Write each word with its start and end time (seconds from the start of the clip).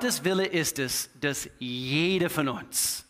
Gottes 0.00 0.24
Wille 0.24 0.46
ist 0.46 0.78
es, 0.78 1.10
dass 1.20 1.50
jeder 1.58 2.30
von 2.30 2.48
uns, 2.48 3.04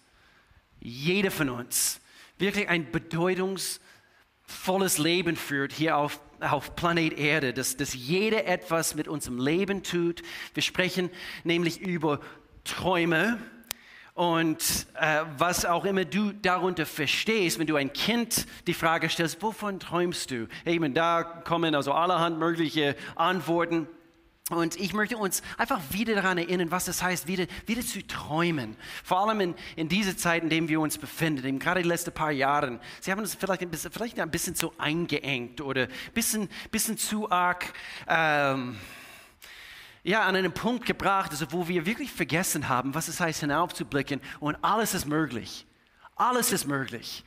jeder 0.81 1.31
von 1.31 1.49
uns 1.49 2.01
wirklich 2.37 2.69
ein 2.69 2.91
bedeutungsvolles 2.91 4.99
Leben 4.99 5.37
führt 5.37 5.73
hier 5.73 5.97
auf, 5.97 6.19
auf 6.41 6.75
Planet 6.75 7.17
Erde, 7.17 7.53
dass, 7.53 7.77
dass 7.77 7.95
jeder 7.95 8.45
etwas 8.45 8.97
mit 8.97 9.07
unserem 9.07 9.39
Leben 9.39 9.85
tut. 9.85 10.23
Wir 10.53 10.65
sprechen 10.65 11.11
nämlich 11.45 11.81
über 11.81 12.19
Träume, 12.65 13.39
und 14.15 14.89
äh, 15.01 15.23
was 15.39 15.65
auch 15.65 15.85
immer 15.85 16.05
du 16.05 16.33
darunter 16.33 16.87
verstehst, 16.87 17.61
wenn 17.61 17.69
du 17.69 17.77
ein 17.77 17.93
Kind 17.93 18.47
die 18.67 18.75
Frage 18.75 19.09
stellst, 19.09 19.41
wovon 19.41 19.79
träumst 19.79 20.33
du? 20.33 20.49
Eben, 20.67 20.93
da 20.93 21.23
kommen 21.23 21.77
also 21.77 21.93
allerhand 21.93 22.41
mögliche 22.41 22.97
Antworten. 23.15 23.87
Und 24.51 24.79
ich 24.79 24.93
möchte 24.93 25.17
uns 25.17 25.43
einfach 25.57 25.81
wieder 25.91 26.15
daran 26.15 26.37
erinnern, 26.37 26.71
was 26.71 26.89
es 26.89 27.03
heißt, 27.03 27.27
wieder, 27.29 27.47
wieder 27.67 27.83
zu 27.83 28.07
träumen. 28.07 28.77
Vor 29.05 29.21
allem 29.21 29.41
in, 29.41 29.55
in 29.77 29.89
dieser 29.89 30.17
Zeit, 30.17 30.43
in 30.43 30.51
der 30.51 30.69
wir 30.69 30.81
uns 30.81 30.99
befinden, 30.99 31.47
eben 31.47 31.59
gerade 31.59 31.83
die 31.83 31.89
letzten 31.89 32.13
paar 32.13 32.33
Jahre. 32.33 32.81
Sie 33.01 33.13
haben 33.13 33.21
uns 33.21 33.35
vielleicht 33.35 33.63
ein 33.63 33.71
bisschen, 33.71 33.93
vielleicht 33.93 34.19
ein 34.19 34.31
bisschen 34.31 34.55
zu 34.55 34.73
eingeengt 34.77 35.61
oder 35.61 35.85
ein 35.85 36.13
bisschen, 36.13 36.49
bisschen 36.71 36.99
zu 36.99 37.31
arg 37.31 37.73
ähm, 38.09 38.77
ja, 40.03 40.23
an 40.23 40.35
einen 40.35 40.53
Punkt 40.53 40.87
gebracht, 40.87 41.31
also 41.31 41.53
wo 41.53 41.69
wir 41.69 41.87
wirklich 41.87 42.11
vergessen 42.11 42.69
haben, 42.69 42.95
was 42.95 43.09
es 43.09 43.21
heißt, 43.21 43.41
hinaufzublicken 43.41 44.21
und 44.41 44.57
alles 44.63 44.95
ist 44.95 45.07
möglich. 45.07 45.67
Alles 46.17 46.53
ist 46.53 46.67
möglich. 46.67 47.25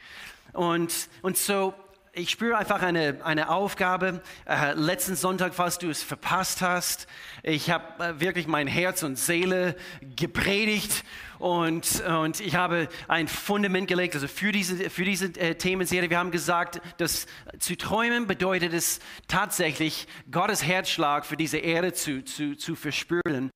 Und, 0.54 1.10
und 1.22 1.38
so 1.38 1.74
ich 2.16 2.30
spüre 2.30 2.58
einfach 2.58 2.84
eine, 2.84 3.18
eine 3.24 3.50
Aufgabe. 3.50 4.22
Äh, 4.46 4.74
letzten 4.74 5.16
Sonntag, 5.16 5.56
falls 5.56 5.80
du 5.80 5.90
es 5.90 6.04
verpasst 6.04 6.62
hast, 6.62 7.08
ich 7.42 7.72
habe 7.72 8.04
äh, 8.04 8.20
wirklich 8.20 8.46
mein 8.46 8.68
Herz 8.68 9.02
und 9.02 9.18
Seele 9.18 9.76
gepredigt 10.16 11.04
und, 11.40 12.02
und 12.02 12.40
ich 12.40 12.56
habe 12.56 12.88
ein 13.08 13.28
Fundament 13.28 13.88
gelegt, 13.88 14.14
also 14.14 14.28
für 14.28 14.52
diese, 14.52 14.92
für 14.92 15.06
diese 15.06 15.26
äh, 15.40 15.56
Themenserie. 15.56 16.12
Wir 16.12 16.20
haben 16.20 16.32
gesagt, 16.32 16.82
dass 16.98 17.26
zu 17.58 17.76
träumen 17.76 18.28
bedeutet 18.28 18.74
es 18.74 19.00
tatsächlich, 19.28 20.08
Gottes 20.30 20.64
Herzschlag 20.64 21.26
für 21.26 21.36
diese 21.36 21.58
Erde 21.58 21.94
zu, 21.94 22.24
zu, 22.24 22.56
zu 22.56 22.76
verspüren. 22.76 23.50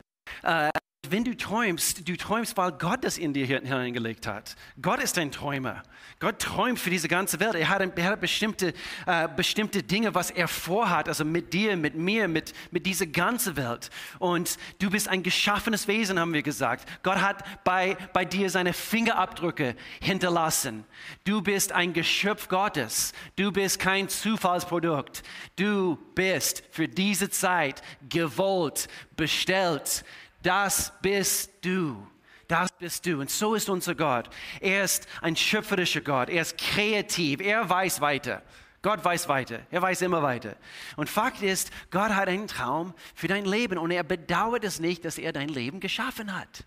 Wenn 1.11 1.23
du 1.23 1.35
träumst, 1.35 2.07
du 2.07 2.15
träumst, 2.15 2.57
weil 2.57 2.71
Gott 2.73 3.03
das 3.03 3.17
in 3.17 3.33
dir 3.33 3.45
hineingelegt 3.45 4.27
hat. 4.27 4.55
Gott 4.81 5.01
ist 5.01 5.17
ein 5.17 5.31
Träumer. 5.31 5.83
Gott 6.19 6.39
träumt 6.39 6.79
für 6.79 6.89
diese 6.89 7.07
ganze 7.07 7.39
Welt. 7.39 7.55
Er 7.55 7.69
hat, 7.69 7.81
er 7.97 8.05
hat 8.05 8.19
bestimmte, 8.19 8.73
äh, 9.05 9.27
bestimmte 9.35 9.83
Dinge, 9.83 10.15
was 10.15 10.31
er 10.31 10.47
vorhat, 10.47 11.07
also 11.07 11.23
mit 11.23 11.53
dir, 11.53 11.77
mit 11.77 11.95
mir, 11.95 12.27
mit, 12.27 12.53
mit 12.71 12.85
dieser 12.85 13.05
ganzen 13.05 13.55
Welt. 13.55 13.89
Und 14.17 14.57
du 14.79 14.89
bist 14.89 15.07
ein 15.07 15.21
geschaffenes 15.21 15.87
Wesen, 15.87 16.19
haben 16.19 16.33
wir 16.33 16.41
gesagt. 16.41 16.87
Gott 17.03 17.21
hat 17.21 17.43
bei, 17.63 17.95
bei 18.13 18.25
dir 18.25 18.49
seine 18.49 18.73
Fingerabdrücke 18.73 19.75
hinterlassen. 20.01 20.85
Du 21.23 21.41
bist 21.41 21.71
ein 21.71 21.93
Geschöpf 21.93 22.47
Gottes. 22.47 23.13
Du 23.35 23.51
bist 23.51 23.79
kein 23.79 24.09
Zufallsprodukt. 24.09 25.23
Du 25.55 25.97
bist 26.15 26.63
für 26.71 26.87
diese 26.87 27.29
Zeit 27.29 27.81
gewollt, 28.09 28.87
bestellt 29.15 30.03
das 30.47 30.93
bist 31.01 31.51
du. 31.61 32.07
Das 32.47 32.71
bist 32.71 33.05
du. 33.05 33.19
Und 33.19 33.29
so 33.29 33.55
ist 33.55 33.67
unser 33.67 33.95
Gott. 33.95 34.29
Er 34.61 34.85
ist 34.85 35.05
ein 35.21 35.35
schöpferischer 35.35 35.99
Gott. 35.99 36.29
Er 36.29 36.41
ist 36.41 36.57
kreativ. 36.57 37.41
Er 37.41 37.69
weiß 37.69 37.99
weiter. 37.99 38.41
Gott 38.81 39.03
weiß 39.03 39.27
weiter. 39.27 39.59
Er 39.69 39.81
weiß 39.81 40.03
immer 40.03 40.23
weiter. 40.23 40.55
Und 40.95 41.09
Fakt 41.09 41.41
ist, 41.41 41.69
Gott 41.91 42.11
hat 42.11 42.29
einen 42.29 42.47
Traum 42.47 42.93
für 43.13 43.27
dein 43.27 43.43
Leben 43.43 43.77
und 43.77 43.91
er 43.91 44.03
bedauert 44.03 44.63
es 44.63 44.79
nicht, 44.79 45.03
dass 45.03 45.17
er 45.17 45.33
dein 45.33 45.49
Leben 45.49 45.81
geschaffen 45.81 46.33
hat. 46.33 46.63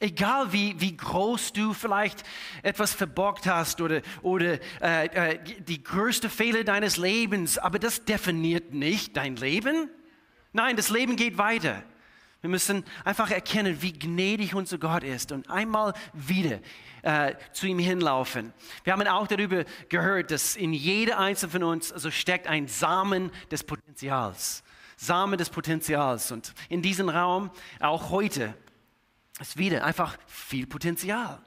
Egal 0.00 0.52
wie, 0.52 0.80
wie 0.80 0.96
groß 0.96 1.52
du 1.52 1.74
vielleicht 1.74 2.22
etwas 2.62 2.94
verbockt 2.94 3.46
hast 3.46 3.82
oder, 3.82 4.00
oder 4.22 4.58
äh, 4.80 5.06
äh, 5.06 5.38
die 5.60 5.82
größte 5.82 6.30
Fehler 6.30 6.64
deines 6.64 6.96
Lebens, 6.96 7.58
aber 7.58 7.78
das 7.78 8.04
definiert 8.06 8.72
nicht 8.72 9.16
dein 9.16 9.36
Leben. 9.36 9.90
Nein, 10.52 10.76
das 10.76 10.88
Leben 10.88 11.16
geht 11.16 11.36
weiter. 11.36 11.82
Wir 12.42 12.50
müssen 12.50 12.84
einfach 13.04 13.30
erkennen, 13.30 13.80
wie 13.80 13.92
gnädig 13.92 14.54
unser 14.54 14.78
Gott 14.78 15.02
ist 15.02 15.32
und 15.32 15.48
einmal 15.50 15.94
wieder 16.12 16.60
äh, 17.02 17.34
zu 17.52 17.66
ihm 17.66 17.78
hinlaufen. 17.78 18.52
Wir 18.84 18.92
haben 18.92 19.06
auch 19.06 19.26
darüber 19.26 19.64
gehört, 19.88 20.30
dass 20.30 20.54
in 20.54 20.72
jeder 20.72 21.18
einzelnen 21.18 21.52
von 21.52 21.62
uns 21.64 21.92
also 21.92 22.10
steckt 22.10 22.46
ein 22.46 22.68
Samen 22.68 23.30
des 23.50 23.64
Potenzials. 23.64 24.62
Samen 24.96 25.38
des 25.38 25.50
Potenzials. 25.50 26.30
Und 26.30 26.54
in 26.68 26.82
diesem 26.82 27.08
Raum, 27.08 27.50
auch 27.80 28.10
heute, 28.10 28.54
ist 29.40 29.56
wieder 29.56 29.84
einfach 29.84 30.16
viel 30.26 30.66
Potenzial. 30.66 31.42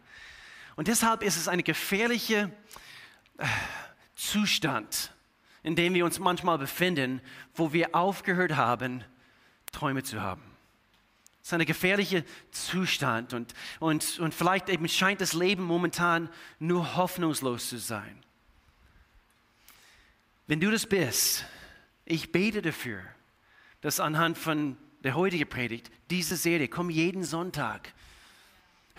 Und 0.76 0.88
deshalb 0.88 1.24
ist 1.24 1.38
es 1.38 1.48
ein 1.48 1.64
gefährlicher 1.64 2.52
äh, 3.38 3.46
Zustand, 4.16 5.14
in 5.64 5.76
dem 5.76 5.94
wir 5.94 6.06
uns 6.06 6.20
manchmal 6.20 6.58
befinden, 6.58 7.22
wo 7.54 7.74
wir 7.74 7.96
aufgehört 7.96 8.56
haben, 8.56 9.04
Träume 9.72 10.04
zu 10.04 10.22
haben. 10.22 10.49
Ist 11.50 11.54
ein 11.56 11.66
gefährlicher 11.66 12.22
Zustand 12.52 13.34
und, 13.34 13.56
und, 13.80 14.20
und 14.20 14.36
vielleicht 14.36 14.70
eben 14.70 14.88
scheint 14.88 15.20
das 15.20 15.34
Leben 15.34 15.64
momentan 15.64 16.30
nur 16.60 16.96
hoffnungslos 16.96 17.70
zu 17.70 17.80
sein. 17.80 18.24
Wenn 20.46 20.60
du 20.60 20.70
das 20.70 20.86
bist, 20.86 21.46
ich 22.06 22.32
bete 22.32 22.62
dafür, 22.62 23.02
dass 23.82 24.00
anhand 24.00 24.38
von 24.38 24.78
der 25.04 25.16
heutigen 25.16 25.50
Predigt, 25.50 25.90
diese 26.12 26.36
Serie, 26.36 26.68
komm 26.68 26.92
jeden 26.92 27.24
Sonntag, 27.24 27.96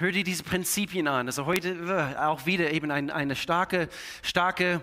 hör 0.01 0.13
dir 0.13 0.25
diese 0.25 0.43
Prinzipien 0.43 1.07
an. 1.07 1.27
Also 1.27 1.47
heute 1.47 1.71
äh, 1.71 2.19
auch 2.19 2.47
wieder 2.47 2.73
eben 2.73 2.91
eine, 2.91 3.15
eine 3.15 3.37
starke, 3.37 3.89
starke 4.23 4.83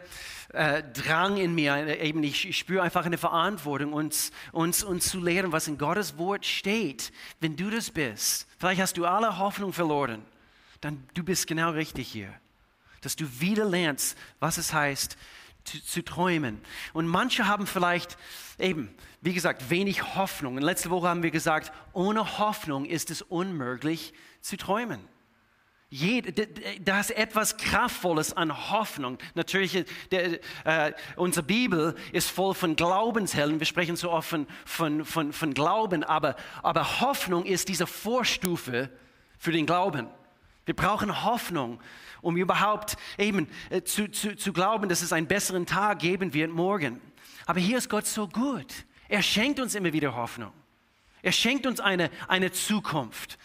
äh, 0.54 0.84
Drang 0.94 1.38
in 1.38 1.56
mir, 1.56 2.00
eben 2.00 2.24
ich, 2.24 2.48
ich 2.48 2.58
spüre 2.58 2.84
einfach 2.84 3.06
eine 3.06 3.18
Verantwortung, 3.18 3.94
uns, 3.94 4.32
uns, 4.52 4.84
uns 4.84 5.10
zu 5.10 5.20
lehren, 5.20 5.52
was 5.52 5.68
in 5.68 5.78
Gottes 5.78 6.18
Wort 6.18 6.46
steht. 6.46 7.12
Wenn 7.40 7.56
du 7.56 7.70
das 7.70 7.90
bist, 7.90 8.48
vielleicht 8.58 8.82
hast 8.82 8.98
du 8.98 9.06
alle 9.06 9.40
Hoffnung 9.40 9.74
verloren, 9.74 10.24
dann 10.82 11.04
du 11.14 11.24
bist 11.24 11.48
genau 11.48 11.72
richtig 11.72 12.08
hier. 12.08 12.34
Dass 13.02 13.16
du 13.16 13.26
wieder 13.40 13.66
lernst, 13.66 14.18
was 14.40 14.58
es 14.58 14.74
heißt, 14.74 15.18
zu, 15.64 15.84
zu, 15.84 16.04
träumen. 16.04 16.62
Und 16.94 17.08
manche 17.08 17.46
haben 17.46 17.68
vielleicht 17.68 18.18
eben, 18.58 18.90
wie 19.22 19.34
gesagt, 19.34 19.70
wenig 19.70 20.16
Hoffnung. 20.16 20.56
Und 20.56 20.62
letzte 20.62 20.90
Woche 20.90 21.10
haben 21.10 21.24
wir 21.24 21.32
gesagt, 21.32 21.74
ohne 21.92 22.38
Hoffnung 22.38 22.86
ist 22.86 23.12
es 23.12 23.22
unmöglich 23.22 24.14
zu 24.48 24.58
träumen. 24.58 25.00
Da 26.82 27.00
ist 27.00 27.12
etwas 27.12 27.56
Kraftvolles 27.56 28.34
an 28.36 28.72
Hoffnung. 28.72 29.18
Natürlich, 29.36 29.86
der, 30.12 30.40
äh, 30.66 30.94
unsere 31.16 31.46
Bibel 31.46 31.96
ist 32.12 32.30
voll 32.30 32.54
von 32.54 32.76
Glaubenshelden. 32.76 33.60
Wir 33.60 33.66
sprechen 33.66 33.96
so 33.96 34.12
oft 34.12 34.28
von, 34.28 34.48
von, 34.66 35.06
von, 35.06 35.32
von 35.32 35.54
Glauben, 35.54 36.04
aber, 36.04 36.36
aber 36.62 37.00
Hoffnung 37.00 37.46
ist 37.46 37.70
diese 37.70 37.88
Vorstufe 37.88 38.90
für 39.38 39.54
den 39.54 39.66
Glauben. 39.66 40.08
Wir 40.66 40.76
brauchen 40.76 41.24
Hoffnung, 41.24 41.80
um 42.22 42.36
überhaupt 42.36 42.98
eben 43.18 43.48
äh, 43.70 43.82
zu, 43.84 44.12
zu, 44.12 44.36
zu 44.36 44.52
glauben, 44.52 44.90
dass 44.90 45.02
es 45.02 45.14
einen 45.14 45.28
besseren 45.28 45.66
Tag 45.66 46.00
geben 46.00 46.34
wird 46.34 46.52
morgen. 46.52 47.00
Aber 47.46 47.62
hier 47.62 47.78
ist 47.78 47.90
Gott 47.90 48.06
so 48.06 48.28
gut. 48.28 48.74
Er 49.08 49.22
schenkt 49.22 49.62
uns 49.62 49.74
immer 49.74 49.94
wieder 49.94 50.14
Hoffnung. 50.18 50.52
Er 51.22 51.32
schenkt 51.32 51.66
uns 51.66 51.80
eine, 51.80 52.10
eine 52.28 52.52
Zukunft. 52.52 53.38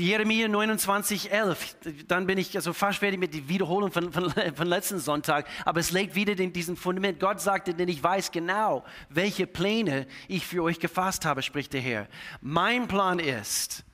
Jeremia 0.00 0.48
29, 0.48 1.30
11, 1.30 1.76
dann 2.08 2.26
bin 2.26 2.38
ich 2.38 2.56
also 2.56 2.72
fast 2.72 2.98
fertig 2.98 3.20
mit 3.20 3.34
der 3.34 3.48
Wiederholung 3.48 3.92
von, 3.92 4.12
von, 4.12 4.30
von 4.30 4.66
letzten 4.66 4.98
Sonntag, 4.98 5.46
aber 5.64 5.80
es 5.80 5.90
legt 5.90 6.14
wieder 6.14 6.38
in 6.38 6.52
diesen 6.52 6.76
Fundament. 6.76 7.20
Gott 7.20 7.40
sagte, 7.40 7.74
denn 7.74 7.88
ich 7.88 8.02
weiß 8.02 8.30
genau, 8.32 8.84
welche 9.08 9.46
Pläne 9.46 10.06
ich 10.28 10.46
für 10.46 10.62
euch 10.62 10.80
gefasst 10.80 11.24
habe, 11.24 11.42
spricht 11.42 11.72
der 11.72 11.80
Herr. 11.80 12.08
Mein 12.40 12.88
Plan 12.88 13.18
ist, 13.18 13.84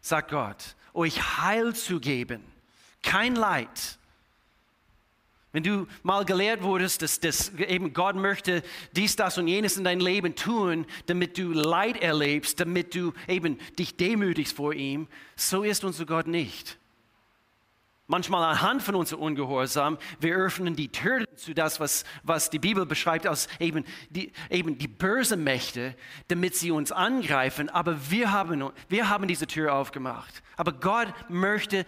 sagt 0.00 0.30
Gott, 0.30 0.76
euch 0.92 1.38
Heil 1.40 1.74
zu 1.74 2.00
geben, 2.00 2.44
kein 3.02 3.34
Leid 3.34 3.98
wenn 5.54 5.62
du 5.62 5.86
mal 6.02 6.24
gelehrt 6.24 6.64
wurdest, 6.64 7.00
dass, 7.00 7.20
dass 7.20 7.54
eben 7.54 7.94
Gott 7.94 8.16
möchte 8.16 8.64
dies, 8.96 9.14
das 9.14 9.38
und 9.38 9.46
jenes 9.46 9.76
in 9.76 9.84
dein 9.84 10.00
Leben 10.00 10.34
tun, 10.34 10.84
damit 11.06 11.38
du 11.38 11.52
Leid 11.52 12.02
erlebst, 12.02 12.58
damit 12.58 12.92
du 12.96 13.12
eben 13.28 13.58
dich 13.78 13.96
demütigst 13.96 14.56
vor 14.56 14.74
ihm, 14.74 15.06
so 15.36 15.62
ist 15.62 15.84
unser 15.84 16.06
Gott 16.06 16.26
nicht. 16.26 16.76
Manchmal 18.08 18.42
anhand 18.42 18.82
von 18.82 18.96
unserem 18.96 19.22
Ungehorsam, 19.22 19.96
wir 20.18 20.34
öffnen 20.34 20.74
die 20.74 20.88
Tür 20.88 21.24
zu 21.36 21.54
das, 21.54 21.78
was, 21.78 22.02
was 22.24 22.50
die 22.50 22.58
Bibel 22.58 22.84
beschreibt 22.84 23.24
als 23.24 23.46
eben 23.60 23.84
die, 24.10 24.32
eben 24.50 24.76
die 24.76 24.88
bösen 24.88 25.44
Mächte, 25.44 25.94
damit 26.26 26.56
sie 26.56 26.72
uns 26.72 26.90
angreifen. 26.90 27.70
Aber 27.70 28.10
wir 28.10 28.32
haben, 28.32 28.72
wir 28.88 29.08
haben 29.08 29.28
diese 29.28 29.46
Tür 29.46 29.72
aufgemacht. 29.72 30.42
Aber 30.56 30.72
Gott 30.72 31.14
möchte 31.28 31.86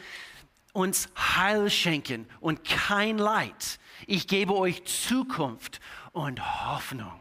uns 0.76 1.08
Heil 1.16 1.70
schenken 1.70 2.28
und 2.38 2.62
kein 2.64 3.16
Leid. 3.16 3.80
Ich 4.06 4.28
gebe 4.28 4.54
euch 4.54 4.84
Zukunft 4.84 5.80
und 6.12 6.40
Hoffnung. 6.66 7.18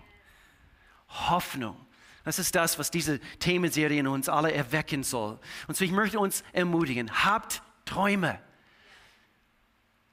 Hoffnung. 1.08 1.78
Das 2.26 2.38
ist 2.38 2.54
das, 2.56 2.78
was 2.78 2.92
diese 2.92 3.20
Themenserie 3.40 4.00
in 4.00 4.08
uns 4.08 4.28
alle 4.28 4.52
erwecken 4.52 5.04
soll. 5.04 5.40
Und 5.68 5.78
so 5.78 5.86
ich 5.86 5.92
möchte 5.92 6.20
uns 6.20 6.44
ermutigen, 6.52 7.10
habt 7.24 7.62
Träume. 7.86 8.40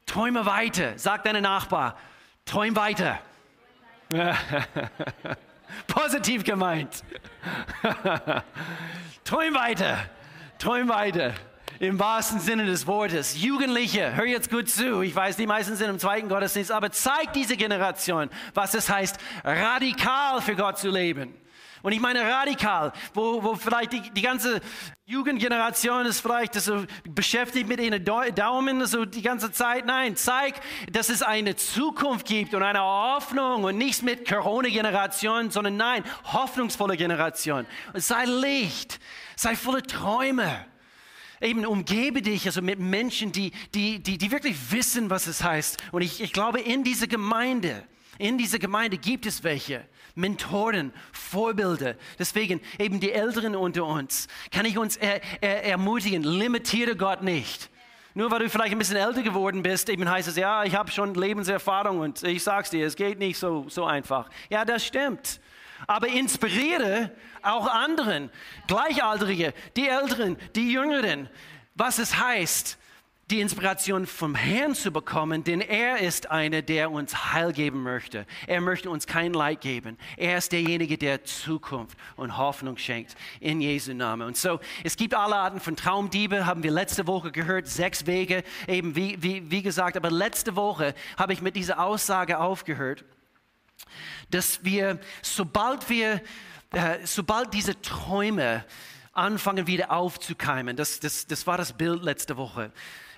Träume 0.06 0.47
weiter. 0.47 0.97
Sag 0.99 1.25
deinem 1.25 1.43
Nachbar, 1.43 1.99
träum 2.45 2.77
weiter. 2.77 3.19
Positiv 5.88 6.45
gemeint. 6.45 7.03
träum 9.25 9.55
weiter. 9.55 9.99
Träum 10.59 10.88
weiter. 10.88 11.35
Im 11.82 11.99
wahrsten 11.99 12.38
Sinne 12.38 12.64
des 12.64 12.87
Wortes. 12.87 13.43
Jugendliche, 13.43 14.14
hör 14.14 14.25
jetzt 14.25 14.52
gut 14.52 14.69
zu. 14.69 15.02
Ich 15.02 15.17
weiß, 15.17 15.37
die 15.37 15.49
meisten 15.49 15.75
sind 15.75 15.90
im 15.90 15.99
zweiten 15.99 16.29
Gottesdienst, 16.29 16.70
aber 16.70 16.93
zeig 16.93 17.32
diese 17.32 17.56
Generation, 17.56 18.31
was 18.55 18.75
es 18.75 18.88
heißt, 18.88 19.19
radikal 19.43 20.40
für 20.43 20.55
Gott 20.55 20.79
zu 20.79 20.90
leben. 20.90 21.34
Und 21.82 21.90
ich 21.90 21.99
meine 21.99 22.20
radikal, 22.20 22.93
wo, 23.14 23.43
wo 23.43 23.56
vielleicht 23.56 23.94
die, 23.94 24.00
die 24.12 24.23
ganze 24.23 24.61
Jugendgeneration 25.06 26.06
ist 26.06 26.20
vielleicht 26.20 26.55
so 26.55 26.84
beschäftigt 27.02 27.67
mit 27.67 27.81
ihren 27.81 28.05
Daumen 28.05 28.87
so 28.87 29.05
die 29.05 29.23
ganze 29.23 29.50
Zeit. 29.50 29.85
Nein, 29.85 30.14
zeig, 30.14 30.55
dass 30.93 31.08
es 31.08 31.20
eine 31.20 31.56
Zukunft 31.56 32.28
gibt 32.28 32.55
und 32.55 32.62
eine 32.62 32.81
Hoffnung 32.81 33.64
und 33.64 33.76
nichts 33.76 34.02
mit 34.02 34.28
Corona-Generation, 34.28 35.50
sondern 35.50 35.78
nein, 35.78 36.05
hoffnungsvolle 36.32 36.96
Generation. 36.96 37.67
Und 37.93 38.05
sei 38.05 38.25
Licht, 38.26 39.00
sei 39.35 39.56
voller 39.56 39.82
Träume. 39.82 40.67
Eben 41.43 41.67
umgebe 41.67 42.23
dich 42.23 42.47
also 42.47 42.62
mit 42.62 42.79
Menschen, 42.79 43.33
die, 43.33 43.50
die, 43.75 44.00
die, 44.00 44.17
die 44.17 44.31
wirklich 44.31 44.56
wissen, 44.71 45.11
was 45.11 45.27
es 45.27 45.43
heißt. 45.43 45.77
Und 45.91 46.03
ich, 46.03 46.21
ich 46.21 46.33
glaube, 46.33 46.61
in 46.61 46.85
dieser 46.85 47.09
Gemeinde, 47.09 47.83
in 48.19 48.39
dieser 48.39 48.61
Gemeinde 48.61 48.97
gibt 48.97 49.27
es 49.27 49.43
welche, 49.43 49.85
Mentoren, 50.15 50.93
Vorbilder. 51.11 51.97
Deswegen 52.19 52.61
eben 52.79 53.00
die 53.00 53.11
Älteren 53.11 53.56
unter 53.56 53.85
uns. 53.85 54.29
Kann 54.53 54.67
ich 54.67 54.79
uns 54.79 54.97
er, 54.97 55.21
er, 55.41 55.65
ermutigen, 55.65 56.23
limitiere 56.23 56.94
Gott 56.94 57.23
nicht. 57.23 57.71
Nur 58.15 58.31
weil 58.31 58.41
du 58.41 58.50
vielleicht 58.50 58.73
ein 58.73 58.79
bisschen 58.79 58.99
älter 58.99 59.23
geworden 59.23 59.62
bist, 59.62 59.88
eben 59.88 60.09
heißt 60.09 60.29
es, 60.29 60.37
ja, 60.37 60.65
ich 60.65 60.77
habe 60.77 60.91
schon 60.91 61.15
Lebenserfahrung 61.15 61.99
und 62.00 62.23
ich 62.23 62.43
sag's 62.45 62.71
dir, 62.71 62.87
es 62.87 62.95
geht 62.95 63.19
nicht 63.19 63.38
so, 63.38 63.65
so 63.69 63.85
einfach. 63.85 64.29
Ja, 64.49 64.65
das 64.65 64.85
stimmt. 64.87 65.41
Aber 65.87 66.08
inspiriere 66.08 67.11
auch 67.43 67.67
anderen, 67.67 68.31
Gleichaltrige, 68.67 69.55
die 69.76 69.88
Älteren, 69.88 70.37
die 70.55 70.73
Jüngeren, 70.73 71.29
was 71.75 71.99
es 71.99 72.19
heißt, 72.19 72.79
die 73.32 73.40
Inspiration 73.40 74.06
vom 74.06 74.34
Herrn 74.34 74.75
zu 74.75 74.93
bekommen, 74.93 75.43
denn 75.43 75.62
er 75.62 75.99
ist 75.99 76.31
einer, 76.31 76.61
der 76.61 76.90
uns 76.90 77.32
Heil 77.32 77.52
geben 77.52 77.82
möchte. 77.82 78.26
Er 78.46 78.61
möchte 78.61 78.90
uns 78.90 79.06
kein 79.06 79.32
Leid 79.32 79.62
geben. 79.62 79.96
Er 80.19 80.37
ist 80.37 80.52
derjenige, 80.52 80.99
der 80.99 81.25
Zukunft 81.25 81.96
und 82.17 82.37
Hoffnung 82.37 82.76
schenkt 82.76 83.14
in 83.40 83.62
Jesu 83.62 83.94
Namen. 83.94 84.26
Und 84.26 84.37
so, 84.37 84.61
es 84.85 84.96
gibt 84.96 85.14
alle 85.14 85.37
Arten 85.37 85.61
von 85.61 85.76
Traumdiebe, 85.76 86.44
haben 86.44 86.62
wir 86.62 86.70
letzte 86.70 87.06
Woche 87.06 87.32
gehört, 87.32 87.69
sechs 87.69 88.06
Wege, 88.06 88.44
eben 88.69 88.96
wie, 88.96 89.17
wie, 89.23 89.50
wie 89.50 89.62
gesagt, 89.62 89.96
aber 89.96 90.11
letzte 90.11 90.55
Woche 90.55 90.94
habe 91.17 91.32
ich 91.32 91.40
mit 91.40 91.56
dieser 91.56 91.82
Aussage 91.82 92.38
aufgehört, 92.38 93.02
dass 94.31 94.64
wir, 94.64 94.99
sobald 95.23 95.88
wir, 95.88 96.23
äh, 96.73 96.99
sobald 97.05 97.52
diese 97.55 97.81
Träume 97.81 98.64
anfangen 99.12 99.67
wieder 99.67 99.90
aufzukeimen, 99.90 100.76
das, 100.76 101.00
das, 101.00 101.26
das 101.26 101.46
war 101.46 101.58
das 101.58 101.73
Bild 101.75 102.02
letzte 102.02 102.37
Woche, 102.37 102.73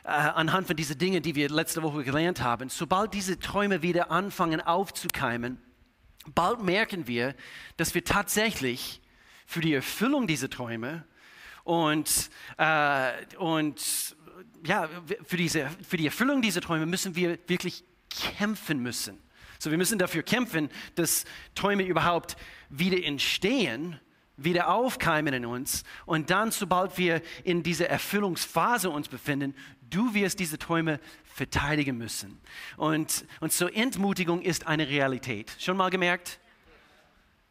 äh, 0.05 0.09
anhand 0.09 0.67
von 0.67 0.77
diesen 0.77 0.99
Dingen, 0.99 1.23
die 1.23 1.35
wir 1.35 1.49
letzte 1.49 1.83
Woche 1.83 2.05
gelernt 2.05 2.43
haben, 2.43 2.69
sobald 2.69 3.15
diese 3.15 3.39
Träume 3.39 3.83
wieder 3.83 4.11
anfangen 4.11 4.61
aufzukeimen, 4.61 5.59
bald 6.35 6.63
merken 6.63 7.07
wir, 7.07 7.35
dass 7.77 7.95
wir 7.95 8.05
tatsächlich 8.05 9.01
für 9.47 9.61
die 9.61 9.75
Erfüllung 9.75 10.27
dieser 10.27 10.51
Träume 10.51 11.05
und, 11.65 12.31
äh, 12.59 13.13
und 13.37 14.17
ja, 14.67 14.89
für, 15.25 15.37
diese, 15.37 15.69
für 15.87 15.97
die 15.97 16.07
Erfüllung 16.07 16.43
dieser 16.43 16.61
Träume 16.61 16.87
müssen 16.87 17.15
wir 17.17 17.39
wirklich 17.47 17.85
kämpfen 18.11 18.81
müssen. 18.81 19.24
So, 19.59 19.71
wir 19.71 19.79
müssen 19.79 19.99
dafür 19.99 20.23
kämpfen, 20.23 20.69
dass 20.95 21.25
Träume 21.55 21.85
überhaupt 21.85 22.37
wieder 22.69 23.03
entstehen 23.03 23.99
wieder 24.37 24.69
aufkeimen 24.69 25.33
in 25.33 25.47
uns 25.47 25.85
und 26.07 26.31
dann, 26.31 26.51
sobald 26.51 26.99
wir 26.99 27.23
in 27.45 27.63
dieser 27.63 27.89
Erfüllungsphase 27.89 28.91
uns 28.91 29.09
befinden, 29.09 29.55
du 29.91 30.15
wirst 30.15 30.41
diese 30.41 30.59
Träume 30.59 30.99
verteidigen 31.25 31.97
müssen. 31.97 32.41
Und, 32.77 33.27
und 33.41 33.53
so 33.53 33.69
Entmutigung 33.69 34.43
ist 34.43 34.67
eine 34.67 34.89
Realität. 34.89 35.55
Schon 35.59 35.77
mal 35.77 35.91
gemerkt? 35.91 36.41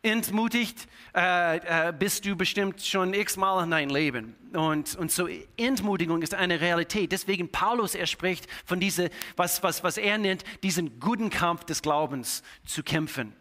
Entmutigt 0.04 0.88
äh, 1.16 1.88
äh, 1.88 1.94
bist 1.98 2.26
du 2.26 2.36
bestimmt 2.36 2.82
schon 2.82 3.14
x-mal 3.14 3.64
in 3.64 3.72
deinem 3.72 3.90
Leben. 3.90 4.36
Und, 4.52 4.96
und 4.96 5.12
so 5.12 5.28
Entmutigung 5.56 6.22
ist 6.22 6.34
eine 6.34 6.60
Realität. 6.60 7.14
Deswegen 7.14 7.50
Paulus, 7.50 7.96
er 7.96 8.06
spricht 8.06 8.48
von 8.66 8.82
dieser, 8.82 9.10
was, 9.38 9.64
was, 9.64 9.82
was 9.84 9.98
er 9.98 10.18
nennt, 10.18 10.44
diesen 10.62 11.00
guten 11.00 11.30
Kampf 11.30 11.64
des 11.64 11.82
Glaubens 11.82 12.44
zu 12.66 12.84
kämpfen. 12.84 13.34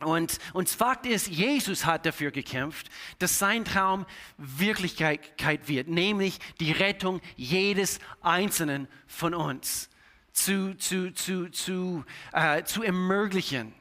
Und, 0.00 0.38
und 0.54 0.68
Fakt 0.68 1.04
ist, 1.04 1.28
Jesus 1.28 1.84
hat 1.84 2.06
dafür 2.06 2.30
gekämpft, 2.30 2.88
dass 3.18 3.38
sein 3.38 3.64
Traum 3.64 4.06
Wirklichkeit 4.38 5.68
wird, 5.68 5.88
nämlich 5.88 6.38
die 6.58 6.72
Rettung 6.72 7.20
jedes 7.36 7.98
Einzelnen 8.22 8.88
von 9.06 9.34
uns 9.34 9.90
zu, 10.32 10.74
zu, 10.76 11.12
zu, 11.12 11.50
zu, 11.50 12.04
äh, 12.32 12.62
zu 12.64 12.82
ermöglichen. 12.82 13.74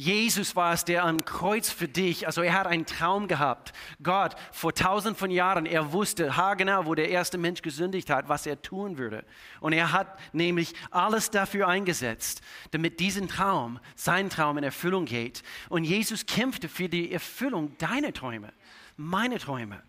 Jesus 0.00 0.56
war 0.56 0.72
es, 0.72 0.86
der 0.86 1.04
am 1.04 1.26
Kreuz 1.26 1.68
für 1.68 1.86
dich, 1.86 2.26
also 2.26 2.40
er 2.40 2.54
hat 2.54 2.66
einen 2.66 2.86
Traum 2.86 3.28
gehabt. 3.28 3.74
Gott, 4.02 4.34
vor 4.50 4.72
tausend 4.72 5.18
von 5.18 5.30
Jahren, 5.30 5.66
er 5.66 5.92
wusste 5.92 6.38
haargenau, 6.38 6.86
wo 6.86 6.94
der 6.94 7.10
erste 7.10 7.36
Mensch 7.36 7.60
gesündigt 7.60 8.08
hat, 8.08 8.26
was 8.26 8.46
er 8.46 8.62
tun 8.62 8.96
würde. 8.96 9.26
Und 9.60 9.74
er 9.74 9.92
hat 9.92 10.18
nämlich 10.32 10.72
alles 10.90 11.30
dafür 11.30 11.68
eingesetzt, 11.68 12.40
damit 12.70 12.98
diesen 12.98 13.28
Traum, 13.28 13.78
sein 13.94 14.30
Traum 14.30 14.56
in 14.56 14.64
Erfüllung 14.64 15.04
geht. 15.04 15.42
Und 15.68 15.84
Jesus 15.84 16.24
kämpfte 16.24 16.70
für 16.70 16.88
die 16.88 17.12
Erfüllung 17.12 17.76
deiner 17.76 18.14
Träume, 18.14 18.54
meine 18.96 19.38
Träume. 19.38 19.82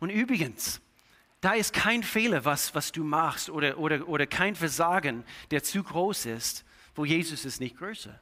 Und 0.00 0.10
übrigens, 0.10 0.82
da 1.40 1.52
ist 1.52 1.72
kein 1.72 2.02
Fehler, 2.02 2.44
was, 2.44 2.74
was 2.74 2.92
du 2.92 3.02
machst 3.04 3.48
oder, 3.48 3.78
oder, 3.78 4.06
oder 4.06 4.26
kein 4.26 4.54
Versagen, 4.54 5.24
der 5.50 5.62
zu 5.62 5.82
groß 5.82 6.26
ist, 6.26 6.62
wo 6.94 7.06
Jesus 7.06 7.46
ist 7.46 7.58
nicht 7.58 7.78
größer. 7.78 8.20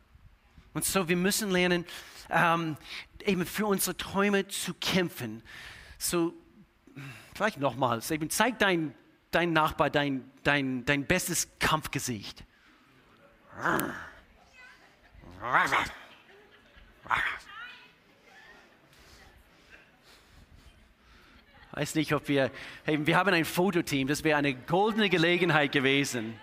Und 0.75 0.85
so, 0.85 1.09
wir 1.09 1.17
müssen 1.17 1.51
lernen, 1.51 1.85
ähm, 2.31 2.77
eben 3.25 3.47
für 3.47 3.67
unsere 3.67 3.97
Träume 3.97 4.49
zu 4.49 4.75
kämpfen. 4.75 5.43
So, 5.99 6.35
vielleicht 7.35 7.59
nochmals, 7.59 8.11
eben 8.11 8.31
zeig 8.31 8.59
dein, 8.59 8.95
dein 9.31 9.53
Nachbar 9.53 9.91
dein, 9.91 10.31
dein, 10.43 10.85
dein 10.85 11.07
bestes 11.07 11.49
Kampfgesicht. 11.59 12.45
Weiß 21.73 21.95
nicht, 21.95 22.13
ob 22.13 22.29
wir, 22.29 22.51
hey, 22.85 23.07
wir 23.07 23.17
haben 23.17 23.33
ein 23.33 23.45
Fototeam, 23.45 24.07
das 24.07 24.25
wäre 24.25 24.39
eine 24.39 24.55
goldene 24.55 25.09
Gelegenheit 25.09 25.73
gewesen. 25.73 26.39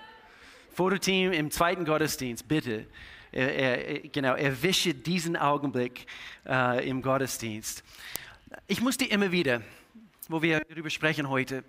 Fototeam 0.73 1.31
im 1.31 1.51
zweiten 1.51 1.85
Gottesdienst, 1.85 2.47
bitte 2.47 2.87
er, 3.31 3.55
er, 3.55 3.99
genau, 4.09 4.33
erwische 4.35 4.93
diesen 4.93 5.35
Augenblick 5.35 6.05
äh, 6.45 6.87
im 6.87 7.01
Gottesdienst. 7.01 7.83
Ich 8.67 8.81
musste 8.81 9.05
immer 9.05 9.31
wieder, 9.31 9.61
wo 10.27 10.41
wir 10.41 10.61
darüber 10.69 10.89
sprechen 10.89 11.29
heute, 11.29 11.63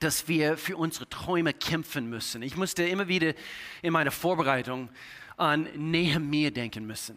dass 0.00 0.28
wir 0.28 0.56
für 0.56 0.76
unsere 0.76 1.08
Träume 1.08 1.52
kämpfen 1.54 2.08
müssen. 2.10 2.42
Ich 2.42 2.56
musste 2.56 2.84
immer 2.84 3.08
wieder 3.08 3.34
in 3.82 3.92
meiner 3.92 4.10
Vorbereitung 4.10 4.88
an 5.36 5.68
Nehemiah 5.76 6.50
denken 6.50 6.86
müssen. 6.86 7.16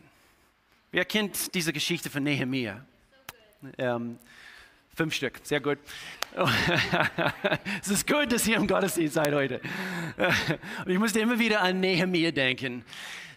Wer 0.91 1.05
kennt 1.05 1.53
diese 1.53 1.73
Geschichte 1.73 2.09
von 2.09 2.23
Nehemiah? 2.23 2.83
Ähm, 3.77 4.17
fünf 4.95 5.13
Stück, 5.13 5.39
sehr 5.43 5.59
gut. 5.59 5.77
es 7.81 7.89
ist 7.89 8.07
gut, 8.07 8.31
dass 8.31 8.47
ihr 8.47 8.57
im 8.57 8.67
Gottesdienst 8.67 9.15
seid 9.15 9.33
heute. 9.33 9.61
Ich 10.85 10.97
musste 10.97 11.19
immer 11.19 11.39
wieder 11.39 11.61
an 11.61 11.79
Nehemiah 11.79 12.31
denken. 12.31 12.83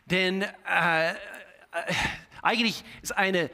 Denn 0.07 0.43
äh, 0.43 1.11
äh, 1.11 1.15
eigentlich 2.43 2.85
ist 3.03 3.17
eine 3.17 3.51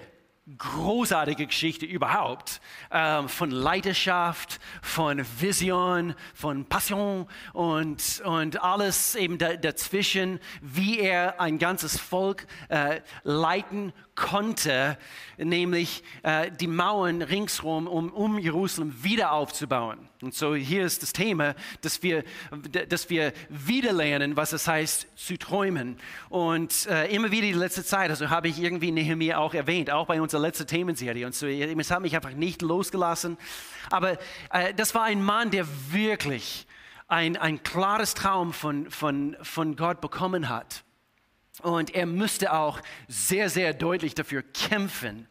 großartige 0.57 1.47
Geschichte 1.47 1.85
überhaupt 1.85 2.61
ähm, 2.91 3.29
von 3.29 3.51
Leidenschaft, 3.51 4.61
von 4.81 5.23
Vision, 5.39 6.15
von 6.33 6.65
Passion 6.65 7.27
und, 7.53 8.23
und 8.25 8.63
alles 8.63 9.15
eben 9.15 9.37
da, 9.37 9.57
dazwischen, 9.57 10.41
wie 10.63 11.01
er 11.01 11.41
ein 11.41 11.59
ganzes 11.59 12.01
Volk 12.01 12.47
äh, 12.71 13.03
leiten 13.25 13.93
konnte, 14.19 14.99
nämlich 15.39 16.03
äh, 16.25 16.51
die 16.51 16.67
Mauern 16.67 17.23
ringsherum, 17.23 17.87
um, 17.87 18.13
um 18.13 18.39
Jerusalem 18.39 18.93
wieder 19.03 19.33
aufzubauen. 19.33 19.99
Und 20.21 20.35
so 20.35 20.55
hier 20.55 20.85
ist 20.85 21.03
das 21.03 21.13
Thema, 21.13 21.55
dass 21.81 22.03
wir, 22.03 22.25
dass 22.89 23.09
wir 23.09 23.33
wieder 23.49 23.93
lernen, 23.93 24.37
was 24.37 24.53
es 24.53 24.67
heißt 24.67 25.07
zu 25.17 25.39
träumen. 25.39 25.97
Und 26.29 26.87
äh, 26.87 27.07
immer 27.15 27.31
wieder 27.31 27.47
die 27.47 27.53
letzte 27.53 27.85
Zeit, 27.85 28.11
also 28.11 28.29
habe 28.29 28.49
ich 28.49 28.61
irgendwie 28.61 28.91
Nehemiah 28.91 29.39
auch 29.39 29.55
erwähnt, 29.55 29.91
auch 29.91 30.07
bei 30.07 30.21
unserer 30.21 30.41
letzten 30.41 30.67
Themenserie. 30.67 31.25
Und 31.25 31.35
so, 31.35 31.47
es 31.47 31.91
hat 31.91 32.03
mich 32.03 32.17
einfach 32.17 32.33
nicht 32.33 32.61
losgelassen. 32.61 33.39
Aber 33.91 34.19
äh, 34.51 34.75
das 34.75 34.95
war 34.95 35.05
ein 35.05 35.23
Mann, 35.23 35.51
der 35.51 35.67
wirklich 35.93 36.67
ein, 37.07 37.37
ein 37.37 37.63
klares 37.63 38.15
Traum 38.15 38.53
von, 38.53 38.91
von, 38.91 39.37
von 39.43 39.77
Gott 39.77 40.01
bekommen 40.01 40.49
hat. 40.49 40.83
Und 41.63 41.95
er 41.95 42.07
müsste 42.07 42.53
auch 42.53 42.81
sehr, 43.09 43.51
sehr 43.51 43.75
deutlich 43.75 44.15
dafür 44.15 44.43
kämpfen, 44.43 45.27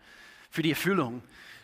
für 0.50 0.62
die 0.62 0.72
Erfüllung 0.72 1.22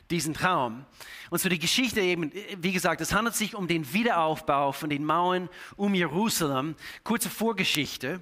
diesen 0.10 0.34
Traum. 0.34 0.86
Und 1.30 1.40
so 1.40 1.50
die 1.50 1.60
Geschichte 1.60 2.00
eben, 2.02 2.32
wie 2.58 2.72
gesagt, 2.72 3.02
es 3.02 3.14
handelt 3.14 3.36
sich 3.36 3.56
um 3.56 3.68
den 3.68 3.92
Wiederaufbau 3.94 4.72
von 4.72 4.90
den 4.90 5.04
Mauern 5.04 5.50
um 5.76 5.94
Jerusalem. 5.94 6.76
Kurze 7.04 7.30
Vorgeschichte. 7.30 8.22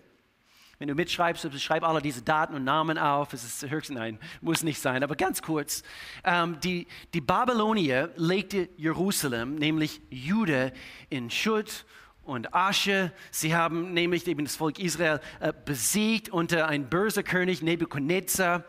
Wenn 0.79 0.87
du 0.87 0.95
mitschreibst, 0.95 1.47
schreib 1.61 1.83
alle 1.83 2.01
diese 2.01 2.23
Daten 2.23 2.55
und 2.55 2.63
Namen 2.63 2.97
auf. 2.97 3.33
Es 3.33 3.43
ist 3.43 3.69
höchstens, 3.69 3.99
nein, 3.99 4.19
muss 4.41 4.63
nicht 4.63 4.81
sein, 4.81 5.03
aber 5.03 5.15
ganz 5.15 5.41
kurz. 5.41 5.83
Ähm, 6.23 6.59
die, 6.61 6.87
die 7.13 7.21
Babylonier 7.21 8.11
legte 8.15 8.67
Jerusalem, 8.77 9.55
nämlich 9.55 10.01
Jude, 10.09 10.73
in 11.09 11.29
Schutt 11.29 11.85
und 12.31 12.53
Asche. 12.53 13.11
Sie 13.29 13.55
haben 13.55 13.93
nämlich 13.93 14.25
eben 14.25 14.45
das 14.45 14.55
Volk 14.55 14.79
Israel 14.79 15.19
äh, 15.39 15.53
besiegt 15.65 16.29
unter 16.29 16.67
ein 16.67 16.89
böser 16.89 17.23
König 17.23 17.61
Nebuchadnezzar. 17.61 18.63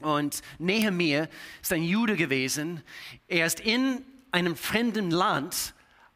Und 0.00 0.42
Nehemiah 0.58 1.28
ist 1.62 1.72
ein 1.72 1.84
Jude 1.84 2.16
gewesen. 2.16 2.82
Er 3.28 3.46
ist 3.46 3.60
in 3.60 4.04
einem 4.32 4.56
fremden 4.56 5.10
Land 5.10 5.74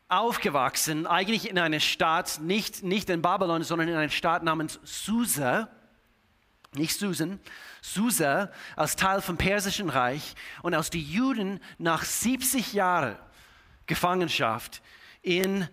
aufgewachsen, 0.08 1.06
eigentlich 1.06 1.48
in 1.48 1.58
einer 1.58 1.80
Stadt, 1.80 2.40
nicht, 2.40 2.82
nicht 2.82 3.10
in 3.10 3.22
Babylon, 3.22 3.62
sondern 3.62 3.88
in 3.88 3.94
einer 3.94 4.08
Stadt 4.08 4.42
namens 4.42 4.80
Susa, 4.84 5.68
nicht 6.74 6.98
Susan, 6.98 7.40
Susa 7.80 8.50
als 8.74 8.96
Teil 8.96 9.20
vom 9.20 9.36
Persischen 9.36 9.88
Reich. 9.88 10.34
Und 10.62 10.74
als 10.74 10.90
die 10.90 11.02
Juden 11.02 11.60
nach 11.78 12.04
70 12.04 12.72
Jahren 12.72 13.16
Gefangenschaft 13.86 14.82
in, 15.22 15.68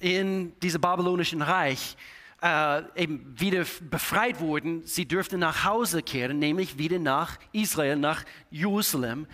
in 0.00 0.58
diesem 0.60 0.80
babylonischen 0.80 1.42
Reich 1.42 1.96
äh, 2.42 2.82
eben 2.96 3.34
wieder 3.38 3.64
befreit 3.90 4.40
wurden, 4.40 4.82
sie 4.84 5.06
dürften 5.06 5.40
nach 5.40 5.64
Hause 5.64 6.02
kehren, 6.02 6.38
nämlich 6.38 6.78
wieder 6.78 6.98
nach 6.98 7.38
Israel, 7.52 7.96
nach 7.96 8.24
Jerusalem. 8.50 9.26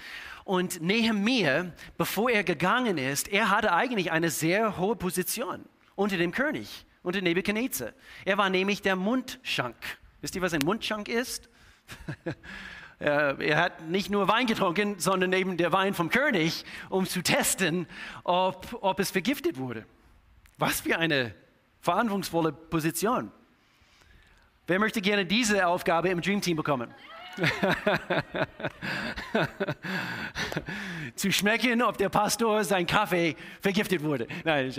Und 0.44 0.80
Nehemiah, 0.80 1.73
bevor 1.96 2.30
er 2.30 2.44
gegangen 2.44 2.99
ist, 2.99 3.28
er 3.28 3.50
hatte 3.50 3.73
eigentlich 3.73 4.12
eine 4.12 4.30
sehr 4.30 4.76
hohe 4.78 4.96
Position 4.96 5.64
unter 5.94 6.16
dem 6.16 6.32
König, 6.32 6.85
unter 7.02 7.20
Nebuchadnezzar. 7.20 7.92
Er 8.25 8.38
war 8.38 8.50
nämlich 8.50 8.82
der 8.82 8.96
Mundschank. 8.96 9.76
Wisst 10.20 10.37
ihr, 10.37 10.42
was 10.42 10.52
ein 10.52 10.62
Mundschank 10.64 11.08
ist? 11.08 11.49
er 12.99 13.56
hat 13.56 13.88
nicht 13.88 14.11
nur 14.11 14.28
Wein 14.28 14.46
getrunken, 14.46 14.99
sondern 14.99 15.32
eben 15.32 15.56
der 15.56 15.73
Wein 15.73 15.94
vom 15.94 16.11
König, 16.11 16.64
um 16.88 17.06
zu 17.06 17.23
testen, 17.23 17.87
ob, 18.25 18.78
ob 18.80 19.00
es 19.00 19.11
vergiftet 19.11 19.58
wurde. 19.58 19.85
Was 20.58 20.80
für 20.80 20.98
eine 20.98 21.34
verantwortungsvolle 21.80 22.52
Position. 22.52 23.30
Wer 24.66 24.78
möchte 24.78 25.00
gerne 25.00 25.26
diese 25.26 25.66
Aufgabe 25.66 26.08
im 26.08 26.20
Dream 26.20 26.40
Team 26.40 26.56
bekommen? 26.56 26.92
zu 31.14 31.30
schmecken, 31.30 31.82
ob 31.82 31.98
der 31.98 32.08
Pastor 32.08 32.64
sein 32.64 32.86
Kaffee 32.86 33.36
vergiftet 33.60 34.02
wurde. 34.02 34.26
Nein, 34.44 34.72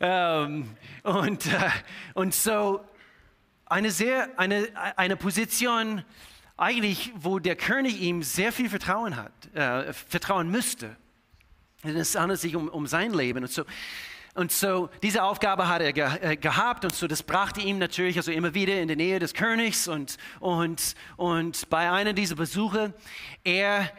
ähm, 0.00 0.74
und, 1.04 1.46
äh, 1.46 1.70
und 2.14 2.34
so 2.34 2.84
eine 3.66 3.92
sehr, 3.92 4.28
eine, 4.36 4.68
eine 4.96 5.16
Position 5.16 6.04
eigentlich, 6.56 7.12
wo 7.14 7.38
der 7.38 7.54
König 7.56 8.00
ihm 8.00 8.22
sehr 8.22 8.52
viel 8.52 8.68
Vertrauen 8.68 9.16
hat, 9.16 9.32
äh, 9.54 9.92
vertrauen 9.92 10.50
müsste. 10.50 10.96
Denn 11.84 11.96
es 11.96 12.14
handelt 12.18 12.40
sich 12.40 12.56
um, 12.56 12.68
um 12.68 12.86
sein 12.86 13.14
Leben. 13.14 13.44
Und 13.44 13.50
so, 13.50 13.64
und 14.34 14.52
so, 14.52 14.88
diese 15.02 15.24
Aufgabe 15.24 15.66
hat 15.66 15.82
er 15.82 15.92
ge 15.92 16.08
äh, 16.20 16.36
gehabt 16.36 16.84
und 16.84 16.94
so, 16.94 17.08
das 17.08 17.22
brachte 17.22 17.60
ihm 17.60 17.78
natürlich 17.78 18.16
also 18.16 18.30
immer 18.30 18.54
wieder 18.54 18.80
in 18.80 18.86
die 18.86 18.96
Nähe 18.96 19.18
des 19.18 19.34
Königs 19.34 19.88
und, 19.88 20.18
und, 20.38 20.94
und 21.16 21.68
bei 21.68 21.90
einer 21.90 22.12
dieser 22.12 22.36
Besuche, 22.36 22.94
er, 23.42 23.90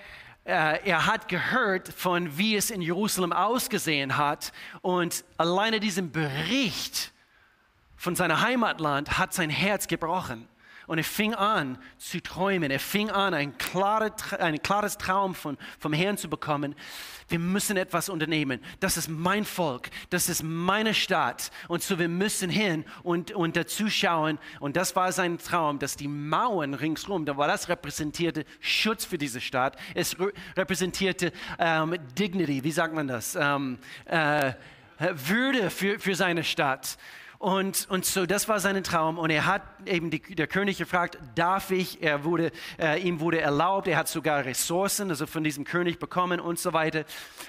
äh, 0.45 0.79
er 0.89 1.05
hat 1.05 1.27
gehört 1.27 1.89
von, 1.89 2.37
wie 2.37 2.55
es 2.55 2.71
in 2.71 2.81
Jerusalem 2.81 3.33
ausgesehen 3.33 4.15
hat 4.15 4.53
und 4.81 5.25
alleine 5.37 5.81
diesen 5.81 6.11
Bericht 6.11 7.11
von 7.97 8.15
seinem 8.15 8.41
Heimatland 8.41 9.17
hat 9.17 9.33
sein 9.33 9.49
Herz 9.49 9.87
gebrochen. 9.87 10.47
Und 10.87 10.97
er 10.97 11.03
fing 11.03 11.33
an 11.33 11.77
zu 11.97 12.21
träumen. 12.21 12.71
Er 12.71 12.79
fing 12.79 13.09
an, 13.09 13.33
ein, 13.33 13.57
klare, 13.57 14.13
ein 14.39 14.61
klares 14.61 14.97
Traum 14.97 15.35
von, 15.35 15.57
vom 15.79 15.93
Herrn 15.93 16.17
zu 16.17 16.29
bekommen. 16.29 16.75
Wir 17.27 17.39
müssen 17.39 17.77
etwas 17.77 18.09
unternehmen. 18.09 18.59
Das 18.79 18.97
ist 18.97 19.07
mein 19.07 19.45
Volk. 19.45 19.89
Das 20.09 20.27
ist 20.27 20.43
meine 20.43 20.93
Stadt. 20.93 21.51
Und 21.67 21.81
so 21.81 21.97
wir 21.97 22.09
müssen 22.09 22.49
hin 22.49 22.83
und, 23.03 23.31
und 23.31 23.55
dazu 23.55 23.89
schauen. 23.89 24.37
Und 24.59 24.75
das 24.75 24.95
war 24.95 25.11
sein 25.11 25.37
Traum, 25.37 25.79
dass 25.79 25.95
die 25.95 26.07
Mauern 26.07 26.73
ringsherum, 26.73 27.25
da 27.25 27.37
war 27.37 27.47
das 27.47 27.69
repräsentierte 27.69 28.45
Schutz 28.59 29.05
für 29.05 29.17
diese 29.17 29.39
Stadt. 29.39 29.77
Es 29.95 30.17
repräsentierte 30.57 31.31
ähm, 31.57 31.95
Dignity, 32.17 32.63
wie 32.63 32.71
sagt 32.71 32.93
man 32.93 33.07
das? 33.07 33.35
Ähm, 33.35 33.77
äh, 34.05 34.53
Würde 34.99 35.69
für, 35.69 35.99
für 35.99 36.15
seine 36.15 36.43
Stadt. 36.43 36.97
Und, 37.41 37.87
und 37.89 38.05
so, 38.05 38.27
das 38.27 38.47
war 38.47 38.59
sein 38.59 38.83
Traum. 38.83 39.17
Und 39.17 39.31
er 39.31 39.47
hat 39.47 39.63
eben 39.87 40.11
die, 40.11 40.19
der 40.19 40.45
König 40.45 40.77
gefragt, 40.77 41.17
darf 41.33 41.71
ich? 41.71 42.03
Er 42.03 42.23
wurde, 42.23 42.51
äh, 42.79 43.01
ihm 43.01 43.19
wurde 43.19 43.41
erlaubt. 43.41 43.87
Er 43.87 43.97
hat 43.97 44.07
sogar 44.07 44.45
Ressourcen, 44.45 45.09
also 45.09 45.25
von 45.25 45.43
diesem 45.43 45.63
König 45.63 45.97
bekommen 45.97 46.39
und 46.39 46.59
so 46.59 46.71
weiter. 46.71 47.03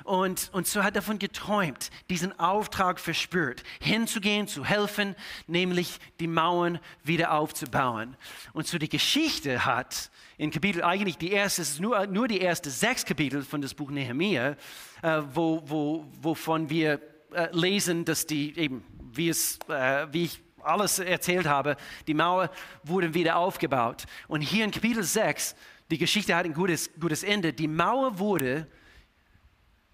Und, 0.05 0.49
und 0.55 0.67
so 0.67 0.83
hat 0.83 0.95
er 0.95 1.03
davon 1.03 1.19
geträumt, 1.19 1.91
diesen 2.09 2.39
Auftrag 2.41 3.01
verspürt, 3.01 3.65
hinzugehen, 3.83 4.49
zu 4.49 4.65
helfen, 4.65 5.15
nämlich 5.47 5.99
die 6.21 6.27
Mauern 6.27 6.79
wieder 7.05 7.33
aufzubauen. 7.33 8.17
Und 8.55 8.67
so 8.67 8.79
die 8.79 8.89
Geschichte 8.89 9.67
hat 9.67 10.11
in 10.39 10.51
Kapitel, 10.51 10.83
eigentlich 10.83 11.19
die 11.19 11.33
erste, 11.33 11.61
es 11.61 11.73
ist 11.73 11.81
nur, 11.81 12.07
nur 12.07 12.29
die 12.29 12.41
ersten 12.41 12.71
sechs 12.71 13.05
Kapitel 13.05 13.43
von 13.43 13.61
das 13.61 13.75
Buch 13.75 13.91
Nehemiah, 13.91 14.57
äh, 15.03 15.21
wo, 15.35 15.63
wo, 15.67 16.07
wovon 16.23 16.71
wir 16.71 16.99
äh, 17.35 17.49
lesen, 17.53 18.05
dass 18.05 18.27
die 18.27 18.59
eben 18.59 18.85
wie, 19.13 19.29
es, 19.29 19.59
äh, 19.69 20.07
wie 20.13 20.25
ich 20.25 20.41
alles 20.63 20.99
erzählt 20.99 21.47
habe, 21.47 21.77
die 22.07 22.15
Mauer 22.15 22.51
wurde 22.83 23.15
wieder 23.15 23.37
aufgebaut. 23.37 24.05
Und 24.29 24.41
hier 24.41 24.65
in 24.65 24.71
Kapitel 24.71 25.03
6, 25.03 25.55
die 25.91 25.99
Geschichte 25.99 26.35
hat 26.35 26.45
ein 26.45 26.55
gutes, 26.55 26.91
gutes 26.99 27.23
Ende. 27.23 27.53
Die 27.53 27.69
Mauer 27.69 28.19
wurde, 28.19 28.67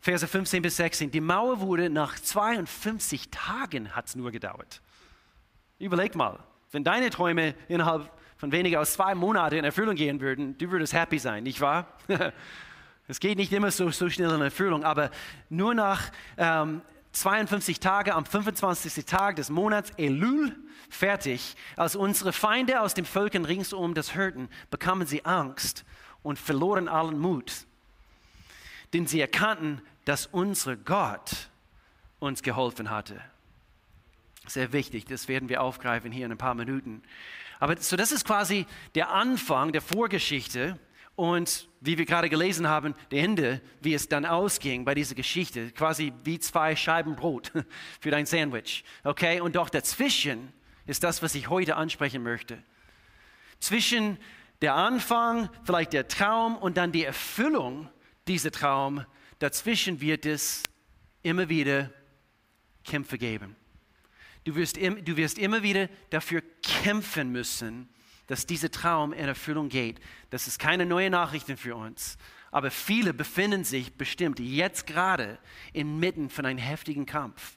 Verse 0.00 0.26
15 0.26 0.62
bis 0.62 0.76
16, 0.76 1.10
die 1.10 1.20
Mauer 1.20 1.60
wurde 1.60 1.90
nach 1.90 2.18
52 2.18 3.30
Tagen 3.30 3.94
hat 3.96 4.06
es 4.06 4.14
nur 4.14 4.30
gedauert. 4.30 4.80
Überleg 5.78 6.14
mal, 6.14 6.38
wenn 6.70 6.84
deine 6.84 7.10
Träume 7.10 7.54
innerhalb 7.68 8.10
von 8.36 8.52
weniger 8.52 8.78
als 8.78 8.92
zwei 8.92 9.14
Monaten 9.14 9.56
in 9.56 9.64
Erfüllung 9.64 9.96
gehen 9.96 10.20
würden, 10.20 10.56
du 10.56 10.70
würdest 10.70 10.92
happy 10.92 11.18
sein, 11.18 11.42
nicht 11.42 11.60
wahr? 11.60 11.86
Es 13.10 13.20
geht 13.20 13.38
nicht 13.38 13.50
immer 13.54 13.70
so, 13.70 13.88
so 13.90 14.10
schnell 14.10 14.30
in 14.32 14.42
Erfüllung, 14.42 14.84
aber 14.84 15.10
nur 15.48 15.74
nach 15.74 16.12
ähm, 16.36 16.82
52 17.18 17.80
Tage 17.80 18.14
am 18.14 18.24
25. 18.24 19.04
Tag 19.04 19.36
des 19.36 19.50
Monats 19.50 19.90
Elul 19.96 20.54
fertig. 20.88 21.56
Als 21.76 21.96
unsere 21.96 22.32
Feinde 22.32 22.80
aus 22.80 22.94
den 22.94 23.04
Völkern 23.04 23.44
ringsum 23.44 23.94
das 23.94 24.14
hörten, 24.14 24.48
bekamen 24.70 25.06
sie 25.06 25.24
Angst 25.24 25.84
und 26.22 26.38
verloren 26.38 26.88
allen 26.88 27.18
Mut. 27.18 27.66
Denn 28.92 29.06
sie 29.06 29.20
erkannten, 29.20 29.82
dass 30.04 30.26
unser 30.26 30.76
Gott 30.76 31.50
uns 32.20 32.42
geholfen 32.42 32.88
hatte. 32.88 33.20
Sehr 34.46 34.72
wichtig, 34.72 35.04
das 35.04 35.28
werden 35.28 35.48
wir 35.48 35.62
aufgreifen 35.62 36.12
hier 36.12 36.24
in 36.24 36.32
ein 36.32 36.38
paar 36.38 36.54
Minuten. 36.54 37.02
Aber 37.58 37.76
so 37.78 37.96
das 37.96 38.12
ist 38.12 38.24
quasi 38.24 38.64
der 38.94 39.10
Anfang 39.10 39.72
der 39.72 39.82
Vorgeschichte 39.82 40.78
und 41.18 41.68
wie 41.80 41.98
wir 41.98 42.04
gerade 42.04 42.28
gelesen 42.28 42.68
haben, 42.68 42.94
der 43.10 43.24
Ende, 43.24 43.60
wie 43.80 43.92
es 43.92 44.08
dann 44.08 44.24
ausging 44.24 44.84
bei 44.84 44.94
dieser 44.94 45.16
Geschichte, 45.16 45.72
quasi 45.72 46.12
wie 46.22 46.38
zwei 46.38 46.76
Scheiben 46.76 47.16
Brot 47.16 47.50
für 48.00 48.12
dein 48.12 48.24
Sandwich. 48.24 48.84
Okay, 49.02 49.40
und 49.40 49.56
doch 49.56 49.68
dazwischen 49.68 50.52
ist 50.86 51.02
das, 51.02 51.20
was 51.20 51.34
ich 51.34 51.50
heute 51.50 51.74
ansprechen 51.74 52.22
möchte. 52.22 52.62
Zwischen 53.58 54.16
der 54.62 54.74
Anfang, 54.76 55.50
vielleicht 55.64 55.92
der 55.92 56.06
Traum 56.06 56.56
und 56.56 56.76
dann 56.76 56.92
die 56.92 57.02
Erfüllung 57.02 57.90
dieser 58.28 58.52
Traum, 58.52 59.04
dazwischen 59.40 60.00
wird 60.00 60.24
es 60.24 60.62
immer 61.24 61.48
wieder 61.48 61.90
Kämpfe 62.84 63.18
geben. 63.18 63.56
Du 64.44 64.54
wirst, 64.54 64.76
du 64.76 65.16
wirst 65.16 65.38
immer 65.38 65.64
wieder 65.64 65.88
dafür 66.10 66.44
kämpfen 66.62 67.32
müssen, 67.32 67.88
dass 68.28 68.46
dieser 68.46 68.70
Traum 68.70 69.12
in 69.12 69.26
Erfüllung 69.26 69.68
geht. 69.68 69.98
Das 70.30 70.46
ist 70.46 70.60
keine 70.60 70.86
neue 70.86 71.10
Nachrichten 71.10 71.56
für 71.56 71.74
uns. 71.74 72.16
Aber 72.50 72.70
viele 72.70 73.12
befinden 73.12 73.64
sich 73.64 73.94
bestimmt 73.94 74.38
jetzt 74.38 74.86
gerade 74.86 75.38
inmitten 75.72 76.30
von 76.30 76.46
einem 76.46 76.58
heftigen 76.58 77.04
Kampf. 77.04 77.56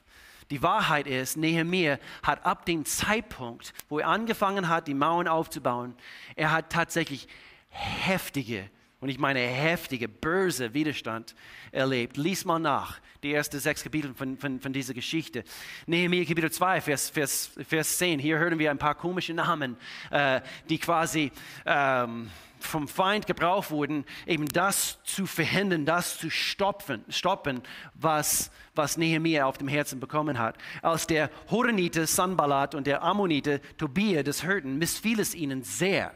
Die 0.50 0.62
Wahrheit 0.62 1.06
ist, 1.06 1.36
Nehemiah 1.36 1.98
hat 2.22 2.44
ab 2.44 2.66
dem 2.66 2.84
Zeitpunkt, 2.84 3.72
wo 3.88 4.00
er 4.00 4.08
angefangen 4.08 4.68
hat, 4.68 4.88
die 4.88 4.94
Mauern 4.94 5.28
aufzubauen, 5.28 5.94
er 6.36 6.50
hat 6.50 6.70
tatsächlich 6.70 7.28
heftige, 7.70 8.68
und 9.02 9.08
ich 9.08 9.18
meine 9.18 9.40
heftige, 9.40 10.08
böse 10.08 10.74
Widerstand 10.74 11.34
erlebt. 11.72 12.16
Lies 12.16 12.44
mal 12.44 12.60
nach, 12.60 13.00
die 13.24 13.34
ersten 13.34 13.58
sechs 13.58 13.82
Kapitel 13.82 14.14
von, 14.14 14.38
von, 14.38 14.60
von 14.60 14.72
dieser 14.72 14.94
Geschichte. 14.94 15.42
Nehemiah 15.86 16.24
Kapitel 16.24 16.52
2, 16.52 16.80
Vers, 16.80 17.10
Vers, 17.10 17.50
Vers 17.68 17.98
10. 17.98 18.20
Hier 18.20 18.38
hören 18.38 18.60
wir 18.60 18.70
ein 18.70 18.78
paar 18.78 18.94
komische 18.94 19.34
Namen, 19.34 19.76
äh, 20.10 20.40
die 20.70 20.78
quasi... 20.78 21.30
Ähm, 21.66 22.30
vom 22.60 22.86
Feind 22.86 23.26
gebraucht 23.26 23.72
wurden, 23.72 24.04
eben 24.24 24.46
das 24.46 25.02
zu 25.02 25.26
verhindern, 25.26 25.84
das 25.84 26.16
zu 26.18 26.30
stoppen, 26.30 27.04
stoppen 27.08 27.60
was, 27.94 28.52
was 28.76 28.96
Nehemiah 28.96 29.46
auf 29.46 29.58
dem 29.58 29.66
Herzen 29.66 29.98
bekommen 29.98 30.38
hat. 30.38 30.56
Als 30.80 31.08
der 31.08 31.28
Horonite 31.50 32.06
Sanballat 32.06 32.76
und 32.76 32.86
der 32.86 33.02
Ammonite 33.02 33.60
Tobia 33.78 34.22
das 34.22 34.44
hörten, 34.44 34.78
missfiel 34.78 35.18
es 35.18 35.34
ihnen 35.34 35.64
sehr, 35.64 36.14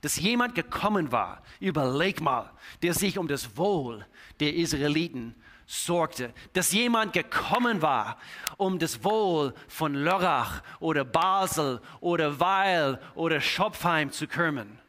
dass 0.00 0.16
jemand 0.16 0.54
gekommen 0.54 1.12
war, 1.12 1.42
überleg 1.60 2.20
mal, 2.20 2.50
der 2.82 2.94
sich 2.94 3.18
um 3.18 3.28
das 3.28 3.56
Wohl 3.56 4.06
der 4.40 4.54
Israeliten 4.54 5.34
sorgte, 5.66 6.34
dass 6.52 6.72
jemand 6.72 7.12
gekommen 7.12 7.80
war, 7.80 8.18
um 8.56 8.78
das 8.78 9.04
Wohl 9.04 9.54
von 9.68 9.94
Lörrach 9.94 10.62
oder 10.80 11.04
Basel 11.04 11.80
oder 12.00 12.40
Weil 12.40 12.98
oder 13.14 13.40
Schopfheim 13.40 14.10
zu 14.10 14.26
kümmern. 14.26 14.80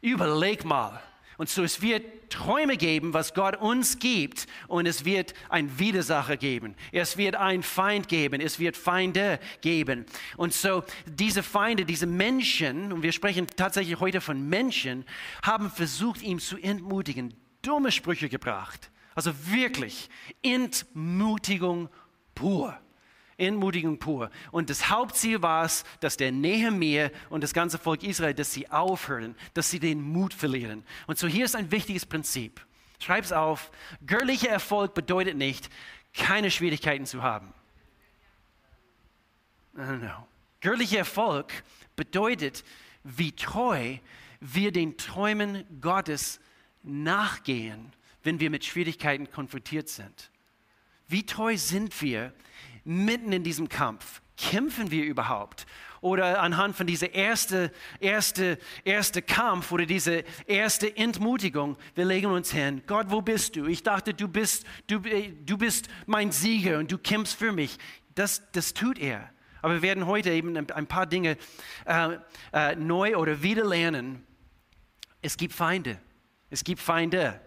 Überleg 0.00 0.64
mal. 0.64 1.02
Und 1.38 1.48
so, 1.48 1.62
es 1.62 1.82
wird 1.82 2.30
Träume 2.30 2.76
geben, 2.76 3.12
was 3.12 3.34
Gott 3.34 3.56
uns 3.56 3.98
gibt, 3.98 4.46
und 4.68 4.86
es 4.86 5.04
wird 5.04 5.34
ein 5.48 5.78
Widersacher 5.78 6.36
geben. 6.36 6.74
Es 6.92 7.16
wird 7.16 7.34
ein 7.36 7.62
Feind 7.62 8.08
geben. 8.08 8.40
Es 8.40 8.58
wird 8.58 8.76
Feinde 8.76 9.38
geben. 9.60 10.06
Und 10.36 10.54
so, 10.54 10.82
diese 11.06 11.42
Feinde, 11.42 11.84
diese 11.84 12.06
Menschen, 12.06 12.92
und 12.92 13.02
wir 13.02 13.12
sprechen 13.12 13.46
tatsächlich 13.56 14.00
heute 14.00 14.20
von 14.20 14.48
Menschen, 14.48 15.04
haben 15.42 15.70
versucht, 15.70 16.22
ihn 16.22 16.38
zu 16.38 16.56
entmutigen, 16.56 17.34
dumme 17.62 17.92
Sprüche 17.92 18.28
gebracht. 18.28 18.90
Also 19.14 19.32
wirklich 19.50 20.08
Entmutigung 20.42 21.88
pur. 22.34 22.78
Entmutigung 23.38 23.98
pur. 23.98 24.30
Und 24.50 24.70
das 24.70 24.88
Hauptziel 24.88 25.42
war 25.42 25.64
es, 25.64 25.84
dass 26.00 26.16
der 26.16 26.32
Nehemiah 26.32 27.10
und 27.28 27.42
das 27.42 27.52
ganze 27.52 27.78
Volk 27.78 28.02
Israel, 28.02 28.34
dass 28.34 28.52
sie 28.52 28.70
aufhören, 28.70 29.34
dass 29.54 29.70
sie 29.70 29.80
den 29.80 30.00
Mut 30.00 30.32
verlieren. 30.32 30.84
Und 31.06 31.18
so 31.18 31.26
hier 31.26 31.44
ist 31.44 31.56
ein 31.56 31.70
wichtiges 31.70 32.06
Prinzip. 32.06 32.64
Schreib 32.98 33.24
es 33.24 33.32
auf. 33.32 33.70
Göttlicher 34.06 34.48
Erfolg 34.48 34.94
bedeutet 34.94 35.36
nicht, 35.36 35.68
keine 36.14 36.50
Schwierigkeiten 36.50 37.04
zu 37.04 37.22
haben. 37.22 37.52
Göttlicher 40.60 40.98
Erfolg 40.98 41.52
bedeutet, 41.94 42.64
wie 43.04 43.32
treu 43.32 43.98
wir 44.40 44.72
den 44.72 44.96
Träumen 44.96 45.64
Gottes 45.80 46.40
nachgehen, 46.82 47.92
wenn 48.22 48.40
wir 48.40 48.50
mit 48.50 48.64
Schwierigkeiten 48.64 49.30
konfrontiert 49.30 49.88
sind. 49.88 50.30
Wie 51.08 51.24
treu 51.24 51.56
sind 51.56 52.00
wir 52.00 52.32
mitten 52.86 53.32
in 53.32 53.42
diesem 53.42 53.68
Kampf? 53.68 54.22
Kämpfen 54.36 54.90
wir 54.90 55.04
überhaupt? 55.04 55.66
Oder 56.00 56.40
anhand 56.40 56.76
von 56.76 56.86
dieser 56.86 57.14
erste, 57.14 57.72
erste, 58.00 58.58
erste 58.84 59.22
Kampf 59.22 59.72
oder 59.72 59.86
diese 59.86 60.24
erste 60.46 60.94
Entmutigung, 60.96 61.76
wir 61.94 62.04
legen 62.04 62.26
uns 62.26 62.52
hin. 62.52 62.82
Gott, 62.86 63.06
wo 63.10 63.22
bist 63.22 63.56
du? 63.56 63.66
Ich 63.66 63.82
dachte, 63.82 64.14
du 64.14 64.28
bist, 64.28 64.66
du, 64.86 65.00
du 65.00 65.58
bist 65.58 65.88
mein 66.06 66.32
Sieger 66.32 66.78
und 66.78 66.92
du 66.92 66.98
kämpfst 66.98 67.36
für 67.36 67.52
mich. 67.52 67.78
Das, 68.14 68.42
das 68.52 68.74
tut 68.74 68.98
er. 68.98 69.30
Aber 69.62 69.74
wir 69.74 69.82
werden 69.82 70.06
heute 70.06 70.30
eben 70.30 70.56
ein 70.56 70.86
paar 70.86 71.06
Dinge 71.06 71.36
äh, 71.86 72.18
äh, 72.52 72.76
neu 72.76 73.16
oder 73.16 73.42
wieder 73.42 73.64
lernen. 73.64 74.24
Es 75.22 75.36
gibt 75.36 75.54
Feinde. 75.54 75.98
Es 76.50 76.62
gibt 76.62 76.80
Feinde. 76.80 77.40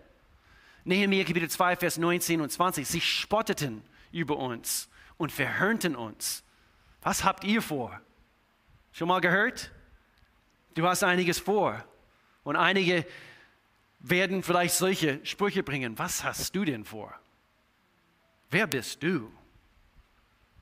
Nehemiah 0.84 1.24
Kapitel 1.24 1.50
2, 1.50 1.78
Vers 1.78 1.98
19 1.98 2.42
und 2.42 2.52
20. 2.52 2.86
Sie 2.86 3.00
spotteten 3.00 3.84
über 4.12 4.38
uns 4.38 4.90
und 5.20 5.32
verhörnten 5.32 5.96
uns. 5.96 6.44
Was 7.02 7.24
habt 7.24 7.44
ihr 7.44 7.62
vor? 7.62 8.02
Schon 8.92 9.10
mal 9.10 9.20
gehört? 9.20 9.70
Du 10.74 10.88
hast 10.88 11.04
einiges 11.04 11.38
vor. 11.38 11.84
Und 12.44 12.56
einige 12.56 13.06
werden 14.00 14.42
vielleicht 14.42 14.74
solche 14.74 15.24
Sprüche 15.26 15.62
bringen. 15.62 16.00
Was 16.00 16.24
hast 16.24 16.56
du 16.56 16.64
denn 16.64 16.86
vor? 16.86 17.14
Wer 18.50 18.66
bist 18.66 19.04
du? 19.04 19.30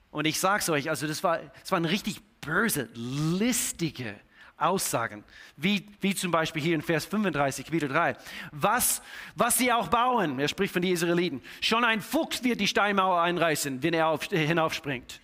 Und 0.09 0.25
ich 0.25 0.39
sage 0.39 0.59
es 0.59 0.69
euch, 0.69 0.89
also 0.89 1.05
das, 1.07 1.23
war, 1.23 1.37
das 1.37 1.71
waren 1.71 1.85
richtig 1.85 2.21
böse, 2.41 2.89
listige 2.93 4.19
Aussagen, 4.57 5.23
wie, 5.55 5.87
wie 6.01 6.15
zum 6.15 6.31
Beispiel 6.31 6.61
hier 6.61 6.73
in 6.73 6.81
Vers 6.81 7.05
35, 7.05 7.65
Kapitel 7.65 7.89
3. 7.89 8.15
Was, 8.51 9.03
was 9.35 9.57
sie 9.57 9.71
auch 9.71 9.87
bauen, 9.87 10.39
er 10.39 10.47
spricht 10.47 10.73
von 10.73 10.81
den 10.81 10.93
Israeliten, 10.93 11.41
schon 11.61 11.83
ein 11.83 12.01
Fuchs 12.01 12.43
wird 12.43 12.59
die 12.59 12.67
Steinmauer 12.67 13.21
einreißen, 13.21 13.83
wenn 13.83 13.93
er 13.93 14.07
auf, 14.07 14.23
hinaufspringt. 14.25 15.21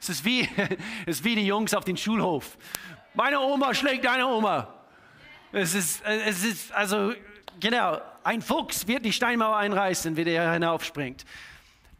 Es 0.00 0.08
ist, 0.08 0.24
wie, 0.24 0.40
es 1.06 1.18
ist 1.18 1.24
wie 1.24 1.36
die 1.36 1.46
Jungs 1.46 1.72
auf 1.72 1.84
dem 1.84 1.96
Schulhof. 1.96 2.58
Meine 3.14 3.38
Oma 3.40 3.72
schlägt 3.74 4.04
deine 4.04 4.26
Oma. 4.26 4.74
Es 5.52 5.74
ist, 5.74 6.04
es 6.04 6.44
ist 6.44 6.72
also, 6.72 7.14
genau, 7.60 8.00
ein 8.24 8.42
Fuchs 8.42 8.88
wird 8.88 9.04
die 9.04 9.12
Steinmauer 9.12 9.56
einreißen, 9.56 10.16
wenn 10.16 10.26
er 10.26 10.52
hinaufspringt. 10.52 11.24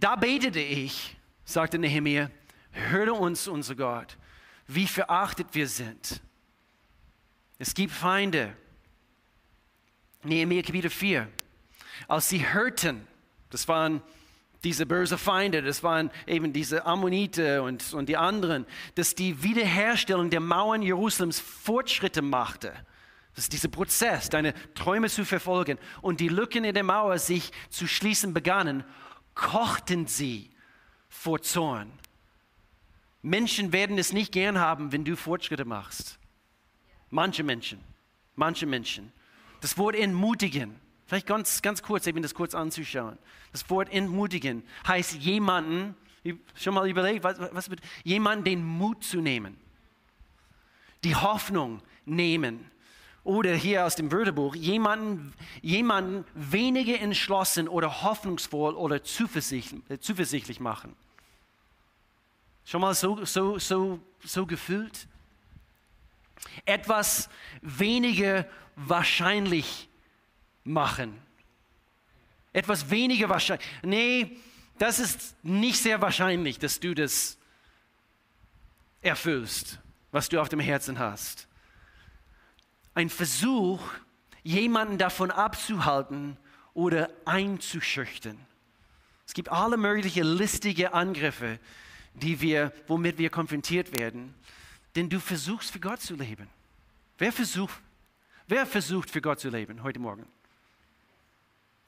Da 0.00 0.16
betete 0.16 0.60
ich, 0.60 1.16
sagte 1.44 1.78
Nehemiah, 1.78 2.30
höre 2.72 3.18
uns, 3.18 3.46
unser 3.46 3.76
Gott, 3.76 4.16
wie 4.66 4.88
verachtet 4.88 5.46
wir 5.52 5.68
sind 5.68 6.20
es 7.58 7.74
gibt 7.74 7.92
Feinde. 7.92 8.56
Nehemiah 10.22 10.62
Kapitel 10.62 10.90
4. 10.90 11.28
Als 12.06 12.28
sie 12.28 12.52
hörten, 12.52 13.06
das 13.50 13.66
waren 13.66 14.02
diese 14.64 14.86
bösen 14.86 15.18
Feinde, 15.18 15.62
das 15.62 15.82
waren 15.82 16.10
eben 16.26 16.52
diese 16.52 16.84
Ammonite 16.84 17.62
und, 17.62 17.92
und 17.92 18.08
die 18.08 18.16
anderen, 18.16 18.66
dass 18.94 19.14
die 19.14 19.42
Wiederherstellung 19.42 20.30
der 20.30 20.40
Mauern 20.40 20.82
Jerusalems 20.82 21.38
Fortschritte 21.40 22.22
machte. 22.22 22.72
Das 23.34 23.44
ist 23.44 23.52
dieser 23.52 23.68
Prozess, 23.68 24.30
deine 24.30 24.52
Träume 24.74 25.08
zu 25.08 25.24
verfolgen 25.24 25.78
und 26.02 26.18
die 26.18 26.28
Lücken 26.28 26.64
in 26.64 26.74
der 26.74 26.82
Mauer 26.82 27.18
sich 27.18 27.52
zu 27.70 27.86
schließen 27.86 28.34
begannen, 28.34 28.82
kochten 29.34 30.08
sie 30.08 30.50
vor 31.08 31.40
Zorn. 31.40 31.92
Menschen 33.22 33.72
werden 33.72 33.96
es 33.98 34.12
nicht 34.12 34.32
gern 34.32 34.58
haben, 34.58 34.90
wenn 34.90 35.04
du 35.04 35.16
Fortschritte 35.16 35.64
machst. 35.64 36.18
Manche 37.10 37.42
Menschen, 37.42 37.80
manche 38.36 38.66
Menschen. 38.66 39.12
Das 39.60 39.76
Wort 39.78 39.96
entmutigen, 39.96 40.76
vielleicht 41.06 41.26
ganz, 41.26 41.62
ganz 41.62 41.82
kurz, 41.82 42.06
eben 42.06 42.22
das 42.22 42.34
kurz 42.34 42.54
anzuschauen. 42.54 43.18
Das 43.52 43.68
Wort 43.70 43.92
entmutigen 43.92 44.62
heißt 44.86 45.14
jemanden, 45.14 45.96
schon 46.54 46.74
mal 46.74 46.88
überlegt, 46.88 47.24
was, 47.24 47.38
was 47.52 47.70
wird, 47.70 47.80
jemanden 48.04 48.44
den 48.44 48.64
Mut 48.64 49.02
zu 49.02 49.20
nehmen, 49.20 49.56
die 51.04 51.14
Hoffnung 51.14 51.82
nehmen. 52.04 52.70
Oder 53.24 53.54
hier 53.54 53.84
aus 53.84 53.94
dem 53.94 54.10
Wörterbuch, 54.10 54.54
jemanden, 54.54 55.34
jemanden 55.60 56.24
weniger 56.34 56.98
entschlossen 56.98 57.68
oder 57.68 58.02
hoffnungsvoll 58.02 58.74
oder 58.74 59.02
zuversichtlich, 59.02 59.82
äh, 59.90 59.98
zuversichtlich 59.98 60.60
machen. 60.60 60.96
Schon 62.64 62.80
mal 62.80 62.94
so, 62.94 63.24
so, 63.26 63.58
so, 63.58 64.00
so 64.24 64.46
gefühlt? 64.46 65.08
Etwas 66.64 67.28
weniger 67.62 68.46
wahrscheinlich 68.76 69.88
machen. 70.64 71.20
Etwas 72.52 72.90
weniger 72.90 73.28
wahrscheinlich. 73.28 73.66
Nee, 73.82 74.36
das 74.78 74.98
ist 74.98 75.36
nicht 75.42 75.80
sehr 75.80 76.00
wahrscheinlich, 76.00 76.58
dass 76.58 76.80
du 76.80 76.94
das 76.94 77.38
erfüllst, 79.02 79.78
was 80.12 80.28
du 80.28 80.40
auf 80.40 80.48
dem 80.48 80.60
Herzen 80.60 80.98
hast. 80.98 81.48
Ein 82.94 83.10
Versuch, 83.10 83.80
jemanden 84.42 84.98
davon 84.98 85.30
abzuhalten 85.30 86.36
oder 86.74 87.10
einzuschüchtern. 87.24 88.38
Es 89.26 89.34
gibt 89.34 89.50
alle 89.50 89.76
möglichen 89.76 90.24
listige 90.24 90.94
Angriffe, 90.94 91.58
die 92.14 92.40
wir, 92.40 92.72
womit 92.86 93.18
wir 93.18 93.30
konfrontiert 93.30 93.98
werden. 93.98 94.34
Denn 94.98 95.08
du 95.08 95.20
versuchst 95.20 95.70
für 95.70 95.78
Gott 95.78 96.00
zu 96.00 96.16
leben. 96.16 96.48
Wer 97.18 97.32
versucht, 97.32 97.80
wer 98.48 98.66
versucht 98.66 99.08
für 99.08 99.20
Gott 99.20 99.38
zu 99.38 99.48
leben 99.48 99.84
heute 99.84 100.00
Morgen? 100.00 100.26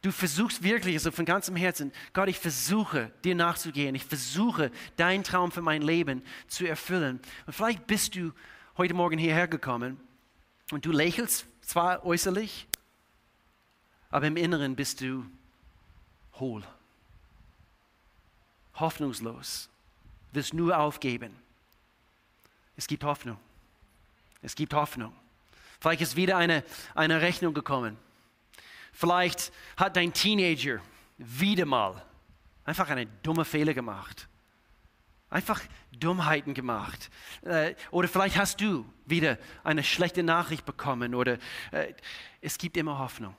Du 0.02 0.12
versuchst 0.12 0.62
wirklich, 0.62 0.94
also 0.94 1.10
von 1.10 1.24
ganzem 1.24 1.56
Herzen, 1.56 1.90
Gott, 2.12 2.28
ich 2.28 2.38
versuche 2.38 3.10
dir 3.24 3.34
nachzugehen. 3.34 3.96
Ich 3.96 4.04
versuche 4.04 4.70
deinen 4.96 5.24
Traum 5.24 5.50
für 5.50 5.60
mein 5.60 5.82
Leben 5.82 6.22
zu 6.46 6.68
erfüllen. 6.68 7.18
Und 7.46 7.52
vielleicht 7.52 7.88
bist 7.88 8.14
du 8.14 8.30
heute 8.76 8.94
Morgen 8.94 9.18
hierher 9.18 9.48
gekommen 9.48 9.98
Und 10.70 10.86
du 10.86 10.92
lächelst 10.92 11.48
zwar 11.62 12.06
äußerlich, 12.06 12.68
aber 14.12 14.28
im 14.28 14.36
Inneren 14.36 14.76
bist 14.76 15.00
du 15.00 15.26
hohl, 16.34 16.62
hoffnungslos, 18.74 19.68
wirst 20.30 20.54
nur 20.54 20.78
aufgeben. 20.78 21.34
Es 22.80 22.86
gibt 22.86 23.04
Hoffnung. 23.04 23.36
Es 24.40 24.54
gibt 24.54 24.72
Hoffnung. 24.72 25.12
Vielleicht 25.80 26.00
ist 26.00 26.16
wieder 26.16 26.38
eine, 26.38 26.64
eine 26.94 27.20
Rechnung 27.20 27.52
gekommen. 27.52 27.98
Vielleicht 28.90 29.52
hat 29.76 29.96
dein 29.96 30.14
Teenager 30.14 30.80
wieder 31.18 31.66
mal 31.66 32.02
einfach 32.64 32.88
eine 32.88 33.04
dumme 33.22 33.44
Fehler 33.44 33.74
gemacht. 33.74 34.28
Einfach 35.28 35.60
Dummheiten 35.92 36.54
gemacht. 36.54 37.10
Äh, 37.42 37.74
oder 37.90 38.08
vielleicht 38.08 38.38
hast 38.38 38.62
du 38.62 38.86
wieder 39.04 39.36
eine 39.62 39.84
schlechte 39.84 40.22
Nachricht 40.22 40.64
bekommen. 40.64 41.14
Oder 41.14 41.36
äh, 41.72 41.92
es 42.40 42.56
gibt 42.56 42.78
immer 42.78 42.98
Hoffnung. 42.98 43.36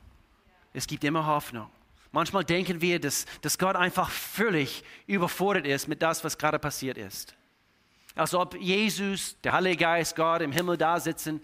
Es 0.72 0.86
gibt 0.86 1.04
immer 1.04 1.26
Hoffnung. 1.26 1.68
Manchmal 2.12 2.46
denken 2.46 2.80
wir, 2.80 3.00
dass, 3.00 3.26
dass 3.42 3.58
Gott 3.58 3.76
einfach 3.76 4.12
völlig 4.12 4.84
überfordert 5.08 5.66
ist 5.66 5.88
mit 5.88 6.04
das, 6.04 6.24
was 6.24 6.38
gerade 6.38 6.60
passiert 6.60 7.00
ist. 7.00 7.36
Als 8.16 8.34
ob 8.34 8.56
Jesus, 8.56 9.40
der 9.42 9.54
Heilige 9.54 9.78
Geist, 9.78 10.16
Gott 10.16 10.42
im 10.42 10.52
Himmel 10.52 10.78
da 10.78 11.00
sitzen. 11.00 11.42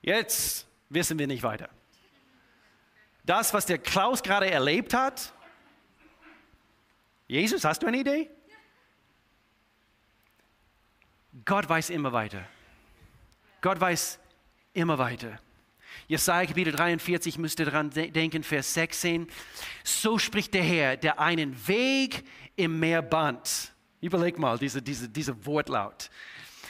Jetzt 0.00 0.66
wissen 0.88 1.18
wir 1.18 1.26
nicht 1.26 1.42
weiter. 1.42 1.68
Das, 3.24 3.52
was 3.52 3.66
der 3.66 3.78
Klaus 3.78 4.22
gerade 4.22 4.50
erlebt 4.50 4.94
hat, 4.94 5.34
Jesus, 7.26 7.62
hast 7.64 7.82
du 7.82 7.86
eine 7.86 7.98
Idee? 7.98 8.30
Gott 11.44 11.68
weiß 11.68 11.90
immer 11.90 12.12
weiter. 12.12 12.42
Gott 13.60 13.78
weiß 13.78 14.18
immer 14.72 14.96
weiter. 14.96 15.38
Jesaja 16.06 16.46
Kapitel 16.46 16.72
43 16.72 17.36
müsst 17.36 17.58
ihr 17.58 17.66
daran 17.66 17.90
denken, 17.90 18.42
Vers 18.42 18.72
16. 18.72 19.28
So 19.84 20.18
spricht 20.18 20.54
der 20.54 20.62
Herr, 20.62 20.96
der 20.96 21.20
einen 21.20 21.68
Weg 21.68 22.24
im 22.58 22.80
Meer 22.80 23.02
band. 23.02 23.72
Überleg 24.00 24.38
mal 24.38 24.58
diese, 24.58 24.82
diese, 24.82 25.08
diese 25.08 25.46
Wortlaut. 25.46 26.10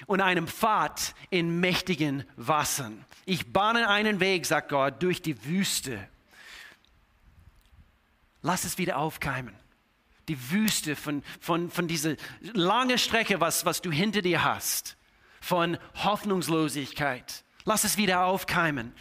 Und 0.06 0.20
einem 0.20 0.46
Pfad 0.46 1.14
in 1.30 1.58
mächtigen 1.60 2.24
Wassern. 2.36 3.04
Ich 3.24 3.52
bahne 3.52 3.88
einen 3.88 4.20
Weg, 4.20 4.46
sagt 4.46 4.68
Gott, 4.68 5.02
durch 5.02 5.20
die 5.22 5.44
Wüste. 5.44 6.08
Lass 8.42 8.64
es 8.64 8.78
wieder 8.78 8.98
aufkeimen. 8.98 9.54
Die 10.28 10.50
Wüste 10.50 10.94
von, 10.94 11.22
von, 11.40 11.70
von 11.70 11.88
dieser 11.88 12.16
langen 12.40 12.98
Strecke, 12.98 13.40
was, 13.40 13.64
was 13.64 13.80
du 13.82 13.90
hinter 13.90 14.22
dir 14.22 14.44
hast. 14.44 14.96
Von 15.40 15.78
Hoffnungslosigkeit. 15.94 17.44
Lass 17.64 17.84
es 17.84 17.96
wieder 17.96 18.24
aufkeimen. 18.24 18.92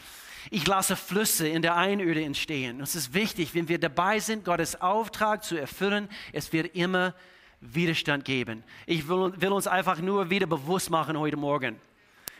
Ich 0.49 0.65
lasse 0.67 0.95
Flüsse 0.95 1.47
in 1.47 1.61
der 1.61 1.75
Einöde 1.75 2.23
entstehen. 2.23 2.79
Es 2.81 2.95
ist 2.95 3.13
wichtig, 3.13 3.53
wenn 3.53 3.67
wir 3.67 3.79
dabei 3.79 4.19
sind, 4.19 4.45
Gottes 4.45 4.79
Auftrag 4.81 5.43
zu 5.43 5.57
erfüllen, 5.57 6.09
es 6.31 6.53
wird 6.53 6.75
immer 6.75 7.13
Widerstand 7.59 8.23
geben. 8.23 8.63
Ich 8.85 9.07
will, 9.07 9.33
will 9.35 9.51
uns 9.51 9.67
einfach 9.67 9.99
nur 9.99 10.29
wieder 10.29 10.45
bewusst 10.45 10.89
machen 10.89 11.17
heute 11.17 11.37
Morgen. 11.37 11.79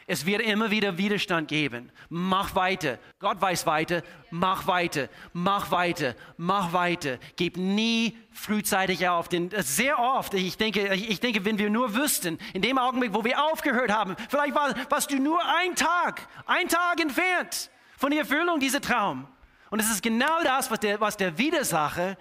Es 0.10 0.26
wird 0.26 0.42
immer 0.42 0.72
wieder 0.72 0.98
Widerstand 0.98 1.50
geben. 1.50 1.92
Mach 2.08 2.56
weiter. 2.56 2.98
Gott 3.20 3.42
weiß 3.42 3.66
weiter. 3.66 4.04
Mach 4.32 4.66
weiter. 4.66 5.10
Mach 5.34 5.70
weiter. 5.70 6.16
Mach 6.38 6.72
weiter. 6.72 7.18
Gib 7.36 7.58
nie 7.58 8.18
frühzeitig 8.32 9.10
auf. 9.10 9.28
Denn 9.28 9.52
sehr 9.58 10.00
oft, 10.00 10.34
ich 10.34 10.56
denke, 10.56 10.94
ich 10.96 11.20
denke, 11.20 11.44
wenn 11.44 11.58
wir 11.58 11.70
nur 11.70 11.94
wüssten, 11.94 12.38
in 12.54 12.62
dem 12.62 12.78
Augenblick, 12.78 13.14
wo 13.14 13.26
wir 13.26 13.44
aufgehört 13.52 13.92
haben, 13.92 14.16
vielleicht 14.30 14.56
war, 14.56 14.74
warst 14.90 15.12
du 15.12 15.20
nur 15.20 15.42
ein 15.44 15.76
Tag, 15.76 16.26
ein 16.46 16.70
Tag 16.70 17.02
entfernt 17.02 17.70
von 17.98 18.12
der 18.12 18.22
Erfüllung 18.22 18.62
dieser 18.62 18.80
Traum. 18.80 19.28
Und 19.70 19.82
es 19.82 19.90
ist 19.90 20.02
genau 20.02 20.42
das, 20.44 20.72
was 20.72 20.80
der, 20.80 21.02
was 21.02 21.18
der 21.18 21.38
Widersacher, 21.38 22.16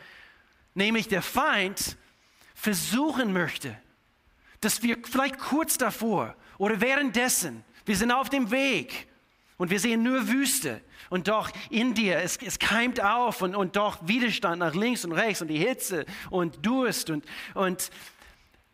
nämlich 0.75 1.07
der 1.07 1.23
Feind, 1.23 1.97
versuchen 2.55 3.33
möchte. 3.33 3.77
Dass 4.61 4.83
wir 4.83 4.97
vielleicht 5.05 5.39
kurz 5.39 5.79
davor 5.79 6.35
oder 6.59 6.81
währenddessen, 6.81 7.63
wir 7.85 7.97
sind 7.97 8.11
auf 8.11 8.31
dem 8.31 8.51
Weg 8.51 9.07
und 9.59 9.71
wir 9.71 9.79
sehen 9.79 10.03
nur 10.03 10.27
Wüste. 10.27 10.81
Und 11.09 11.29
doch 11.29 11.51
in 11.71 11.95
dir, 11.95 12.19
es, 12.19 12.37
es 12.39 12.59
keimt 12.59 13.01
auf 13.01 13.43
und, 13.43 13.55
und 13.55 13.77
doch 13.77 13.99
Widerstand 14.09 14.59
nach 14.59 14.75
links 14.75 15.05
und 15.05 15.13
rechts 15.13 15.41
und 15.41 15.49
die 15.49 15.59
Hitze 15.59 16.05
und 16.31 16.67
Durst. 16.67 17.11
Und, 17.11 17.25
und 17.55 17.91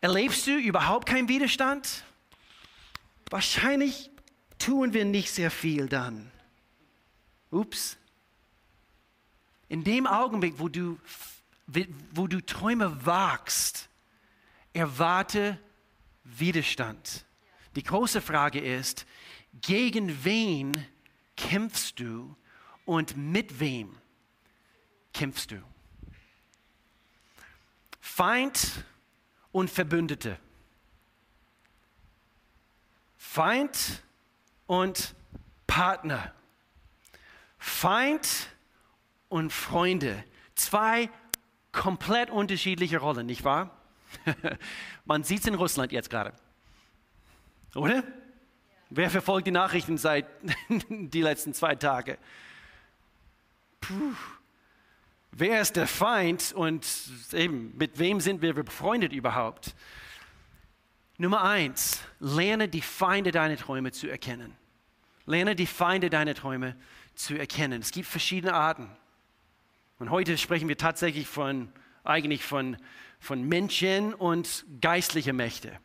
erlebst 0.01 0.47
du 0.47 0.57
überhaupt 0.57 1.07
keinen 1.07 1.29
Widerstand? 1.29 2.05
Wahrscheinlich 3.29 4.11
tun 4.59 4.95
wir 4.95 5.05
nicht 5.05 5.31
sehr 5.31 5.51
viel 5.51 5.89
dann. 5.89 6.32
Ups. 7.53 7.97
In 9.69 9.85
dem 9.85 10.07
Augenblick, 10.07 10.59
wo 10.59 10.69
du, 10.69 10.99
wo 12.13 12.27
du 12.27 12.45
Träume 12.45 13.07
wagst, 13.07 13.89
erwarte 14.73 15.59
Widerstand. 16.25 17.25
Die 17.77 17.83
große 17.83 18.21
Frage 18.21 18.61
ist, 18.61 19.07
gegen 19.61 20.25
wen 20.25 20.73
kämpfst 21.37 22.01
du 22.01 22.35
und 22.85 23.17
mit 23.17 23.61
wem 23.61 23.97
kämpfst 25.13 25.53
du? 25.53 25.63
Feind 28.01 28.85
und 29.53 29.71
Verbündete. 29.71 30.39
Feind 33.17 34.03
und 34.67 35.15
Partner. 35.67 36.35
Feind 37.63 38.49
und 39.29 39.53
Freunde. 39.53 40.25
Zwei 40.57 41.09
komplett 41.71 42.29
unterschiedliche 42.29 42.99
Rollen, 42.99 43.25
nicht 43.25 43.45
wahr? 43.45 43.71
Man 45.05 45.23
sieht 45.23 45.43
es 45.43 45.47
in 45.47 45.55
Russland 45.55 45.93
jetzt 45.93 46.11
gerade. 46.11 46.33
Oder? 47.77 47.95
Ja. 47.95 48.03
Wer 48.91 49.11
verfolgt 49.11 49.47
die 49.47 49.53
Nachrichten 49.53 49.97
seit 49.97 50.27
die 50.89 51.23
letzten 51.23 51.55
zwei 51.55 51.77
Tage? 51.77 52.19
Puh. 53.81 54.13
Wer 55.31 55.61
ist 55.61 55.77
der 55.77 55.87
Feind 55.87 56.53
und 56.53 56.85
eben 57.33 57.77
mit 57.79 58.01
wem 58.01 58.19
sind 58.19 58.43
wir 58.43 58.55
befreundet 58.55 59.13
überhaupt? 59.13 59.77
Nummer 61.17 61.45
eins, 61.45 62.03
lerne 62.19 62.69
die 62.69 62.83
Feinde 62.83 63.31
deiner 63.31 63.57
Träume 63.57 63.93
zu 63.93 64.09
erkennen. 64.09 64.53
Lerne 65.27 65.55
die 65.55 65.67
Feinde 65.67 66.11
deiner 66.11 66.35
Träume 66.35 66.73
zu 66.73 67.02
erkennen. 67.37 67.81
Es 67.81 67.91
gibt 67.91 68.09
verschiedene 68.09 68.55
Arten. 68.55 68.91
Und 69.99 70.11
heute 70.11 70.37
sprechen 70.39 70.69
wir 70.69 70.77
tatsächlich 70.77 71.27
von, 71.27 71.73
eigentlich 72.05 72.45
von, 72.45 72.77
von 73.21 73.43
Menschen 73.43 74.15
und 74.15 74.65
geistliche 74.81 75.33
Mächte. 75.33 75.79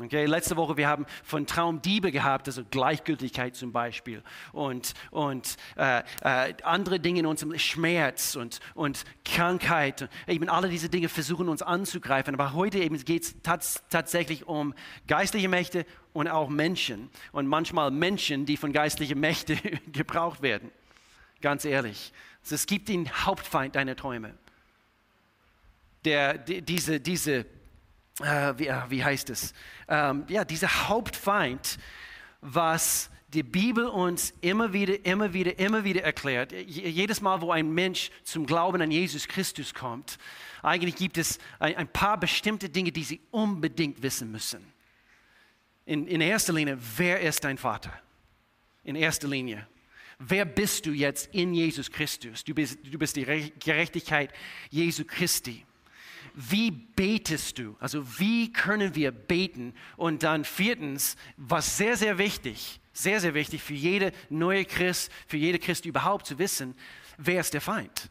Okay, 0.00 0.26
letzte 0.26 0.56
Woche 0.56 0.76
wir 0.76 0.86
haben 0.86 1.06
von 1.24 1.44
Traumdiebe 1.44 2.12
gehabt, 2.12 2.46
also 2.46 2.62
Gleichgültigkeit 2.70 3.56
zum 3.56 3.72
Beispiel 3.72 4.22
und, 4.52 4.94
und 5.10 5.56
äh, 5.76 6.04
äh, 6.22 6.54
andere 6.62 7.00
Dinge 7.00 7.18
in 7.18 7.26
unserem 7.26 7.58
Schmerz 7.58 8.36
und, 8.36 8.60
und 8.76 9.04
Krankheit. 9.24 10.08
Eben 10.28 10.48
alle 10.48 10.68
diese 10.68 10.88
Dinge 10.88 11.08
versuchen 11.08 11.48
uns 11.48 11.62
anzugreifen. 11.62 12.34
Aber 12.34 12.52
heute 12.52 12.78
eben 12.78 12.96
geht 13.04 13.24
es 13.24 13.42
tats 13.42 13.82
tatsächlich 13.90 14.46
um 14.46 14.72
geistliche 15.08 15.48
Mächte 15.48 15.84
und 16.12 16.28
auch 16.28 16.48
Menschen. 16.48 17.10
Und 17.32 17.48
manchmal 17.48 17.90
Menschen, 17.90 18.46
die 18.46 18.56
von 18.56 18.72
geistlichen 18.72 19.18
Mächten 19.18 19.58
gebraucht 19.92 20.42
werden. 20.42 20.70
Ganz 21.40 21.64
ehrlich. 21.64 22.12
Es 22.48 22.66
gibt 22.66 22.88
den 22.88 23.10
Hauptfeind 23.10 23.74
deiner 23.74 23.96
Träume. 23.96 24.34
Der, 26.04 26.38
die, 26.38 26.62
diese, 26.62 27.00
diese 27.00 27.46
äh, 28.20 28.58
wie, 28.58 28.66
äh, 28.66 28.82
wie, 28.88 29.04
heißt 29.04 29.30
es? 29.30 29.52
Ähm, 29.88 30.24
ja, 30.28 30.44
dieser 30.44 30.88
Hauptfeind, 30.88 31.78
was 32.40 33.10
die 33.28 33.42
Bibel 33.42 33.86
uns 33.86 34.32
immer 34.40 34.72
wieder, 34.72 35.04
immer 35.04 35.32
wieder, 35.32 35.58
immer 35.58 35.84
wieder 35.84 36.02
erklärt. 36.02 36.52
Jedes 36.52 37.20
Mal, 37.20 37.40
wo 37.40 37.52
ein 37.52 37.70
Mensch 37.72 38.10
zum 38.24 38.46
Glauben 38.46 38.80
an 38.80 38.90
Jesus 38.90 39.28
Christus 39.28 39.74
kommt, 39.74 40.18
eigentlich 40.62 40.96
gibt 40.96 41.18
es 41.18 41.38
ein, 41.58 41.76
ein 41.76 41.88
paar 41.88 42.18
bestimmte 42.18 42.68
Dinge, 42.68 42.90
die 42.90 43.04
sie 43.04 43.20
unbedingt 43.30 44.02
wissen 44.02 44.32
müssen. 44.32 44.64
In, 45.84 46.06
in 46.06 46.20
erster 46.20 46.52
Linie, 46.52 46.78
wer 46.96 47.20
ist 47.20 47.44
dein 47.44 47.58
Vater? 47.58 47.92
In 48.84 48.96
erster 48.96 49.28
Linie. 49.28 49.66
Wer 50.18 50.44
bist 50.44 50.86
du 50.86 50.92
jetzt 50.92 51.32
in 51.32 51.54
Jesus 51.54 51.90
Christus? 51.90 52.42
Du 52.42 52.54
bist, 52.54 52.78
du 52.82 52.98
bist 52.98 53.14
die 53.14 53.24
Gerechtigkeit 53.24 54.32
Jesu 54.70 55.04
Christi 55.04 55.64
wie 56.40 56.70
betest 56.70 57.58
du? 57.58 57.76
Also 57.80 58.20
wie 58.20 58.52
können 58.52 58.94
wir 58.94 59.10
beten? 59.10 59.74
Und 59.96 60.22
dann 60.22 60.44
viertens, 60.44 61.16
was 61.36 61.76
sehr, 61.76 61.96
sehr 61.96 62.16
wichtig, 62.16 62.80
sehr, 62.92 63.20
sehr 63.20 63.34
wichtig 63.34 63.60
für 63.60 63.74
jede 63.74 64.12
neue 64.30 64.64
Christ, 64.64 65.10
für 65.26 65.36
jede 65.36 65.58
Christ 65.58 65.84
überhaupt 65.84 66.26
zu 66.26 66.38
wissen, 66.38 66.76
wer 67.16 67.40
ist 67.40 67.54
der 67.54 67.60
Feind? 67.60 68.08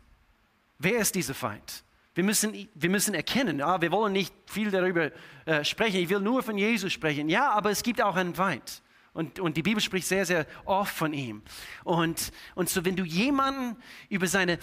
Wer 0.78 1.00
ist 1.00 1.16
dieser 1.16 1.34
Feind? 1.34 1.86
Wir 2.16 2.26
müssen, 2.26 2.68
wir 2.76 2.90
müssen 2.90 3.14
erkennen, 3.14 3.62
ah, 3.62 3.80
wir 3.80 3.94
wollen 3.94 4.12
nicht 4.12 4.34
viel 4.46 4.72
darüber 4.72 5.10
äh, 5.46 5.64
sprechen, 5.64 6.02
ich 6.02 6.10
will 6.10 6.20
nur 6.20 6.44
von 6.44 6.58
Jesus 6.58 6.92
sprechen. 6.92 7.30
Ja, 7.30 7.52
aber 7.52 7.72
es 7.72 7.82
gibt 7.82 8.02
auch 8.02 8.18
einen 8.18 8.36
Feind. 8.36 8.82
Und, 9.14 9.40
und 9.40 9.56
die 9.56 9.64
Bibel 9.64 9.82
spricht 9.82 10.06
sehr, 10.06 10.26
sehr 10.26 10.46
oft 10.66 10.94
von 10.94 11.14
ihm. 11.14 11.42
Und, 11.86 12.32
und 12.56 12.70
so, 12.70 12.84
wenn 12.84 12.96
du 12.96 13.04
jemanden 13.04 13.78
über 14.10 14.28
seine, 14.28 14.60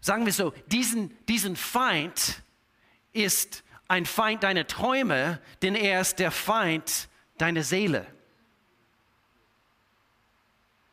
sagen 0.00 0.26
wir 0.26 0.32
so, 0.32 0.52
diesen, 0.66 1.16
diesen 1.26 1.56
Feind 1.56 2.42
ist 3.12 3.64
ein 3.88 4.06
Feind 4.06 4.42
deiner 4.42 4.66
Träume, 4.66 5.40
denn 5.62 5.74
er 5.74 6.00
ist 6.00 6.18
der 6.18 6.30
Feind 6.30 7.08
deiner 7.38 7.62
Seele. 7.62 8.06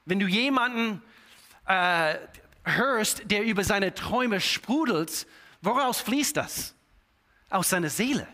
Wenn 0.05 0.19
du 0.19 0.27
jemanden 0.27 1.01
äh, 1.65 2.15
hörst, 2.63 3.29
der 3.31 3.43
über 3.43 3.63
seine 3.63 3.93
Träume 3.93 4.39
sprudelt, 4.39 5.27
woraus 5.61 5.99
fließt 6.01 6.37
das? 6.37 6.75
Aus 7.49 7.69
seiner 7.69 7.89
Seele. 7.89 8.27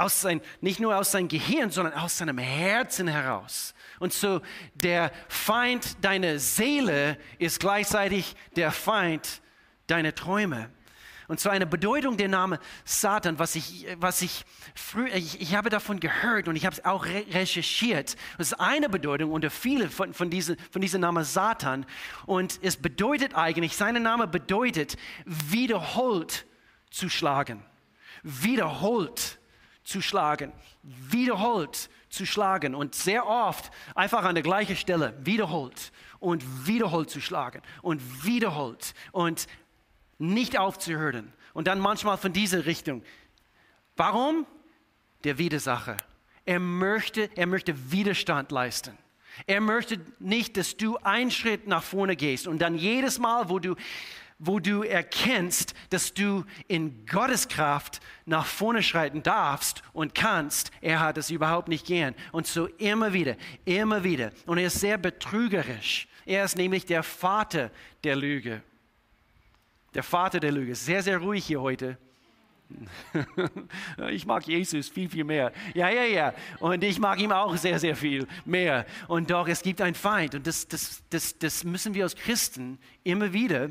Aus 0.00 0.20
sein, 0.20 0.40
nicht 0.60 0.80
nur 0.80 0.96
aus 0.96 1.12
seinem 1.12 1.28
Gehirn, 1.28 1.70
sondern 1.70 1.94
aus 1.94 2.16
seinem 2.16 2.38
Herzen 2.38 3.06
heraus. 3.06 3.74
Und 3.98 4.12
so 4.12 4.40
der 4.74 5.12
Feind 5.28 6.02
deiner 6.02 6.38
Seele 6.38 7.18
ist 7.38 7.60
gleichzeitig 7.60 8.34
der 8.56 8.72
Feind 8.72 9.42
deiner 9.86 10.14
Träume. 10.14 10.70
Und 11.28 11.38
zwar 11.38 11.52
eine 11.52 11.66
Bedeutung 11.66 12.16
der 12.16 12.28
Name 12.28 12.58
Satan, 12.84 13.38
was 13.38 13.54
ich, 13.54 13.86
was 13.98 14.20
ich 14.20 14.44
früher, 14.74 15.14
ich, 15.14 15.40
ich 15.40 15.54
habe 15.54 15.70
davon 15.70 16.00
gehört 16.00 16.48
und 16.48 16.56
ich 16.56 16.66
habe 16.66 16.74
es 16.74 16.84
auch 16.84 17.04
re 17.04 17.24
recherchiert. 17.30 18.16
Das 18.36 18.48
ist 18.48 18.54
eine 18.54 18.88
Bedeutung 18.88 19.30
unter 19.30 19.50
viele 19.50 19.90
von, 19.90 20.12
von, 20.14 20.28
diese, 20.28 20.56
von 20.72 20.80
diesem 20.80 21.02
Namen 21.02 21.22
Satan. 21.22 21.86
Und 22.26 22.58
es 22.62 22.76
bedeutet 22.76 23.36
eigentlich, 23.36 23.76
sein 23.76 24.02
Name 24.02 24.26
bedeutet, 24.26 24.96
wiederholt 25.24 26.46
zu 26.90 27.08
schlagen. 27.08 27.62
Wiederholt 28.22 29.39
zu 29.82 30.00
schlagen. 30.00 30.52
Wiederholt 30.82 31.90
zu 32.08 32.26
schlagen. 32.26 32.74
Und 32.74 32.94
sehr 32.94 33.26
oft 33.26 33.70
einfach 33.94 34.24
an 34.24 34.34
der 34.34 34.42
gleichen 34.42 34.76
Stelle 34.76 35.14
wiederholt 35.22 35.92
und 36.18 36.66
wiederholt 36.66 37.10
zu 37.10 37.20
schlagen 37.20 37.62
und 37.82 38.24
wiederholt 38.24 38.94
und 39.12 39.46
nicht 40.18 40.58
aufzuhören. 40.58 41.32
Und 41.54 41.66
dann 41.66 41.80
manchmal 41.80 42.18
von 42.18 42.32
dieser 42.32 42.66
Richtung. 42.66 43.02
Warum? 43.96 44.46
Der 45.24 45.38
Widersacher. 45.38 45.96
Er 46.44 46.60
möchte, 46.60 47.30
er 47.36 47.46
möchte 47.46 47.92
Widerstand 47.92 48.50
leisten. 48.52 48.96
Er 49.46 49.60
möchte 49.60 50.00
nicht, 50.18 50.56
dass 50.56 50.76
du 50.76 50.96
einen 50.98 51.30
Schritt 51.30 51.66
nach 51.66 51.82
vorne 51.82 52.16
gehst 52.16 52.46
und 52.46 52.58
dann 52.58 52.76
jedes 52.76 53.18
Mal, 53.18 53.48
wo 53.48 53.58
du, 53.58 53.76
wo 54.40 54.58
du 54.58 54.82
erkennst, 54.82 55.74
dass 55.90 56.12
du 56.12 56.44
in 56.66 57.06
Gottes 57.06 57.46
Kraft 57.46 58.00
nach 58.26 58.46
vorne 58.46 58.82
schreiten 58.82 59.22
darfst 59.22 59.82
und 59.92 60.14
kannst, 60.14 60.72
er 60.80 60.98
hat 60.98 61.16
es 61.18 61.30
überhaupt 61.30 61.68
nicht 61.68 61.86
gern. 61.86 62.16
Und 62.32 62.48
so 62.48 62.66
immer 62.78 63.12
wieder, 63.12 63.36
immer 63.64 64.02
wieder. 64.02 64.32
Und 64.46 64.58
er 64.58 64.66
ist 64.66 64.80
sehr 64.80 64.98
betrügerisch. 64.98 66.08
Er 66.26 66.44
ist 66.44 66.56
nämlich 66.56 66.84
der 66.86 67.04
Vater 67.04 67.70
der 68.02 68.16
Lüge 68.16 68.62
der 69.94 70.02
Vater 70.02 70.40
der 70.40 70.52
Lüge. 70.52 70.74
Sehr, 70.74 71.02
sehr 71.02 71.18
ruhig 71.18 71.44
hier 71.46 71.60
heute. 71.60 71.98
Ich 74.10 74.24
mag 74.24 74.46
Jesus 74.46 74.88
viel, 74.88 75.08
viel 75.08 75.24
mehr. 75.24 75.52
Ja, 75.74 75.90
ja, 75.90 76.04
ja. 76.04 76.34
Und 76.60 76.84
ich 76.84 77.00
mag 77.00 77.18
ihn 77.18 77.32
auch 77.32 77.56
sehr, 77.56 77.80
sehr 77.80 77.96
viel 77.96 78.28
mehr. 78.44 78.86
Und 79.08 79.30
doch, 79.30 79.48
es 79.48 79.62
gibt 79.62 79.80
einen 79.80 79.96
Feind. 79.96 80.36
Und 80.36 80.46
das, 80.46 80.68
das, 80.68 81.02
das, 81.10 81.36
das 81.36 81.64
müssen 81.64 81.94
wir 81.94 82.04
als 82.04 82.14
Christen 82.14 82.78
immer 83.02 83.32
wieder 83.32 83.70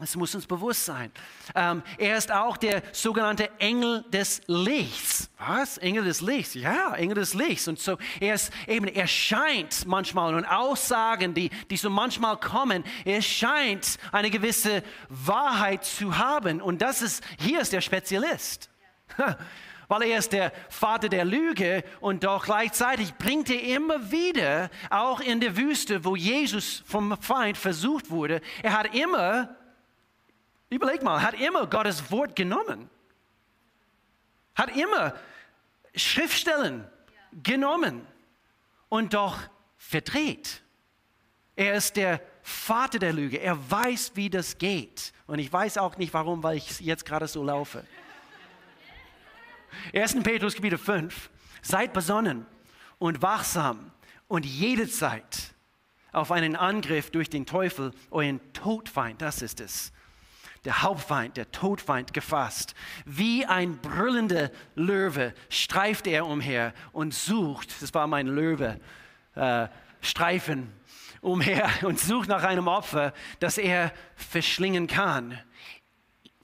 das 0.00 0.14
muss 0.14 0.32
uns 0.32 0.46
bewusst 0.46 0.84
sein. 0.84 1.10
Ähm, 1.56 1.82
er 1.98 2.16
ist 2.16 2.30
auch 2.30 2.56
der 2.56 2.82
sogenannte 2.92 3.50
Engel 3.58 4.04
des 4.12 4.40
Lichts. 4.46 5.28
Was? 5.38 5.76
Engel 5.78 6.04
des 6.04 6.20
Lichts? 6.20 6.54
Ja, 6.54 6.94
Engel 6.94 7.16
des 7.16 7.34
Lichts. 7.34 7.66
Und 7.66 7.80
so, 7.80 7.98
er 8.20 8.34
ist 8.34 8.52
eben, 8.68 8.86
er 8.86 9.08
scheint 9.08 9.86
manchmal 9.86 10.36
und 10.36 10.44
Aussagen, 10.44 11.34
die, 11.34 11.50
die 11.68 11.76
so 11.76 11.90
manchmal 11.90 12.38
kommen, 12.38 12.84
er 13.04 13.20
scheint 13.22 13.98
eine 14.12 14.30
gewisse 14.30 14.84
Wahrheit 15.08 15.84
zu 15.84 16.16
haben. 16.16 16.62
Und 16.62 16.80
das 16.80 17.02
ist, 17.02 17.24
hier 17.40 17.60
ist 17.60 17.72
der 17.72 17.80
Spezialist. 17.80 18.70
Weil 19.88 20.02
er 20.02 20.18
ist 20.18 20.32
der 20.32 20.52
Vater 20.68 21.08
der 21.08 21.24
Lüge 21.24 21.82
und 21.98 22.22
doch 22.22 22.44
gleichzeitig 22.44 23.14
bringt 23.14 23.50
er 23.50 23.62
immer 23.62 24.12
wieder, 24.12 24.70
auch 24.90 25.18
in 25.18 25.40
der 25.40 25.56
Wüste, 25.56 26.04
wo 26.04 26.14
Jesus 26.14 26.84
vom 26.86 27.16
Feind 27.20 27.56
versucht 27.56 28.10
wurde, 28.10 28.42
er 28.62 28.78
hat 28.78 28.94
immer 28.94 29.57
Überleg 30.70 31.02
mal, 31.02 31.22
hat 31.22 31.34
immer 31.34 31.66
Gottes 31.66 32.10
Wort 32.10 32.36
genommen. 32.36 32.90
Hat 34.54 34.76
immer 34.76 35.14
Schriftstellen 35.94 36.86
genommen 37.42 38.06
und 38.88 39.14
doch 39.14 39.38
verdreht. 39.76 40.62
Er 41.56 41.74
ist 41.74 41.96
der 41.96 42.20
Vater 42.42 42.98
der 42.98 43.12
Lüge. 43.12 43.38
Er 43.38 43.70
weiß, 43.70 44.12
wie 44.14 44.30
das 44.30 44.58
geht. 44.58 45.12
Und 45.26 45.38
ich 45.38 45.52
weiß 45.52 45.78
auch 45.78 45.96
nicht 45.96 46.14
warum, 46.14 46.42
weil 46.42 46.56
ich 46.56 46.80
jetzt 46.80 47.04
gerade 47.04 47.26
so 47.26 47.42
laufe. 47.42 47.84
1. 49.94 50.22
Petrus 50.22 50.54
Kapitel 50.54 50.78
5. 50.78 51.30
Seid 51.62 51.92
besonnen 51.92 52.46
und 52.98 53.22
wachsam 53.22 53.90
und 54.28 54.46
jede 54.46 54.88
Zeit 54.88 55.54
auf 56.12 56.32
einen 56.32 56.56
Angriff 56.56 57.10
durch 57.10 57.28
den 57.28 57.46
Teufel, 57.46 57.92
euren 58.10 58.40
Todfeind, 58.52 59.20
das 59.20 59.42
ist 59.42 59.60
es, 59.60 59.92
der 60.64 60.82
Hauptfeind, 60.82 61.36
der 61.36 61.50
Todfeind 61.50 62.12
gefasst. 62.12 62.74
Wie 63.04 63.46
ein 63.46 63.78
brüllender 63.78 64.50
Löwe 64.74 65.34
streift 65.48 66.06
er 66.06 66.26
umher 66.26 66.74
und 66.92 67.14
sucht, 67.14 67.82
das 67.82 67.94
war 67.94 68.06
mein 68.06 68.26
Löwe, 68.26 68.80
äh, 69.34 69.68
Streifen 70.00 70.72
umher 71.20 71.68
und 71.82 71.98
sucht 71.98 72.28
nach 72.28 72.44
einem 72.44 72.68
Opfer, 72.68 73.12
das 73.40 73.58
er 73.58 73.92
verschlingen 74.16 74.86
kann. 74.86 75.38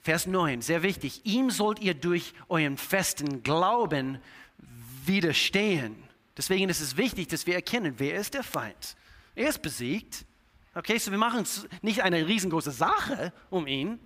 Vers 0.01 0.27
9, 0.27 0.61
sehr 0.61 0.83
wichtig. 0.83 1.25
Ihm 1.25 1.49
sollt 1.49 1.79
ihr 1.79 1.95
durch 1.95 2.33
euren 2.47 2.77
festen 2.77 3.41
Glauben 3.41 4.19
widerstehen. 5.05 5.95
Deswegen 6.37 6.69
ist 6.69 6.81
es 6.81 6.97
wichtig, 6.97 7.29
dass 7.29 7.47
wir 7.47 7.55
erkennen, 7.55 7.95
wer 7.97 8.15
ist 8.15 8.33
der 8.33 8.43
Feind. 8.43 8.95
Er 9.33 9.49
ist 9.49 9.61
besiegt. 9.61 10.25
Okay, 10.75 10.97
so 10.97 11.09
wir 11.09 11.17
machen 11.17 11.47
nicht 11.81 12.03
eine 12.03 12.27
riesengroße 12.27 12.71
Sache 12.71 13.31
um 13.49 13.65
ihn, 13.65 13.97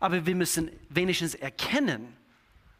aber 0.00 0.24
wir 0.24 0.34
müssen 0.34 0.70
wenigstens 0.88 1.34
erkennen 1.34 2.16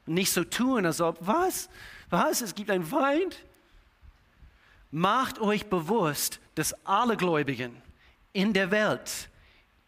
nicht 0.07 0.33
so 0.33 0.45
tun, 0.45 0.85
als 0.87 1.01
ob, 1.01 1.19
was? 1.21 1.69
Was? 2.11 2.41
Es 2.41 2.55
gibt 2.55 2.71
einen 2.71 2.85
Feind? 2.85 3.45
Macht 4.91 5.39
euch 5.39 5.67
bewusst, 5.67 6.41
dass 6.55 6.75
alle 6.87 7.17
Gläubigen 7.17 7.77
in 8.33 8.53
der 8.53 8.71
Welt 8.71 9.29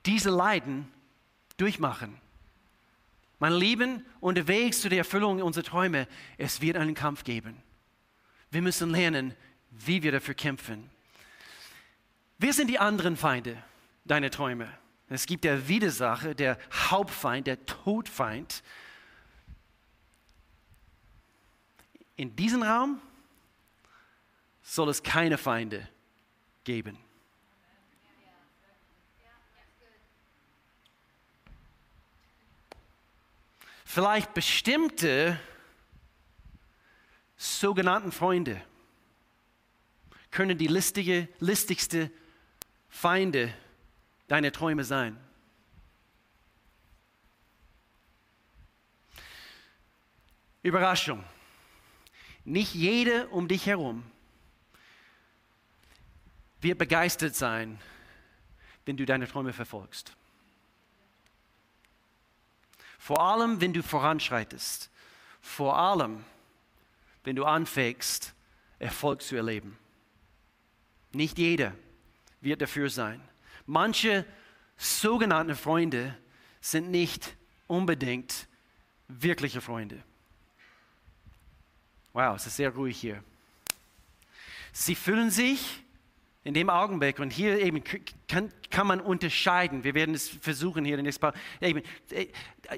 diese 0.05 0.31
Leiden 0.31 0.90
durchmachen. 1.57 2.16
Mein 3.38 3.52
Lieben, 3.52 4.05
unterwegs 4.20 4.81
zu 4.81 4.88
der 4.88 4.98
Erfüllung 4.98 5.42
unserer 5.42 5.64
Träume, 5.64 6.09
es 6.38 6.61
wird 6.61 6.76
einen 6.76 6.94
Kampf 6.94 7.24
geben. 7.24 7.57
Wir 8.50 8.62
müssen 8.62 8.90
lernen, 8.90 9.35
wie 9.70 10.02
wir 10.02 10.12
dafür 10.12 10.35
kämpfen. 10.35 10.90
Wer 12.38 12.53
sind 12.53 12.68
die 12.68 12.79
anderen 12.79 13.16
Feinde 13.16 13.62
deiner 14.05 14.31
Träume? 14.31 14.70
Es 15.09 15.27
gibt 15.27 15.44
der 15.44 15.68
Widersacher, 15.68 16.35
der 16.35 16.59
Hauptfeind, 16.90 17.46
der 17.46 17.64
Todfeind. 17.64 18.62
In 22.16 22.37
diesem 22.37 22.62
Raum 22.62 23.01
soll 24.62 24.88
es 24.90 25.03
keine 25.03 25.38
Feinde 25.38 25.88
geben. 26.64 26.99
Vielleicht 33.85 34.35
bestimmte 34.35 35.40
sogenannten 37.38 38.12
Freunde 38.12 38.61
können 40.31 40.59
die 40.59 40.66
listige, 40.66 41.29
listigste 41.38 42.11
Feinde 42.97 43.53
deine 44.27 44.53
Träume 44.53 44.83
sein. 44.83 45.19
Überraschung. 50.63 51.23
Nicht 52.47 52.75
jeder 52.75 53.31
um 53.33 53.49
dich 53.49 53.67
herum 53.67 54.03
wird 56.63 56.79
begeistert 56.79 57.35
sein, 57.35 57.79
wenn 58.87 58.97
du 58.97 59.05
deine 59.05 59.29
Träume 59.29 59.53
verfolgst. 59.53 60.17
Vor 62.99 63.21
allem, 63.21 63.61
wenn 63.61 63.75
du 63.75 63.83
voranschreitest. 63.83 64.91
Vor 65.43 65.77
allem, 65.77 66.25
wenn 67.25 67.37
du 67.37 67.45
anfängst, 67.45 68.33
Erfolg 68.79 69.21
zu 69.21 69.37
erleben. 69.37 69.79
Nicht 71.13 71.37
jeder 71.37 71.75
wird 72.47 72.63
dafür 72.63 72.89
sein. 72.89 73.21
Manche 73.67 74.25
sogenannte 74.77 75.55
Freunde 75.55 76.17
sind 76.61 76.91
nicht 76.91 77.37
unbedingt 77.67 78.47
wirkliche 79.09 79.61
Freunde. 79.61 80.03
Wow, 82.13 82.37
es 82.37 82.47
ist 82.47 82.57
sehr 82.57 82.71
ruhig 82.71 82.99
hier. 82.99 83.23
Sie 84.73 84.95
fühlen 84.95 85.31
sich 85.31 85.83
in 86.45 86.55
dem 86.55 86.71
Augenblick, 86.71 87.19
und 87.19 87.33
hier 87.33 87.59
eben 87.59 87.83
kann, 88.29 88.53
kann 88.71 88.87
man 88.87 89.01
unterscheiden, 89.01 89.83
wir 89.83 89.95
werden 89.95 90.15
es 90.15 90.29
versuchen 90.29 90.85
hier 90.85 90.95
in 90.95 91.05
der 91.05 91.13
nächsten 91.13 91.33
eben, 91.61 91.83
äh, 92.11 92.29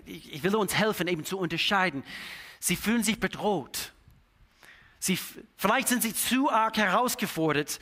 ich 0.07 0.43
will 0.43 0.57
uns 0.57 0.75
helfen, 0.75 1.07
eben 1.07 1.23
zu 1.23 1.39
unterscheiden. 1.39 2.03
Sie 2.61 2.77
fühlen 2.77 3.03
sich 3.05 3.21
bedroht. 3.21 3.93
Sie, 4.99 5.19
vielleicht 5.57 5.89
sind 5.89 6.03
sie 6.03 6.15
zu 6.15 6.51
arg 6.51 6.79
herausgefordert, 6.79 7.79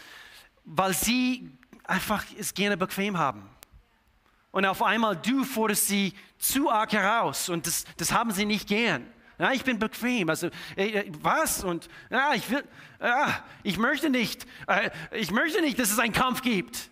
weil 0.67 0.93
sie 0.93 1.51
einfach 1.85 2.25
es 2.39 2.53
gerne 2.53 2.77
bequem 2.77 3.17
haben. 3.17 3.49
Und 4.51 4.67
auf 4.67 4.83
einmal 4.83 5.17
du 5.17 5.45
forderst 5.45 5.87
sie 5.87 6.13
zu 6.39 6.71
arg 6.71 6.93
heraus 6.93 7.49
und 7.49 7.67
das, 7.67 7.85
das 7.97 8.13
haben 8.13 8.33
sie 8.33 8.45
nicht 8.45 8.69
gern. 8.69 9.07
Ja, 9.39 9.53
ich 9.53 9.65
bin 9.65 9.79
bequem. 9.79 10.31
Also, 10.31 10.49
äh, 10.77 11.05
was? 11.21 11.63
Und 11.63 11.89
ja, 12.11 12.33
ich, 12.35 12.51
will, 12.51 12.65
ja, 13.01 13.45
ich 13.63 13.77
möchte 13.77 14.09
nicht, 14.09 14.47
äh, 14.67 14.91
ich 15.13 15.31
möchte 15.31 15.61
nicht, 15.61 15.79
dass 15.79 15.91
es 15.91 15.99
einen 15.99 16.15
Kampf 16.15 16.41
gibt. 16.43 16.91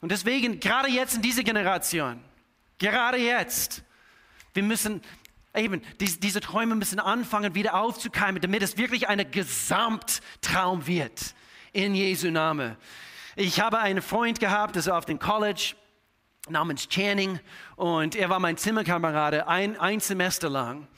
Und 0.00 0.10
deswegen, 0.10 0.58
gerade 0.58 0.88
jetzt 0.88 1.16
in 1.16 1.22
dieser 1.22 1.42
Generation, 1.42 2.20
gerade 2.78 3.18
jetzt, 3.18 3.82
wir 4.54 4.62
müssen 4.62 5.02
eben, 5.54 5.82
diese, 6.00 6.18
diese 6.18 6.40
Träume 6.40 6.76
müssen 6.76 6.98
anfangen, 6.98 7.54
wieder 7.54 7.74
aufzukeimen, 7.74 8.40
damit 8.40 8.62
es 8.62 8.78
wirklich 8.78 9.08
ein 9.08 9.30
Gesamttraum 9.30 10.86
wird. 10.86 11.34
In 11.72 11.94
Jesu 11.94 12.30
Name. 12.30 12.76
Ich 13.36 13.60
habe 13.60 13.78
einen 13.78 14.00
Freund 14.00 14.40
gehabt, 14.40 14.74
das 14.74 14.86
war 14.86 14.96
auf 14.96 15.04
dem 15.04 15.18
College 15.18 15.74
namens 16.48 16.88
Channing 16.88 17.38
und 17.76 18.16
er 18.16 18.30
war 18.30 18.40
mein 18.40 18.56
Zimmerkamerad 18.56 19.46
ein, 19.46 19.78
ein 19.78 20.00
Semester 20.00 20.48
lang. 20.48 20.88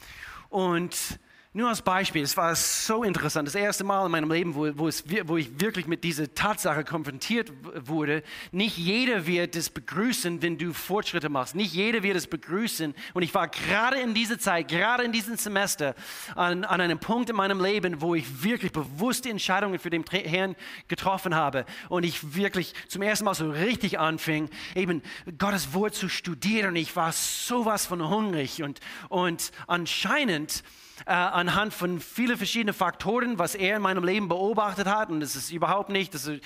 Und 0.48 1.18
nur 1.52 1.68
als 1.68 1.82
Beispiel, 1.82 2.22
es 2.22 2.36
war 2.36 2.54
so 2.54 3.02
interessant, 3.02 3.48
das 3.48 3.56
erste 3.56 3.82
Mal 3.82 4.06
in 4.06 4.12
meinem 4.12 4.30
Leben, 4.30 4.54
wo, 4.54 4.70
wo, 4.78 4.86
es, 4.86 5.02
wo 5.24 5.36
ich 5.36 5.60
wirklich 5.60 5.88
mit 5.88 6.04
dieser 6.04 6.32
Tatsache 6.32 6.84
konfrontiert 6.84 7.50
wurde. 7.74 8.22
Nicht 8.52 8.78
jeder 8.78 9.26
wird 9.26 9.56
es 9.56 9.68
begrüßen, 9.68 10.42
wenn 10.42 10.58
du 10.58 10.72
Fortschritte 10.72 11.28
machst. 11.28 11.56
Nicht 11.56 11.74
jeder 11.74 12.04
wird 12.04 12.16
es 12.16 12.28
begrüßen. 12.28 12.94
Und 13.14 13.22
ich 13.24 13.34
war 13.34 13.48
gerade 13.48 13.98
in 13.98 14.14
dieser 14.14 14.38
Zeit, 14.38 14.68
gerade 14.68 15.02
in 15.02 15.10
diesem 15.10 15.36
Semester, 15.36 15.96
an, 16.36 16.62
an 16.62 16.80
einem 16.80 17.00
Punkt 17.00 17.30
in 17.30 17.34
meinem 17.36 17.60
Leben, 17.60 18.00
wo 18.00 18.14
ich 18.14 18.44
wirklich 18.44 18.70
bewusste 18.70 19.28
Entscheidungen 19.28 19.80
für 19.80 19.90
den 19.90 20.04
Herrn 20.08 20.54
getroffen 20.86 21.34
habe. 21.34 21.66
Und 21.88 22.04
ich 22.04 22.36
wirklich 22.36 22.74
zum 22.86 23.02
ersten 23.02 23.24
Mal 23.24 23.34
so 23.34 23.50
richtig 23.50 23.98
anfing, 23.98 24.50
eben 24.76 25.02
Gottes 25.36 25.74
Wort 25.74 25.96
zu 25.96 26.08
studieren. 26.08 26.76
Ich 26.76 26.94
war 26.94 27.10
sowas 27.10 27.86
von 27.86 28.08
hungrig. 28.08 28.62
Und, 28.62 28.78
und 29.08 29.50
anscheinend 29.66 30.62
äh, 31.06 31.12
anhand 31.12 31.74
von 31.74 32.00
vielen 32.00 32.36
verschiedenen 32.36 32.74
Faktoren, 32.74 33.38
was 33.38 33.54
er 33.54 33.76
in 33.76 33.82
meinem 33.82 34.04
Leben 34.04 34.28
beobachtet 34.28 34.86
hat. 34.86 35.10
Und 35.10 35.22
es 35.22 35.36
ist 35.36 35.50
überhaupt 35.50 35.90
nicht, 35.90 36.14
dass, 36.14 36.28
äh, 36.28 36.40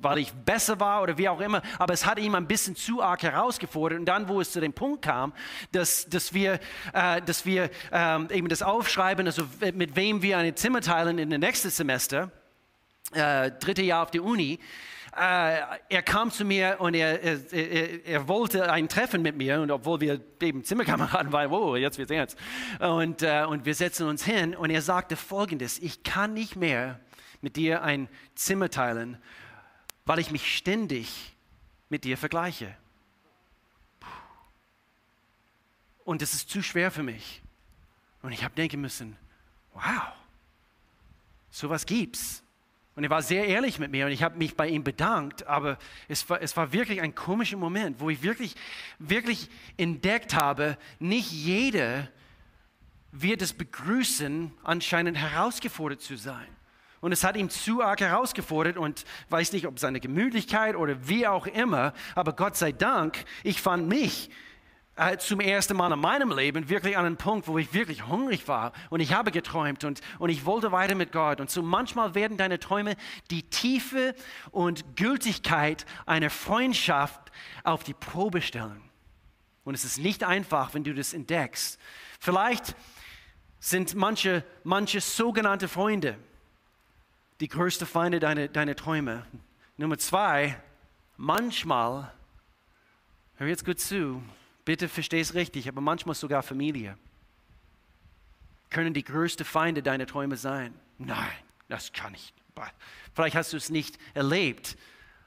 weil 0.00 0.18
ich 0.18 0.32
besser 0.32 0.80
war 0.80 1.02
oder 1.02 1.18
wie 1.18 1.28
auch 1.28 1.40
immer, 1.40 1.62
aber 1.78 1.94
es 1.94 2.06
hat 2.06 2.18
ihm 2.18 2.34
ein 2.34 2.46
bisschen 2.46 2.76
zu 2.76 3.02
arg 3.02 3.22
herausgefordert. 3.22 3.98
Und 3.98 4.06
dann, 4.06 4.28
wo 4.28 4.40
es 4.40 4.52
zu 4.52 4.60
dem 4.60 4.72
Punkt 4.72 5.02
kam, 5.02 5.32
dass, 5.72 6.06
dass 6.08 6.32
wir, 6.32 6.60
äh, 6.92 7.22
dass 7.22 7.44
wir 7.44 7.70
ähm, 7.92 8.28
eben 8.30 8.48
das 8.48 8.62
aufschreiben, 8.62 9.26
also 9.26 9.44
mit 9.74 9.96
wem 9.96 10.22
wir 10.22 10.38
ein 10.38 10.56
Zimmer 10.56 10.80
teilen 10.80 11.18
in 11.18 11.30
dem 11.30 11.40
nächsten 11.40 11.70
Semester, 11.70 12.30
äh, 13.12 13.50
dritte 13.50 13.82
Jahr 13.82 14.02
auf 14.02 14.10
der 14.10 14.22
Uni, 14.22 14.58
er 15.12 16.02
kam 16.04 16.30
zu 16.30 16.44
mir 16.44 16.76
und 16.80 16.94
er, 16.94 17.22
er, 17.22 18.06
er, 18.06 18.28
wollte 18.28 18.70
ein 18.70 18.88
Treffen 18.88 19.22
mit 19.22 19.36
mir 19.36 19.60
und 19.60 19.70
obwohl 19.70 20.00
wir 20.00 20.20
eben 20.40 20.64
Zimmerkameraden 20.64 21.32
waren, 21.32 21.50
wow, 21.50 21.76
jetzt 21.76 21.98
wird's 21.98 22.10
ernst. 22.10 22.38
Und, 22.78 23.22
äh, 23.22 23.44
und 23.48 23.64
wir 23.64 23.74
setzen 23.74 24.06
uns 24.06 24.24
hin 24.24 24.54
und 24.54 24.70
er 24.70 24.82
sagte 24.82 25.16
folgendes, 25.16 25.78
ich 25.78 26.02
kann 26.02 26.34
nicht 26.34 26.56
mehr 26.56 27.00
mit 27.40 27.56
dir 27.56 27.82
ein 27.82 28.08
Zimmer 28.34 28.70
teilen, 28.70 29.18
weil 30.04 30.18
ich 30.18 30.30
mich 30.30 30.56
ständig 30.56 31.36
mit 31.88 32.04
dir 32.04 32.18
vergleiche. 32.18 32.74
Und 36.04 36.22
es 36.22 36.32
ist 36.32 36.48
zu 36.48 36.62
schwer 36.62 36.90
für 36.90 37.02
mich. 37.02 37.42
Und 38.22 38.32
ich 38.32 38.42
habe 38.42 38.54
denken 38.54 38.80
müssen, 38.80 39.16
wow, 39.74 40.12
sowas 41.50 41.86
gibt's. 41.86 42.42
Und 42.98 43.04
er 43.04 43.10
war 43.10 43.22
sehr 43.22 43.46
ehrlich 43.46 43.78
mit 43.78 43.92
mir 43.92 44.06
und 44.06 44.10
ich 44.10 44.24
habe 44.24 44.36
mich 44.36 44.56
bei 44.56 44.66
ihm 44.66 44.82
bedankt, 44.82 45.46
aber 45.46 45.78
es 46.08 46.28
war, 46.28 46.42
es 46.42 46.56
war 46.56 46.72
wirklich 46.72 47.00
ein 47.00 47.14
komischer 47.14 47.56
Moment, 47.56 48.00
wo 48.00 48.10
ich 48.10 48.24
wirklich, 48.24 48.56
wirklich 48.98 49.48
entdeckt 49.76 50.34
habe, 50.34 50.76
nicht 50.98 51.30
jeder 51.30 52.08
wird 53.12 53.40
es 53.40 53.52
begrüßen, 53.52 54.50
anscheinend 54.64 55.16
herausgefordert 55.16 56.00
zu 56.00 56.16
sein. 56.16 56.48
Und 57.00 57.12
es 57.12 57.22
hat 57.22 57.36
ihn 57.36 57.50
zu 57.50 57.84
arg 57.84 58.00
herausgefordert 58.00 58.76
und 58.76 59.04
weiß 59.28 59.52
nicht, 59.52 59.68
ob 59.68 59.78
seine 59.78 60.00
Gemütlichkeit 60.00 60.74
oder 60.74 61.06
wie 61.06 61.28
auch 61.28 61.46
immer, 61.46 61.94
aber 62.16 62.32
Gott 62.32 62.56
sei 62.56 62.72
Dank, 62.72 63.24
ich 63.44 63.62
fand 63.62 63.86
mich 63.86 64.28
zum 65.18 65.40
ersten 65.40 65.76
Mal 65.76 65.92
in 65.92 66.00
meinem 66.00 66.30
Leben 66.30 66.68
wirklich 66.68 66.96
an 66.96 67.06
einen 67.06 67.16
Punkt, 67.16 67.46
wo 67.46 67.58
ich 67.58 67.72
wirklich 67.72 68.06
hungrig 68.06 68.48
war 68.48 68.72
und 68.90 69.00
ich 69.00 69.12
habe 69.12 69.30
geträumt 69.30 69.84
und, 69.84 70.00
und 70.18 70.30
ich 70.30 70.44
wollte 70.44 70.72
weiter 70.72 70.94
mit 70.94 71.12
Gott. 71.12 71.40
Und 71.40 71.50
so 71.50 71.62
manchmal 71.62 72.14
werden 72.14 72.36
deine 72.36 72.58
Träume 72.58 72.96
die 73.30 73.42
Tiefe 73.42 74.14
und 74.50 74.96
Gültigkeit 74.96 75.86
einer 76.06 76.30
Freundschaft 76.30 77.20
auf 77.64 77.84
die 77.84 77.94
Probe 77.94 78.40
stellen. 78.40 78.82
Und 79.64 79.74
es 79.74 79.84
ist 79.84 79.98
nicht 79.98 80.24
einfach, 80.24 80.74
wenn 80.74 80.84
du 80.84 80.94
das 80.94 81.12
entdeckst. 81.12 81.78
Vielleicht 82.18 82.74
sind 83.60 83.94
manche, 83.94 84.44
manche 84.64 85.00
sogenannte 85.00 85.68
Freunde 85.68 86.16
die 87.40 87.48
größte 87.48 87.86
Feinde 87.86 88.18
deiner, 88.18 88.48
deiner 88.48 88.74
Träume. 88.74 89.24
Nummer 89.76 89.98
zwei, 89.98 90.60
manchmal, 91.16 92.12
hör 93.36 93.46
jetzt 93.46 93.64
gut 93.64 93.78
zu, 93.78 94.22
Bitte 94.68 94.86
versteh 94.86 95.20
es 95.20 95.32
richtig, 95.32 95.66
aber 95.66 95.80
manchmal 95.80 96.14
sogar 96.14 96.42
Familie 96.42 96.98
können 98.68 98.92
die 98.92 99.02
größte 99.02 99.46
Feinde 99.46 99.82
deiner 99.82 100.06
Träume 100.06 100.36
sein. 100.36 100.74
Nein, 100.98 101.32
das 101.68 101.94
kann 101.94 102.12
ich. 102.12 102.34
Vielleicht 103.14 103.34
hast 103.34 103.54
du 103.54 103.56
es 103.56 103.70
nicht 103.70 103.98
erlebt, 104.12 104.76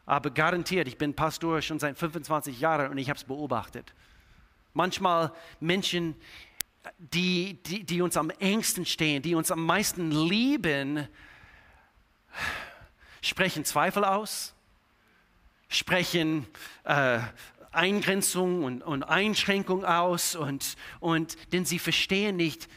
aber 0.06 0.30
garantiert, 0.30 0.88
ich 0.88 0.99
bin 0.99 1.15
Pastor 1.15 1.60
schon 1.63 1.80
seit 1.80 1.97
25 1.97 2.60
Jahren 2.60 2.91
und 2.91 2.99
ich 2.99 3.10
habe 3.10 3.17
es 3.17 3.23
beobachtet. 3.23 3.95
Manchmal 4.75 5.34
Menschen, 5.60 6.13
die, 6.99 7.63
die, 7.63 7.84
die 7.84 8.04
uns 8.04 8.17
am 8.17 8.30
engsten 8.30 8.86
stehen, 8.86 9.23
die 9.23 9.34
uns 9.34 9.49
am 9.49 9.65
meisten 9.65 10.12
lieben, 10.12 11.08
sprechen 13.23 13.65
Zweifel 13.65 14.06
aus, 14.06 14.54
sprechen 15.67 16.45
äh, 16.84 17.21
Eingrenzung 17.71 18.63
und, 18.63 18.81
und 18.81 19.03
Einschränkung 19.03 19.86
aus 19.86 20.36
und, 20.36 20.75
und 20.99 21.38
denn 21.53 21.65
sie 21.65 21.79
verstehen 21.79 22.36
nicht, 22.36 22.67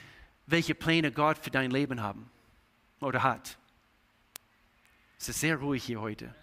welche 0.46 0.74
Pläne 0.74 1.10
Gott 1.10 1.38
für 1.38 1.50
dein 1.50 1.70
Leben 1.70 2.00
haben 2.02 2.30
oder 3.00 3.22
hat. 3.22 3.58
Es 5.18 5.28
ist 5.28 5.40
sehr 5.40 5.56
ruhig 5.56 5.84
hier 5.84 6.00
heute. 6.00 6.34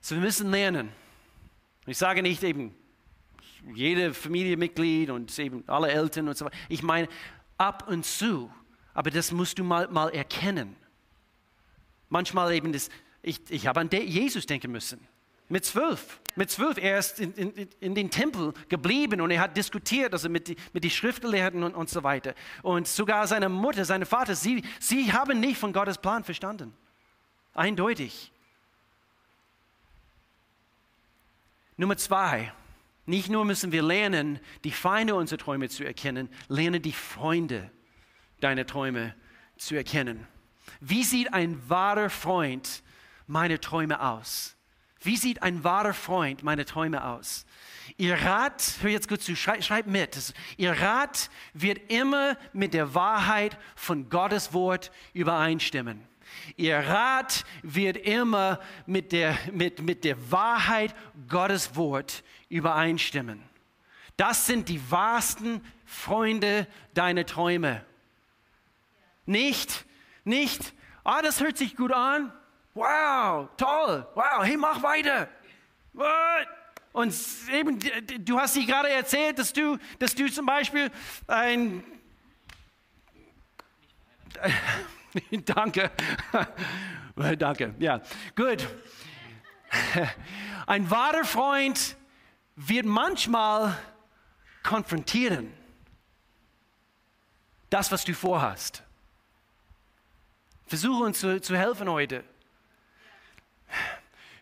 So, 0.00 0.14
wir 0.16 0.22
müssen 0.22 0.50
lernen. 0.50 0.90
Ich 1.86 1.98
sage 1.98 2.22
nicht 2.22 2.42
eben 2.42 2.74
jede 3.74 4.12
Familienmitglied 4.12 5.10
und 5.10 5.38
eben 5.38 5.64
alle 5.66 5.90
Eltern 5.90 6.28
und 6.28 6.36
so 6.36 6.46
weiter. 6.46 6.56
Ich 6.68 6.82
meine 6.82 7.08
ab 7.58 7.88
und 7.88 8.04
zu, 8.04 8.52
aber 8.92 9.10
das 9.10 9.32
musst 9.32 9.58
du 9.58 9.64
mal, 9.64 9.88
mal 9.88 10.08
erkennen. 10.10 10.76
Manchmal 12.08 12.52
eben 12.54 12.72
das, 12.72 12.90
ich, 13.22 13.40
ich 13.48 13.66
habe 13.66 13.80
an 13.80 13.90
Jesus 13.90 14.46
denken 14.46 14.72
müssen. 14.72 15.06
Mit 15.48 15.64
zwölf. 15.64 16.20
Mit 16.36 16.50
zwölf. 16.50 16.78
Er 16.78 16.98
ist 16.98 17.20
in, 17.20 17.32
in, 17.34 17.68
in, 17.80 17.94
den 17.94 18.10
Tempel 18.10 18.54
geblieben 18.68 19.20
und 19.20 19.30
er 19.30 19.40
hat 19.40 19.56
diskutiert 19.56 20.12
also 20.12 20.28
mit, 20.28 20.48
die, 20.48 20.56
mit 20.72 20.84
den 20.84 20.90
Schriftgelehrten 20.90 21.62
und, 21.62 21.74
und 21.74 21.88
so 21.88 22.02
weiter. 22.02 22.34
Und 22.62 22.88
sogar 22.88 23.26
seine 23.26 23.48
Mutter, 23.48 23.84
sein 23.84 24.04
Vater, 24.06 24.34
sie, 24.34 24.64
sie 24.80 25.12
haben 25.12 25.40
nicht 25.40 25.58
von 25.58 25.72
Gottes 25.72 25.98
Plan 25.98 26.24
verstanden. 26.24 26.74
Eindeutig. 27.52 28.32
Nummer 31.76 31.96
zwei. 31.96 32.52
Nicht 33.06 33.28
nur 33.28 33.44
müssen 33.44 33.70
wir 33.70 33.82
lernen, 33.82 34.40
die 34.64 34.70
Feinde 34.70 35.14
unserer 35.14 35.38
Träume 35.38 35.68
zu 35.68 35.84
erkennen, 35.84 36.30
lernen 36.48 36.80
die 36.80 36.92
Freunde 36.92 37.70
deiner 38.40 38.66
Träume 38.66 39.14
zu 39.58 39.74
erkennen. 39.74 40.26
Wie 40.80 41.04
sieht 41.04 41.32
ein 41.34 41.68
wahrer 41.68 42.08
Freund 42.08 42.82
meine 43.26 43.60
Träume 43.60 44.00
aus? 44.00 44.56
Wie 45.04 45.16
sieht 45.16 45.42
ein 45.42 45.62
wahrer 45.64 45.94
Freund 45.94 46.42
meine 46.42 46.64
Träume 46.64 47.04
aus? 47.04 47.46
Ihr 47.96 48.14
Rat, 48.14 48.76
hör 48.80 48.90
jetzt 48.90 49.08
gut 49.08 49.22
zu, 49.22 49.36
schreib, 49.36 49.62
schreib 49.62 49.86
mit. 49.86 50.34
Ihr 50.56 50.72
Rat 50.72 51.30
wird 51.52 51.92
immer 51.92 52.36
mit 52.52 52.74
der 52.74 52.94
Wahrheit 52.94 53.58
von 53.76 54.08
Gottes 54.08 54.52
Wort 54.52 54.90
übereinstimmen. 55.12 56.02
Ihr 56.56 56.78
Rat 56.78 57.44
wird 57.62 57.98
immer 57.98 58.58
mit 58.86 59.12
der, 59.12 59.38
mit, 59.52 59.82
mit 59.82 60.04
der 60.04 60.32
Wahrheit 60.32 60.94
Gottes 61.28 61.76
Wort 61.76 62.24
übereinstimmen. 62.48 63.42
Das 64.16 64.46
sind 64.46 64.68
die 64.68 64.90
wahrsten 64.90 65.60
Freunde 65.84 66.66
deiner 66.94 67.26
Träume. 67.26 67.84
Nicht, 69.26 69.84
nicht 70.24 70.74
Ah, 71.04 71.20
das 71.20 71.40
hört 71.40 71.58
sich 71.58 71.76
gut 71.76 71.92
an. 71.92 72.32
Wow, 72.74 73.48
toll. 73.56 74.06
Wow, 74.14 74.42
hey, 74.42 74.56
mach 74.56 74.82
weiter. 74.82 75.28
What? 75.92 76.48
Und 76.92 77.14
eben, 77.52 77.78
du 78.24 78.38
hast 78.38 78.54
sie 78.54 78.66
gerade 78.66 78.88
erzählt, 78.88 79.38
dass 79.38 79.52
du, 79.52 79.78
dass 79.98 80.14
du 80.14 80.30
zum 80.30 80.46
Beispiel 80.46 80.90
ein 81.26 81.82
Danke. 85.44 85.90
Danke. 87.38 87.74
Ja, 87.78 88.00
gut. 88.34 88.68
Ein 90.66 90.90
wahrer 90.90 91.24
Freund 91.24 91.96
wird 92.56 92.86
manchmal 92.86 93.76
konfrontieren. 94.62 95.52
Das, 97.70 97.90
was 97.90 98.04
du 98.04 98.14
vorhast. 98.14 98.82
Versuche 100.66 101.04
uns 101.04 101.20
zu, 101.20 101.40
zu 101.40 101.56
helfen 101.56 101.88
heute. 101.88 102.24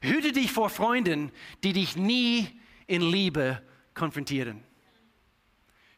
Hüte 0.03 0.33
dich 0.33 0.53
vor 0.53 0.69
Freunden, 0.69 1.31
die 1.63 1.73
dich 1.73 1.97
nie 1.97 2.49
in 2.87 3.03
Liebe 3.03 3.63
konfrontieren. 3.95 4.63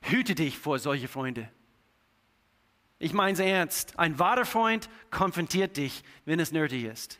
Hüte 0.02 0.34
dich 0.34 0.58
vor 0.58 0.78
solche 0.78 1.08
Freunde. 1.08 1.50
Ich 2.98 3.14
meine 3.14 3.32
es 3.32 3.38
ernst. 3.38 3.98
Ein 3.98 4.18
wahrer 4.18 4.44
Freund 4.44 4.88
konfrontiert 5.10 5.78
dich, 5.78 6.04
wenn 6.26 6.38
es 6.38 6.52
nötig 6.52 6.84
ist. 6.84 7.18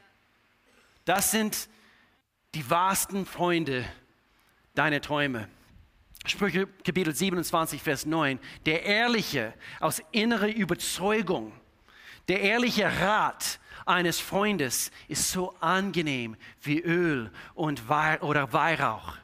Das 1.07 1.30
sind 1.30 1.68
die 2.55 2.68
wahrsten 2.70 3.26
Freunde 3.26 3.85
deiner 4.74 5.01
Träume. 5.01 5.49
Sprüche 6.26 6.66
Kapitel 6.66 7.14
27, 7.14 7.82
Vers 7.82 8.07
9. 8.07 8.39
Der 8.66 8.85
Ehrliche 8.85 9.55
aus 9.80 10.03
innerer 10.12 10.49
Überzeugung, 10.49 11.53
der 12.28 12.41
ehrliche 12.41 12.85
Rat 13.01 13.59
eines 13.87 14.20
Freundes 14.20 14.91
ist 15.09 15.30
so 15.30 15.55
angenehm 15.61 16.37
wie 16.62 16.80
Öl 16.80 17.30
und 17.55 17.89
Weih 17.89 18.20
oder 18.20 18.53
Weihrauch 18.53 19.18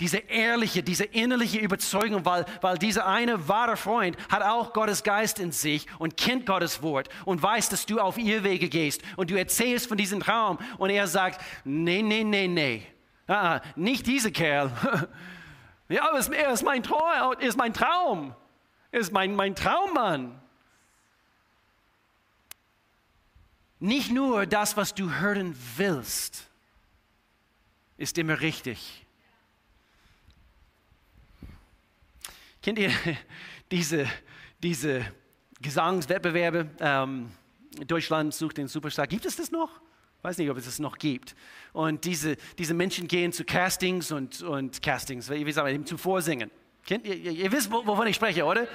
diese 0.00 0.18
ehrliche, 0.18 0.82
diese 0.82 1.04
innerliche 1.04 1.58
Überzeugung, 1.58 2.24
weil, 2.24 2.44
weil 2.60 2.76
dieser 2.76 3.06
eine 3.06 3.48
wahre 3.48 3.76
Freund 3.76 4.16
hat 4.28 4.42
auch 4.42 4.72
Gottes 4.72 5.02
Geist 5.02 5.38
in 5.38 5.52
sich 5.52 5.86
und 5.98 6.16
kennt 6.16 6.44
Gottes 6.44 6.82
Wort 6.82 7.08
und 7.24 7.42
weiß, 7.42 7.70
dass 7.70 7.86
du 7.86 7.98
auf 7.98 8.18
ihr 8.18 8.44
Wege 8.44 8.68
gehst 8.68 9.02
und 9.16 9.30
du 9.30 9.38
erzählst 9.38 9.86
von 9.86 9.96
diesem 9.96 10.20
Traum 10.20 10.58
und 10.76 10.90
er 10.90 11.06
sagt, 11.06 11.40
nee, 11.64 12.02
nee, 12.02 12.24
nee, 12.24 12.46
nee, 12.46 12.86
ah, 13.26 13.60
nicht 13.74 14.06
dieser 14.06 14.30
Kerl. 14.30 14.70
ja, 15.88 16.08
aber 16.08 16.34
er 16.34 16.52
ist 16.52 16.62
mein 16.62 16.82
Traum, 16.82 17.34
ist 17.38 17.56
mein 17.56 17.72
Traum, 17.72 18.34
ist 18.92 19.12
mein, 19.12 19.34
mein 19.34 19.54
Traummann. 19.54 20.42
Nicht 23.78 24.10
nur 24.10 24.46
das, 24.46 24.76
was 24.76 24.94
du 24.94 25.10
hören 25.10 25.54
willst, 25.76 26.48
ist 27.98 28.18
immer 28.18 28.40
richtig 28.40 29.06
Kennt 32.66 32.80
ihr 32.80 32.90
diese, 33.70 34.08
diese 34.60 35.06
Gesangswettbewerbe? 35.62 36.68
Ähm, 36.80 37.30
Deutschland 37.86 38.34
sucht 38.34 38.56
den 38.56 38.66
Superstar. 38.66 39.06
Gibt 39.06 39.24
es 39.24 39.36
das 39.36 39.52
noch? 39.52 39.70
Ich 40.18 40.24
weiß 40.24 40.38
nicht, 40.38 40.50
ob 40.50 40.56
es 40.56 40.64
das 40.64 40.80
noch 40.80 40.98
gibt. 40.98 41.36
Und 41.72 42.04
diese, 42.04 42.36
diese 42.58 42.74
Menschen 42.74 43.06
gehen 43.06 43.32
zu 43.32 43.44
Castings 43.44 44.10
und, 44.10 44.42
und 44.42 44.82
Castings, 44.82 45.30
wie 45.30 45.52
sagen 45.52 45.78
wir, 45.78 45.86
zu 45.86 45.96
Vorsingen. 45.96 46.50
Kennt 46.86 47.04
ihr, 47.06 47.16
ihr 47.16 47.52
wisst, 47.52 47.70
wovon 47.70 48.06
ich 48.06 48.16
spreche, 48.16 48.44
oder? 48.44 48.68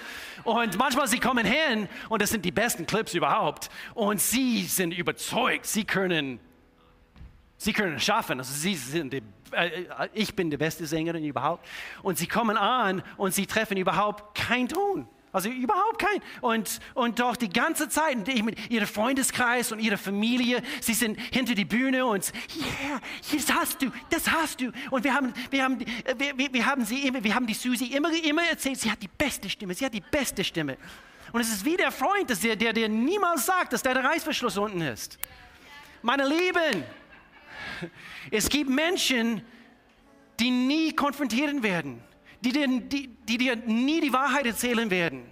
Und 0.43 0.78
manchmal 0.78 1.07
sie 1.07 1.20
kommen 1.20 1.45
hin 1.45 1.88
und 2.09 2.22
das 2.22 2.30
sind 2.30 2.43
die 2.43 2.51
besten 2.51 2.86
Clips 2.86 3.14
überhaupt. 3.14 3.70
Und 3.93 4.20
sie 4.20 4.64
sind 4.64 4.93
überzeugt, 4.93 5.66
sie 5.66 5.86
können, 5.86 6.39
sie 7.57 7.72
können 7.72 7.95
es 7.95 8.03
schaffen. 8.03 8.39
Also 8.39 8.53
sie 8.53 8.76
sind 8.76 9.14
die 9.14 9.24
äh, 9.51 10.09
ich 10.14 10.36
bin 10.36 10.49
die 10.49 10.57
beste 10.57 10.86
Sängerin 10.86 11.24
überhaupt. 11.24 11.68
Und 12.03 12.18
sie 12.18 12.28
kommen 12.28 12.57
an 12.57 13.03
und 13.18 13.34
sie 13.34 13.45
treffen 13.45 13.78
überhaupt 13.78 14.36
keinen 14.38 14.68
Ton. 14.68 15.07
Also 15.34 15.50
überhaupt 15.50 16.00
kein. 16.00 16.22
Und, 16.42 16.80
und 16.94 17.20
doch 17.20 17.38
die 17.38 17.50
ganze 17.50 17.88
Zeit, 17.88 18.28
ich 18.28 18.44
mit 18.44 18.70
ihrem 18.70 18.88
Freundeskreis 18.88 19.72
und 19.72 19.80
ihrer 19.80 19.98
Familie, 19.98 20.62
sie 20.82 20.94
sind 20.94 21.20
hinter 21.20 21.56
die 21.56 21.64
Bühne 21.64 22.06
und, 22.06 22.32
yeah, 22.56 23.02
das 23.32 23.54
hast 23.54 23.82
du, 23.82 23.92
das 24.10 24.30
hast 24.30 24.60
du. 24.60 24.72
Und 24.90 25.04
wir 25.06 25.14
haben, 25.14 25.34
wir 25.50 25.64
haben, 25.64 25.80
wir, 25.80 26.54
wir 26.54 26.66
haben 26.66 26.84
sie 26.84 27.08
immer, 27.08 27.24
wir 27.24 27.34
haben 27.34 27.48
die 27.48 27.54
Susi 27.54 27.86
immer, 27.86 28.12
immer 28.24 28.44
erzählt, 28.44 28.80
sie 28.80 28.92
hat 28.92 29.02
die 29.02 29.08
beste 29.08 29.50
Stimme, 29.50 29.74
sie 29.74 29.86
hat 29.86 29.94
die 29.94 30.02
beste 30.02 30.44
Stimme. 30.44 30.78
Und 31.32 31.40
es 31.40 31.50
ist 31.50 31.64
wie 31.64 31.78
der 31.78 31.92
Freund, 31.92 32.30
dass 32.30 32.42
der, 32.42 32.58
der 32.58 32.74
dir 32.74 32.90
niemals 32.90 33.46
sagt, 33.46 33.72
dass 33.72 33.82
da 33.82 33.94
der 33.94 34.04
Reißverschluss 34.04 34.58
unten 34.58 34.82
ist. 34.82 35.18
Meine 36.02 36.28
Lieben, 36.28 36.84
es 38.32 38.50
gibt 38.50 38.70
Menschen, 38.70 39.46
die 40.40 40.52
nie 40.52 40.94
konfrontieren 40.94 41.64
werden, 41.64 42.04
die 42.42 42.52
dir, 42.52 42.68
die, 42.68 43.08
die 43.28 43.38
dir 43.38 43.56
nie 43.56 44.02
die 44.02 44.14
Wahrheit 44.14 44.46
erzählen 44.46 44.89
werden. 44.89 45.24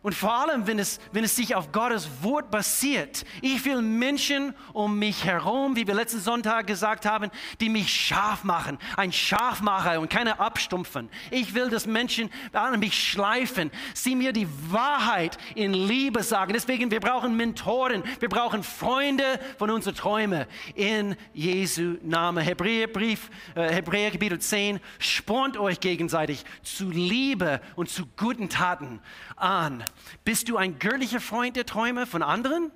Und 0.00 0.14
vor 0.14 0.32
allem, 0.32 0.68
wenn 0.68 0.78
es, 0.78 1.00
wenn 1.10 1.24
es 1.24 1.34
sich 1.34 1.56
auf 1.56 1.72
Gottes 1.72 2.08
Wort 2.22 2.52
basiert. 2.52 3.24
Ich 3.42 3.64
will 3.64 3.82
Menschen 3.82 4.54
um 4.72 4.96
mich 4.96 5.24
herum, 5.24 5.74
wie 5.74 5.88
wir 5.88 5.94
letzten 5.94 6.20
Sonntag 6.20 6.68
gesagt 6.68 7.04
haben, 7.04 7.32
die 7.60 7.68
mich 7.68 7.92
scharf 7.92 8.44
machen. 8.44 8.78
Ein 8.96 9.12
Scharfmacher 9.12 10.00
und 10.00 10.08
keine 10.08 10.38
abstumpfen. 10.38 11.08
Ich 11.32 11.52
will, 11.52 11.68
dass 11.68 11.86
Menschen 11.86 12.30
an 12.52 12.78
mich 12.78 13.10
schleifen, 13.10 13.72
sie 13.92 14.14
mir 14.14 14.32
die 14.32 14.46
Wahrheit 14.70 15.36
in 15.56 15.74
Liebe 15.74 16.22
sagen. 16.22 16.52
Deswegen, 16.52 16.92
wir 16.92 17.00
brauchen 17.00 17.36
Mentoren, 17.36 18.04
wir 18.20 18.28
brauchen 18.28 18.62
Freunde 18.62 19.24
von 19.58 19.68
unseren 19.68 19.96
Träumen. 19.96 20.46
In 20.76 21.16
Jesu 21.34 21.96
Namen. 22.02 22.44
Hebräerbrief, 22.44 23.30
äh, 23.56 23.74
Hebräer 23.74 24.12
Kapitel 24.12 24.38
10, 24.38 24.78
spornt 25.00 25.56
euch 25.56 25.80
gegenseitig 25.80 26.44
zu 26.62 26.88
Liebe 26.88 27.60
und 27.74 27.88
zu 27.90 28.06
guten 28.16 28.48
Taten 28.48 29.00
an. 29.34 29.84
Bist 30.24 30.48
du 30.48 30.56
ein 30.56 30.78
göttlicher 30.78 31.20
Freund 31.20 31.56
der 31.56 31.66
Träume 31.66 32.06
von 32.06 32.22
anderen? 32.22 32.70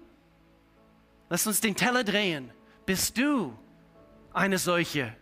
Lass 1.29 1.47
uns 1.47 1.61
den 1.61 1.77
Teller 1.77 2.05
drehen. 2.05 2.51
Bist 2.87 3.17
du 3.17 3.57
eine 4.33 4.59
solche? 4.59 5.17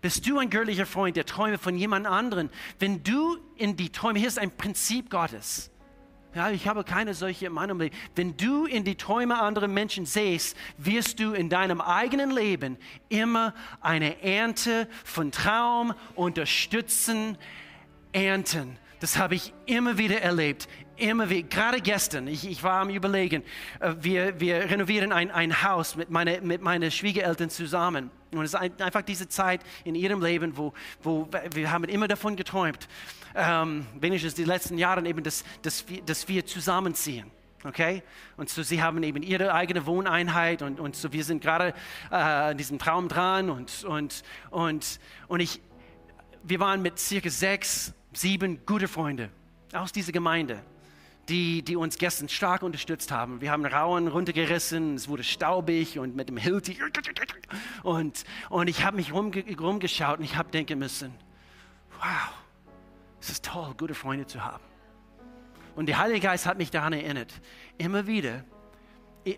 Bist 0.00 0.26
du 0.26 0.38
ein 0.38 0.48
göttlicher 0.48 0.86
Freund 0.86 1.16
der 1.16 1.26
Träume 1.26 1.58
von 1.58 1.76
jemand 1.76 2.06
anderen? 2.06 2.48
Wenn 2.78 3.02
du 3.02 3.36
in 3.56 3.76
die 3.76 3.90
Träume, 3.90 4.18
hier 4.18 4.28
ist 4.28 4.38
ein 4.38 4.56
Prinzip 4.56 5.10
Gottes. 5.10 5.70
Ja, 6.34 6.50
ich 6.50 6.68
habe 6.68 6.84
keine 6.84 7.12
solche 7.12 7.46
in 7.46 7.52
meinem 7.52 7.80
Leben. 7.80 7.96
Wenn 8.14 8.36
du 8.36 8.64
in 8.64 8.84
die 8.84 8.94
Träume 8.94 9.38
anderer 9.40 9.66
Menschen 9.66 10.06
siehst, 10.06 10.56
wirst 10.78 11.18
du 11.18 11.32
in 11.32 11.48
deinem 11.48 11.80
eigenen 11.80 12.30
Leben 12.30 12.78
immer 13.08 13.52
eine 13.80 14.22
Ernte 14.22 14.88
von 15.04 15.32
Traum 15.32 15.92
unterstützen, 16.14 17.36
ernten. 18.12 18.78
Das 19.00 19.16
habe 19.16 19.34
ich 19.34 19.52
immer 19.66 19.96
wieder 19.98 20.20
erlebt. 20.20 20.68
Immer 20.96 21.30
wieder, 21.30 21.48
gerade 21.48 21.80
gestern, 21.80 22.28
ich, 22.28 22.46
ich 22.46 22.62
war 22.62 22.82
am 22.82 22.90
Überlegen, 22.90 23.42
äh, 23.80 23.94
wir, 23.98 24.38
wir 24.38 24.56
renovieren 24.70 25.12
ein, 25.12 25.30
ein 25.30 25.62
Haus 25.62 25.96
mit, 25.96 26.10
meine, 26.10 26.42
mit 26.42 26.60
meinen 26.60 26.90
Schwiegereltern 26.90 27.48
zusammen. 27.48 28.10
Und 28.32 28.42
es 28.42 28.52
ist 28.52 28.60
ein, 28.60 28.78
einfach 28.82 29.00
diese 29.00 29.26
Zeit 29.26 29.62
in 29.84 29.94
ihrem 29.94 30.22
Leben, 30.22 30.58
wo, 30.58 30.74
wo 31.02 31.26
wir 31.54 31.72
haben 31.72 31.84
immer 31.84 32.06
davon 32.06 32.36
geträumt, 32.36 32.86
ähm, 33.34 33.86
wenigstens 33.98 34.34
die 34.34 34.44
letzten 34.44 34.76
Jahre 34.76 35.06
eben, 35.06 35.22
dass, 35.22 35.44
dass, 35.62 35.88
wir, 35.88 36.02
dass 36.02 36.28
wir 36.28 36.44
zusammenziehen. 36.44 37.30
Okay? 37.64 38.02
Und 38.36 38.50
so, 38.50 38.62
sie 38.62 38.82
haben 38.82 39.02
eben 39.02 39.22
ihre 39.22 39.54
eigene 39.54 39.86
Wohneinheit 39.86 40.60
und, 40.60 40.78
und 40.78 40.94
so, 40.96 41.10
wir 41.14 41.24
sind 41.24 41.42
gerade 41.42 41.72
äh, 42.10 42.14
an 42.14 42.58
diesem 42.58 42.78
Traum 42.78 43.08
dran 43.08 43.48
und, 43.48 43.84
und, 43.84 44.22
und, 44.50 45.00
und 45.28 45.40
ich, 45.40 45.62
wir 46.42 46.60
waren 46.60 46.82
mit 46.82 46.98
circa 46.98 47.30
sechs 47.30 47.94
sieben 48.12 48.64
gute 48.66 48.88
Freunde 48.88 49.30
aus 49.72 49.92
dieser 49.92 50.12
Gemeinde, 50.12 50.62
die, 51.28 51.62
die 51.62 51.76
uns 51.76 51.98
gestern 51.98 52.28
stark 52.28 52.62
unterstützt 52.62 53.12
haben. 53.12 53.40
Wir 53.40 53.52
haben 53.52 53.64
Rauen 53.64 54.08
runtergerissen, 54.08 54.96
es 54.96 55.08
wurde 55.08 55.22
staubig 55.22 55.98
und 55.98 56.16
mit 56.16 56.28
dem 56.28 56.36
Hilti. 56.36 56.78
Und, 57.82 58.24
und 58.48 58.68
ich 58.68 58.84
habe 58.84 58.96
mich 58.96 59.12
rumge 59.12 59.44
rumgeschaut 59.58 60.18
und 60.18 60.24
ich 60.24 60.36
habe 60.36 60.50
denken 60.50 60.78
müssen, 60.78 61.12
wow, 61.98 62.32
es 63.20 63.30
ist 63.30 63.44
toll, 63.44 63.74
gute 63.76 63.94
Freunde 63.94 64.26
zu 64.26 64.44
haben. 64.44 64.64
Und 65.76 65.86
der 65.86 65.98
Heilige 65.98 66.20
Geist 66.20 66.46
hat 66.46 66.58
mich 66.58 66.70
daran 66.70 66.92
erinnert, 66.92 67.32
immer 67.78 68.06
wieder, 68.06 68.44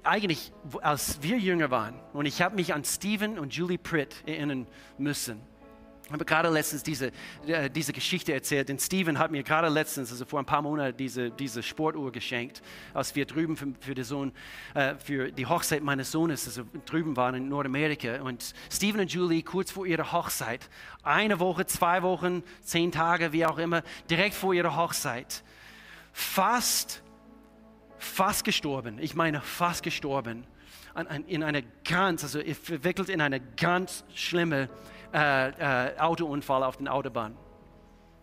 eigentlich 0.03 0.53
als 0.81 1.23
wir 1.23 1.39
jünger 1.39 1.71
waren, 1.71 2.01
und 2.13 2.27
ich 2.27 2.41
habe 2.41 2.55
mich 2.55 2.73
an 2.73 2.85
Stephen 2.85 3.39
und 3.39 3.55
Julie 3.55 3.79
Pritt 3.79 4.23
erinnern 4.27 4.67
müssen 4.97 5.41
ich 6.13 6.15
habe 6.15 6.27
gerade 6.27 6.51
letztens 6.51 6.83
diese, 6.83 7.11
äh, 7.47 7.71
diese 7.71 7.95
Geschichte 7.95 8.35
erzählt, 8.35 8.69
denn 8.69 8.79
Steven 8.79 9.19
hat 9.19 9.31
mir 9.31 9.43
gerade 9.43 9.71
letztens, 9.71 10.13
also 10.13 10.27
vor 10.27 10.41
ein 10.41 10.45
paar 10.45 10.61
Monaten, 10.61 10.95
diese, 10.95 11.31
diese 11.31 11.63
Sportuhr 11.63 12.13
geschenkt, 12.13 12.61
als 12.93 13.15
wir 13.15 13.25
drüben 13.25 13.57
für, 13.57 13.69
für, 13.81 13.95
den 13.95 14.05
Sohn, 14.05 14.33
äh, 14.75 14.95
für 14.97 15.33
die 15.33 15.47
Hochzeit 15.47 15.83
meines 15.83 16.13
Sohnes 16.13 16.47
also 16.47 16.65
drüben 16.85 17.17
waren 17.17 17.37
in 17.37 17.49
Nordamerika. 17.49 18.21
Und 18.21 18.53
Steven 18.71 19.01
und 19.01 19.11
Julie, 19.11 19.43
kurz 19.43 19.71
vor 19.71 19.87
ihrer 19.87 20.13
Hochzeit, 20.13 20.69
eine 21.03 21.41
Woche, 21.41 21.65
zwei 21.65 22.03
Wochen, 22.03 22.43
zehn 22.61 22.93
Tage, 22.93 23.33
wie 23.33 23.47
auch 23.47 23.57
immer, 23.57 23.83
direkt 24.11 24.35
vor 24.35 24.53
ihrer 24.53 24.77
Hochzeit, 24.77 25.43
fast, 26.13 27.03
fast 27.97 28.45
gestorben. 28.45 28.99
Ich 29.01 29.15
meine, 29.15 29.41
fast 29.41 29.83
gestorben. 29.83 30.45
In 31.27 31.43
einer 31.43 31.63
ganz, 31.85 32.23
also 32.23 32.41
verwickelt 32.55 33.09
in 33.09 33.21
eine 33.21 33.41
ganz 33.41 34.05
schlimme 34.15 34.69
äh, 35.15 35.89
äh, 35.89 35.99
Autounfall 35.99 36.63
auf 36.63 36.77
den 36.77 36.89
Autobahn. 36.89 37.37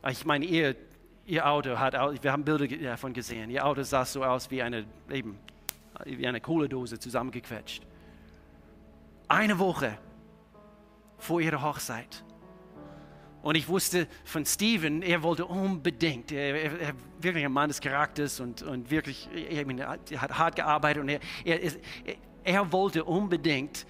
Ich 0.08 0.26
meine, 0.26 0.46
ihr, 0.46 0.76
ihr 1.26 1.48
Auto 1.48 1.78
hat, 1.78 1.94
wir 2.24 2.32
haben 2.32 2.44
Bilder 2.44 2.68
davon 2.68 3.14
gesehen, 3.14 3.50
ihr 3.50 3.66
Auto 3.66 3.84
sah 3.84 4.06
so 4.06 4.24
aus 4.24 4.50
wie 4.50 4.62
eine, 4.62 4.86
eben, 5.10 5.38
wie 6.06 6.28
eine 6.28 6.42
Kohlendose 6.42 7.00
zusammengequetscht. 7.00 7.84
Eine 9.28 9.60
Woche 9.60 9.98
vor 11.18 11.42
ihrer 11.42 11.62
Hochzeit. 11.62 12.24
Und 13.42 13.56
ich 13.56 13.68
wusste 13.70 14.08
von 14.26 14.46
Steven, 14.46 15.02
er 15.02 15.24
wollte 15.24 15.46
unbedingt, 15.46 16.32
er, 16.32 16.56
er, 16.56 16.80
er 16.80 16.94
wirklich 17.22 17.46
ein 17.46 17.52
Mann 17.52 17.70
des 17.70 17.80
Charakters 17.80 18.40
und, 18.40 18.64
und 18.64 18.90
wirklich, 18.92 19.30
er, 19.34 19.66
er 19.68 20.22
hat 20.22 20.38
hart 20.38 20.56
gearbeitet 20.56 21.04
und 21.04 21.10
er, 21.10 21.20
er, 21.46 21.62
er 22.44 22.72
wollte 22.72 23.04
unbedingt 23.04 23.86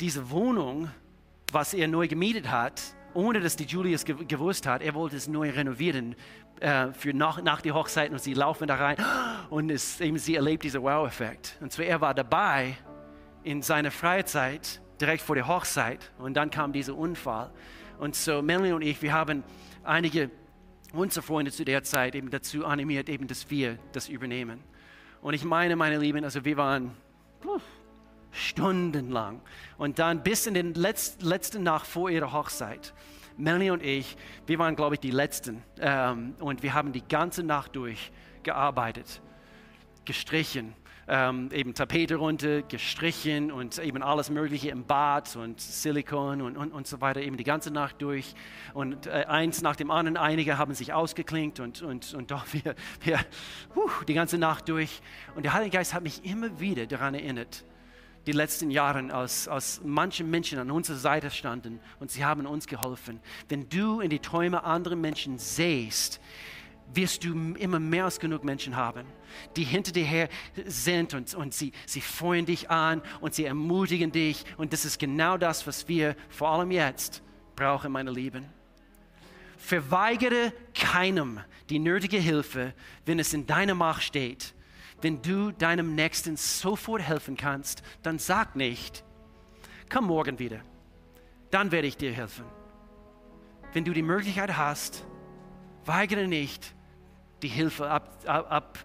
diese 0.00 0.30
Wohnung, 0.30 0.90
was 1.52 1.74
er 1.74 1.88
neu 1.88 2.08
gemietet 2.08 2.50
hat, 2.50 2.82
ohne 3.14 3.40
dass 3.40 3.56
die 3.56 3.64
Julius 3.64 4.04
gewusst 4.04 4.66
hat, 4.66 4.82
er 4.82 4.94
wollte 4.94 5.16
es 5.16 5.28
neu 5.28 5.50
renovieren 5.50 6.16
äh, 6.60 6.92
für 6.92 7.14
nach, 7.14 7.40
nach 7.42 7.60
die 7.60 7.72
Hochzeit 7.72 8.10
und 8.10 8.20
sie 8.20 8.34
laufen 8.34 8.66
da 8.66 8.74
rein 8.74 8.96
und 9.50 9.70
es, 9.70 10.00
eben, 10.00 10.18
sie 10.18 10.34
erlebt 10.34 10.64
diesen 10.64 10.82
Wow-Effekt. 10.82 11.56
Und 11.60 11.72
zwar 11.72 11.84
er 11.86 12.00
war 12.00 12.14
dabei 12.14 12.76
in 13.44 13.62
seiner 13.62 13.90
Freizeit, 13.90 14.80
direkt 15.00 15.22
vor 15.22 15.36
der 15.36 15.46
Hochzeit 15.46 16.12
und 16.18 16.34
dann 16.34 16.50
kam 16.50 16.72
dieser 16.72 16.96
Unfall. 16.96 17.50
Und 17.98 18.16
so 18.16 18.42
Melanie 18.42 18.72
und 18.72 18.82
ich, 18.82 19.00
wir 19.02 19.12
haben 19.12 19.44
einige 19.84 20.30
unserer 20.92 21.22
Freunde 21.22 21.50
zu 21.52 21.64
der 21.64 21.82
Zeit 21.82 22.14
eben 22.14 22.30
dazu 22.30 22.64
animiert, 22.64 23.08
eben, 23.08 23.26
dass 23.26 23.50
wir 23.50 23.78
das 23.92 24.08
übernehmen. 24.08 24.60
Und 25.20 25.34
ich 25.34 25.44
meine, 25.44 25.76
meine 25.76 25.98
Lieben, 25.98 26.24
also 26.24 26.44
wir 26.44 26.56
waren 26.56 26.92
stundenlang 28.30 29.40
und 29.78 29.98
dann 29.98 30.22
bis 30.22 30.46
in 30.46 30.54
den 30.54 30.74
Letz-, 30.74 31.22
letzten 31.22 31.62
Nacht 31.62 31.86
vor 31.86 32.10
ihrer 32.10 32.32
Hochzeit. 32.32 32.92
Melanie 33.36 33.70
und 33.70 33.82
ich, 33.82 34.16
wir 34.46 34.58
waren, 34.58 34.76
glaube 34.76 34.96
ich, 34.96 35.00
die 35.00 35.10
Letzten. 35.10 35.62
Ähm, 35.80 36.34
und 36.38 36.62
wir 36.62 36.74
haben 36.74 36.92
die 36.92 37.06
ganze 37.06 37.42
Nacht 37.42 37.74
durch 37.74 38.12
gearbeitet, 38.42 39.20
gestrichen, 40.04 40.74
ähm, 41.08 41.50
eben 41.52 41.74
Tapete 41.74 42.16
runter, 42.16 42.62
gestrichen 42.62 43.52
und 43.52 43.78
eben 43.78 44.02
alles 44.02 44.30
Mögliche 44.30 44.70
im 44.70 44.84
Bad 44.84 45.36
und 45.36 45.60
Silikon 45.60 46.40
und, 46.40 46.56
und, 46.56 46.72
und 46.72 46.86
so 46.86 47.00
weiter, 47.00 47.20
eben 47.20 47.36
die 47.36 47.44
ganze 47.44 47.70
Nacht 47.70 48.00
durch. 48.00 48.34
Und 48.72 49.06
äh, 49.06 49.24
eins 49.28 49.62
nach 49.62 49.76
dem 49.76 49.90
anderen, 49.90 50.16
einige 50.16 50.58
haben 50.58 50.74
sich 50.74 50.92
ausgeklinkt 50.92 51.60
und, 51.60 51.82
und, 51.82 52.14
und 52.14 52.30
doch 52.30 52.46
wir, 52.52 52.74
wir 53.00 53.18
uh, 53.76 53.90
die 54.08 54.14
ganze 54.14 54.38
Nacht 54.38 54.68
durch. 54.68 55.00
Und 55.34 55.44
der 55.44 55.52
Heilige 55.52 55.76
Geist 55.76 55.94
hat 55.94 56.02
mich 56.02 56.24
immer 56.24 56.60
wieder 56.60 56.86
daran 56.86 57.14
erinnert, 57.14 57.64
die 58.26 58.32
letzten 58.32 58.70
Jahre, 58.70 59.12
als, 59.12 59.48
als 59.48 59.80
manche 59.84 60.24
Menschen 60.24 60.58
an 60.58 60.70
unserer 60.70 60.96
Seite 60.96 61.30
standen 61.30 61.80
und 62.00 62.10
sie 62.10 62.24
haben 62.24 62.46
uns 62.46 62.66
geholfen. 62.66 63.20
Wenn 63.48 63.68
du 63.68 64.00
in 64.00 64.10
die 64.10 64.18
Träume 64.18 64.64
anderer 64.64 64.96
Menschen 64.96 65.38
siehst, 65.38 66.20
wirst 66.92 67.24
du 67.24 67.54
immer 67.54 67.80
mehr 67.80 68.04
als 68.04 68.20
genug 68.20 68.44
Menschen 68.44 68.76
haben, 68.76 69.06
die 69.56 69.64
hinter 69.64 69.92
dir 69.92 70.04
her 70.04 70.28
sind 70.66 71.14
und, 71.14 71.34
und 71.34 71.54
sie, 71.54 71.72
sie 71.86 72.00
freuen 72.00 72.46
dich 72.46 72.70
an 72.70 73.02
und 73.20 73.34
sie 73.34 73.44
ermutigen 73.44 74.12
dich. 74.12 74.44
Und 74.56 74.72
das 74.72 74.84
ist 74.84 74.98
genau 74.98 75.36
das, 75.36 75.66
was 75.66 75.88
wir 75.88 76.16
vor 76.28 76.50
allem 76.50 76.70
jetzt 76.70 77.22
brauchen, 77.56 77.92
meine 77.92 78.10
Lieben. 78.10 78.46
Verweigere 79.56 80.52
keinem 80.74 81.40
die 81.70 81.78
nötige 81.78 82.18
Hilfe, 82.18 82.74
wenn 83.06 83.18
es 83.18 83.32
in 83.32 83.46
deiner 83.46 83.74
Macht 83.74 84.02
steht. 84.02 84.54
Wenn 85.00 85.22
du 85.22 85.52
deinem 85.52 85.94
Nächsten 85.94 86.36
sofort 86.36 87.02
helfen 87.02 87.36
kannst, 87.36 87.82
dann 88.02 88.18
sag 88.18 88.56
nicht, 88.56 89.04
komm 89.90 90.06
morgen 90.06 90.38
wieder, 90.38 90.60
dann 91.50 91.72
werde 91.72 91.88
ich 91.88 91.96
dir 91.96 92.12
helfen. 92.12 92.44
Wenn 93.72 93.84
du 93.84 93.92
die 93.92 94.02
Möglichkeit 94.02 94.56
hast, 94.56 95.04
weigere 95.84 96.26
nicht, 96.26 96.73
die 97.44 97.48
Hilfe 97.48 97.90
ab, 97.90 98.10
ab, 98.26 98.78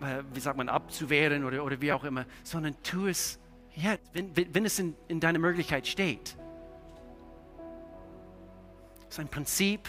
äh, 0.00 0.22
wie 0.32 0.40
sagt 0.40 0.58
man, 0.58 0.68
abzuwehren 0.68 1.44
oder, 1.44 1.64
oder 1.64 1.80
wie 1.80 1.92
auch 1.92 2.04
immer, 2.04 2.26
sondern 2.42 2.76
tu 2.82 3.06
es 3.06 3.40
jetzt, 3.74 4.10
wenn, 4.12 4.36
wenn 4.36 4.64
es 4.66 4.78
in, 4.78 4.94
in 5.08 5.18
deiner 5.18 5.38
Möglichkeit 5.38 5.86
steht. 5.86 6.36
Das 9.06 9.14
ist 9.14 9.20
ein 9.20 9.28
Prinzip. 9.28 9.88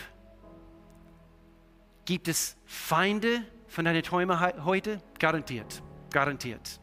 Gibt 2.05 2.29
es 2.29 2.55
Feinde 2.65 3.43
von 3.67 3.83
deinen 3.83 4.03
Träumen 4.03 4.39
heute? 4.63 5.01
Garantiert, 5.19 5.83
garantiert. 6.09 6.79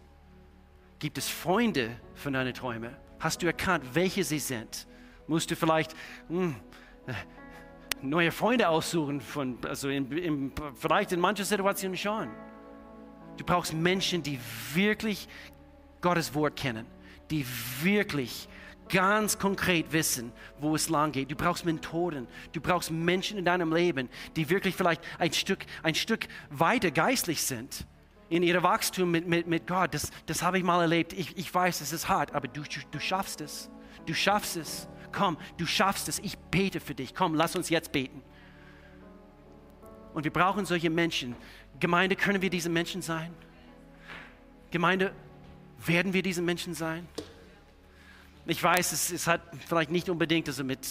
Gibt 0.99 1.17
es 1.17 1.29
Freunde 1.29 1.97
von 2.15 2.35
deinen 2.35 2.53
Träumen? 2.53 2.95
Hast 3.19 3.41
du 3.41 3.47
erkannt, 3.47 3.95
welche 3.95 4.25
sie 4.25 4.39
sind? 4.39 4.87
Musst 5.27 5.51
du 5.51 5.57
vielleicht 5.57 5.95
mh, 6.29 6.55
hm, 7.07 7.15
neue 8.03 8.33
Freunde 8.33 8.69
aussuchen, 8.69 9.21
von, 9.21 9.59
also 9.67 9.89
in, 9.89 10.11
in, 10.13 10.53
vielleicht 10.77 11.13
in 11.13 11.21
manchen 11.21 11.45
Situationen 11.45 11.97
schon. 11.97 12.31
Du 13.37 13.45
brauchst 13.45 13.73
Menschen, 13.73 14.23
die 14.23 14.39
wirklich 14.75 15.29
Gottes 16.01 16.35
Wort 16.35 16.57
kennen, 16.57 16.87
die 17.31 17.45
wirklich 17.83 18.49
ganz 18.89 19.39
konkret 19.39 19.93
wissen, 19.93 20.33
wo 20.61 20.75
es 20.75 20.89
lang 20.89 21.13
geht. 21.13 21.31
Du 21.31 21.37
brauchst 21.37 21.65
Mentoren, 21.65 22.29
du 22.53 22.61
brauchst 22.61 22.91
Menschen 22.91 23.39
in 23.39 23.45
deinem 23.45 23.73
Leben, 23.73 24.09
die 24.37 24.49
wirklich 24.51 24.75
vielleicht 24.75 25.03
ein 25.19 25.33
Stück, 25.33 25.65
ein 25.83 25.95
Stück 25.95 26.27
weiter 26.51 26.91
geistlich 26.91 27.43
sind 27.43 27.87
in 28.29 28.43
ihrem 28.43 28.63
Wachstum 28.63 29.11
mit, 29.11 29.27
mit, 29.27 29.47
mit 29.47 29.67
Gott. 29.67 29.95
Das, 29.95 30.11
das 30.27 30.43
habe 30.43 30.59
ich 30.59 30.65
mal 30.65 30.81
erlebt. 30.81 31.13
Ich, 31.13 31.37
ich 31.37 31.53
weiß, 31.53 31.81
es 31.81 31.93
ist 31.93 32.09
hart, 32.09 32.35
aber 32.35 32.49
du, 32.49 32.63
du, 32.63 32.81
du 32.91 33.01
schaffst 33.01 33.41
es. 33.41 33.71
Du 34.07 34.15
schaffst 34.15 34.57
es 34.57 34.89
komm, 35.15 35.39
du 35.57 35.67
schaffst 35.67 36.09
es, 36.09 36.19
ich 36.19 36.37
bete 36.37 36.81
für 36.81 36.95
dich, 36.95 37.15
komm, 37.15 37.35
lass 37.35 37.57
uns 37.57 37.69
jetzt 37.71 37.93
beten. 37.93 38.23
Und 40.13 40.25
wir 40.25 40.33
brauchen 40.33 40.65
solche 40.65 40.91
Menschen. 40.91 41.35
Gemeinde, 41.81 42.17
können 42.17 42.43
wir 42.43 42.51
diese 42.51 42.69
Menschen 42.69 43.03
sein? 43.03 43.35
Gemeinde, 44.71 45.13
werden 45.85 46.13
wir 46.13 46.23
diese 46.23 46.43
Menschen 46.43 46.75
sein? 46.75 47.07
Ich 48.47 48.63
weiß, 48.63 48.93
es, 48.93 49.11
es 49.11 49.27
hat 49.27 49.41
vielleicht 49.67 49.91
nicht 49.91 50.09
unbedingt 50.09 50.49
also 50.49 50.65
mit 50.65 50.87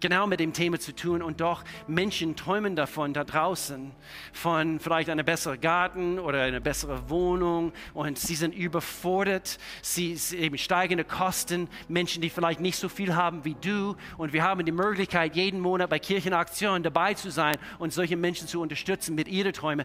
genau 0.00 0.26
mit 0.26 0.40
dem 0.40 0.52
Thema 0.52 0.78
zu 0.78 0.94
tun. 0.94 1.22
Und 1.22 1.40
doch 1.40 1.64
Menschen 1.86 2.36
träumen 2.36 2.76
davon 2.76 3.12
da 3.12 3.24
draußen, 3.24 3.92
von 4.32 4.80
vielleicht 4.80 5.10
einem 5.10 5.24
besseren 5.24 5.60
Garten 5.60 6.18
oder 6.18 6.42
einer 6.42 6.60
besseren 6.60 7.08
Wohnung. 7.08 7.72
Und 7.94 8.18
sie 8.18 8.34
sind 8.34 8.54
überfordert, 8.54 9.58
sie, 9.82 10.16
sie 10.16 10.38
eben 10.38 10.58
steigende 10.58 11.04
Kosten, 11.04 11.68
Menschen, 11.88 12.22
die 12.22 12.30
vielleicht 12.30 12.60
nicht 12.60 12.78
so 12.78 12.88
viel 12.88 13.14
haben 13.14 13.44
wie 13.44 13.56
du. 13.60 13.96
Und 14.16 14.32
wir 14.32 14.42
haben 14.42 14.64
die 14.64 14.72
Möglichkeit, 14.72 15.36
jeden 15.36 15.60
Monat 15.60 15.90
bei 15.90 15.98
Kirchenaktionen 15.98 16.82
dabei 16.82 17.14
zu 17.14 17.30
sein 17.30 17.56
und 17.78 17.92
solche 17.92 18.16
Menschen 18.16 18.48
zu 18.48 18.60
unterstützen 18.60 19.14
mit 19.14 19.28
ihren 19.28 19.52
Träumen. 19.52 19.84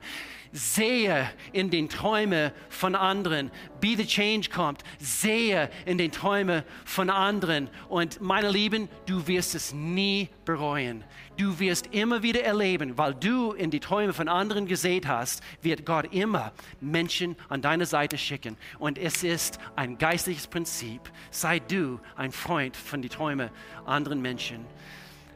Sehe 0.51 1.29
in 1.51 1.69
den 1.69 1.89
Träumen 1.89 2.51
von 2.69 2.95
anderen, 2.95 3.51
Be 3.79 3.95
the 3.97 4.05
Change 4.05 4.49
kommt, 4.49 4.83
sehe 4.99 5.69
in 5.85 5.97
den 5.97 6.11
Träumen 6.11 6.63
von 6.85 7.09
anderen. 7.09 7.69
Und 7.89 8.21
meine 8.21 8.49
Lieben, 8.49 8.87
du 9.05 9.27
wirst 9.27 9.55
es 9.55 9.73
nie 9.83 10.29
bereuen. 10.45 11.03
Du 11.37 11.59
wirst 11.59 11.87
immer 11.87 12.23
wieder 12.23 12.43
erleben, 12.43 12.97
weil 12.97 13.13
du 13.13 13.51
in 13.51 13.71
die 13.71 13.79
Träume 13.79 14.13
von 14.13 14.27
anderen 14.27 14.67
gesät 14.67 15.07
hast, 15.07 15.41
wird 15.61 15.85
Gott 15.85 16.13
immer 16.13 16.53
Menschen 16.79 17.35
an 17.49 17.61
deine 17.61 17.85
Seite 17.85 18.17
schicken. 18.17 18.57
Und 18.79 18.97
es 18.97 19.23
ist 19.23 19.59
ein 19.75 19.97
geistliches 19.97 20.47
Prinzip. 20.47 21.01
Sei 21.31 21.59
du 21.59 21.99
ein 22.15 22.31
Freund 22.31 22.77
von 22.77 23.01
den 23.01 23.11
Träumen 23.11 23.49
anderen 23.85 24.21
Menschen. 24.21 24.65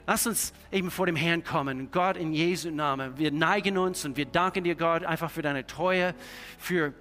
Lass 0.10 0.26
uns 0.26 0.54
eben 0.72 0.90
vor 0.90 1.06
dem 1.06 1.18
Herrn 1.18 1.44
kommen. 1.44 1.92
Gott 1.92 2.16
in 2.16 2.32
Jesu 2.32 2.72
Namen. 2.72 3.18
Wir 3.18 3.32
neigen 3.32 3.78
uns 3.78 4.06
und 4.06 4.16
wir 4.16 4.26
danken 4.26 4.64
dir, 4.64 4.76
Gott, 4.76 5.04
einfach 5.04 5.30
für 5.30 5.42
deine 5.42 5.68
Treue, 5.68 6.16
für 6.58 6.88
äh, 6.88 6.94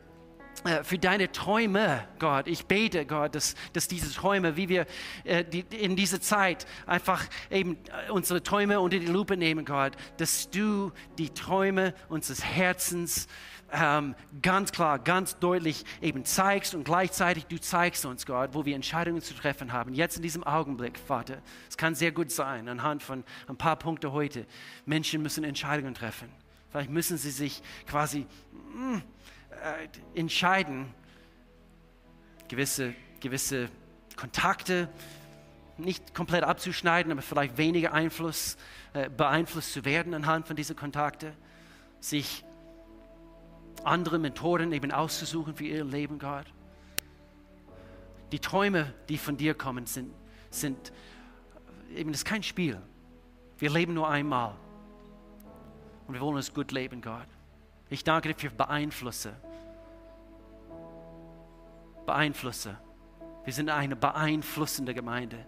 für 0.83 0.99
deine 0.99 1.31
Träume, 1.33 2.07
Gott. 2.19 2.47
Ich 2.47 2.67
bete, 2.67 3.07
Gott, 3.07 3.35
dass, 3.35 3.55
dass 3.73 3.89
diese 3.89 4.13
Träume, 4.13 4.57
wie 4.57 4.69
wir 4.69 4.87
äh, 5.25 5.45
die, 5.45 5.61
in 5.61 5.97
dieser 5.97 6.21
Zeit 6.21 6.67
einfach 6.87 7.25
eben 7.51 7.79
äh, 8.09 8.11
unsere 8.11 8.43
Träume 8.43 8.81
unter 8.81 8.99
die 8.99 9.07
Lupe 9.07 9.37
nehmen, 9.37 9.65
Gott, 9.65 9.93
dass 10.17 10.51
du 10.51 10.93
die 11.19 11.31
Träume 11.31 11.95
unseres 12.09 12.45
Herzens 12.45 13.29
ähm, 13.73 14.15
ganz 14.43 14.73
klar, 14.73 14.99
ganz 14.99 15.39
deutlich 15.39 15.85
eben 16.01 16.25
zeigst 16.25 16.75
und 16.75 16.85
gleichzeitig 16.85 17.47
du 17.47 17.59
zeigst 17.59 18.07
uns, 18.07 18.27
Gott, 18.27 18.51
wo 18.53 18.65
wir 18.65 18.75
Entscheidungen 18.75 19.23
zu 19.23 19.35
treffen 19.35 19.73
haben. 19.73 19.95
Jetzt 19.95 20.17
in 20.17 20.23
diesem 20.23 20.45
Augenblick, 20.45 20.99
Vater. 20.99 21.39
Es 21.69 21.77
kann 21.77 21.95
sehr 21.95 22.13
gut 22.13 22.31
sein, 22.31 22.69
anhand 22.69 23.03
von 23.03 23.25
ein 23.49 23.57
paar 23.57 23.77
Punkten 23.77 24.13
heute. 24.13 24.47
Menschen 24.85 25.23
müssen 25.23 25.45
Entscheidungen 25.45 25.95
treffen. 25.95 26.29
Vielleicht 26.71 26.91
müssen 26.91 27.19
sie 27.19 27.31
sich 27.31 27.63
quasi... 27.87 28.27
Mh, 28.75 28.97
mm, 28.97 29.03
äh, 29.51 30.19
entscheiden, 30.19 30.93
gewisse, 32.49 32.95
gewisse 33.21 33.69
Kontakte 34.17 34.89
nicht 35.79 36.15
komplett 36.15 36.45
abzuschneiden, 36.45 37.13
aber 37.13 37.23
vielleicht 37.23 37.59
weniger 37.59 37.93
Einfluss, 37.93 38.57
äh, 38.95 39.11
beeinflusst 39.11 39.73
zu 39.73 39.85
werden 39.85 40.15
anhand 40.15 40.47
von 40.47 40.57
diesen 40.57 40.77
Kontakten, 40.77 41.33
sich 42.01 42.45
andere 43.85 44.19
Mentoren 44.19 44.73
eben 44.73 44.91
auszusuchen 44.91 45.55
für 45.55 45.65
ihr 45.65 45.85
Leben, 45.85 46.19
Gott. 46.19 46.47
Die 48.33 48.41
Träume, 48.41 48.93
die 49.09 49.19
von 49.19 49.37
dir 49.37 49.55
kommen, 49.55 49.87
sind, 49.87 50.13
sind 50.51 50.93
eben 51.95 52.11
das 52.11 52.21
ist 52.21 52.25
kein 52.25 52.43
Spiel. 52.43 52.81
Wir 53.59 53.71
leben 53.71 53.95
nur 53.95 54.09
einmal. 54.09 54.55
Und 56.07 56.15
wir 56.15 56.21
wollen 56.21 56.39
es 56.39 56.53
gut 56.53 56.73
leben, 56.73 57.01
Gott. 57.01 57.29
Ich 57.89 58.03
danke 58.03 58.33
dir 58.33 58.35
für 58.35 58.51
Beeinflusse. 58.51 59.35
Beeinflusse. 62.05 62.77
Wir 63.45 63.53
sind 63.53 63.71
eine 63.71 63.95
beeinflussende 63.95 64.93
Gemeinde 64.93 65.47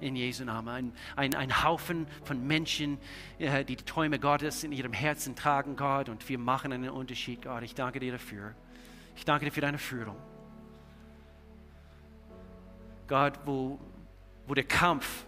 in 0.00 0.16
Jesu 0.16 0.44
Namen. 0.44 0.68
Ein, 0.68 0.92
ein, 1.16 1.34
ein 1.34 1.64
Haufen 1.64 2.06
von 2.24 2.44
Menschen, 2.46 2.98
die 3.38 3.64
die 3.64 3.76
Träume 3.76 4.18
Gottes 4.18 4.64
in 4.64 4.72
ihrem 4.72 4.92
Herzen 4.92 5.36
tragen, 5.36 5.76
Gott. 5.76 6.08
Und 6.08 6.28
wir 6.28 6.38
machen 6.38 6.72
einen 6.72 6.90
Unterschied, 6.90 7.42
Gott. 7.42 7.62
Ich 7.62 7.74
danke 7.74 8.00
dir 8.00 8.12
dafür. 8.12 8.54
Ich 9.16 9.24
danke 9.24 9.46
dir 9.46 9.52
für 9.52 9.60
deine 9.60 9.78
Führung. 9.78 10.16
Gott, 13.06 13.34
wo, 13.44 13.78
wo 14.46 14.54
der 14.54 14.64
Kampf 14.64 15.24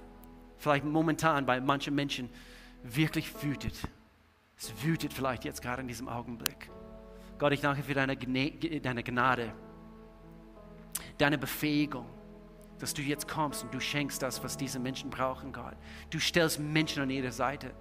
vielleicht 0.58 0.84
momentan 0.84 1.46
bei 1.46 1.60
manchen 1.60 1.94
Menschen 1.94 2.28
wirklich 2.82 3.42
wütet. 3.42 3.74
Es 4.60 4.84
wütet 4.84 5.14
vielleicht 5.14 5.46
jetzt 5.46 5.62
gerade 5.62 5.80
in 5.80 5.88
diesem 5.88 6.06
Augenblick. 6.06 6.70
Gott, 7.38 7.52
ich 7.52 7.62
danke 7.62 7.82
für 7.82 7.94
deine, 7.94 8.14
deine 8.14 9.02
Gnade, 9.02 9.54
deine 11.16 11.38
Befähigung, 11.38 12.04
dass 12.78 12.92
du 12.92 13.00
jetzt 13.00 13.26
kommst 13.26 13.64
und 13.64 13.72
du 13.72 13.80
schenkst 13.80 14.22
das, 14.22 14.44
was 14.44 14.58
diese 14.58 14.78
Menschen 14.78 15.08
brauchen, 15.08 15.54
Gott. 15.54 15.76
Du 16.10 16.18
stellst 16.18 16.60
Menschen 16.60 17.02
an 17.02 17.08
ihre 17.08 17.32
Seite, 17.32 17.72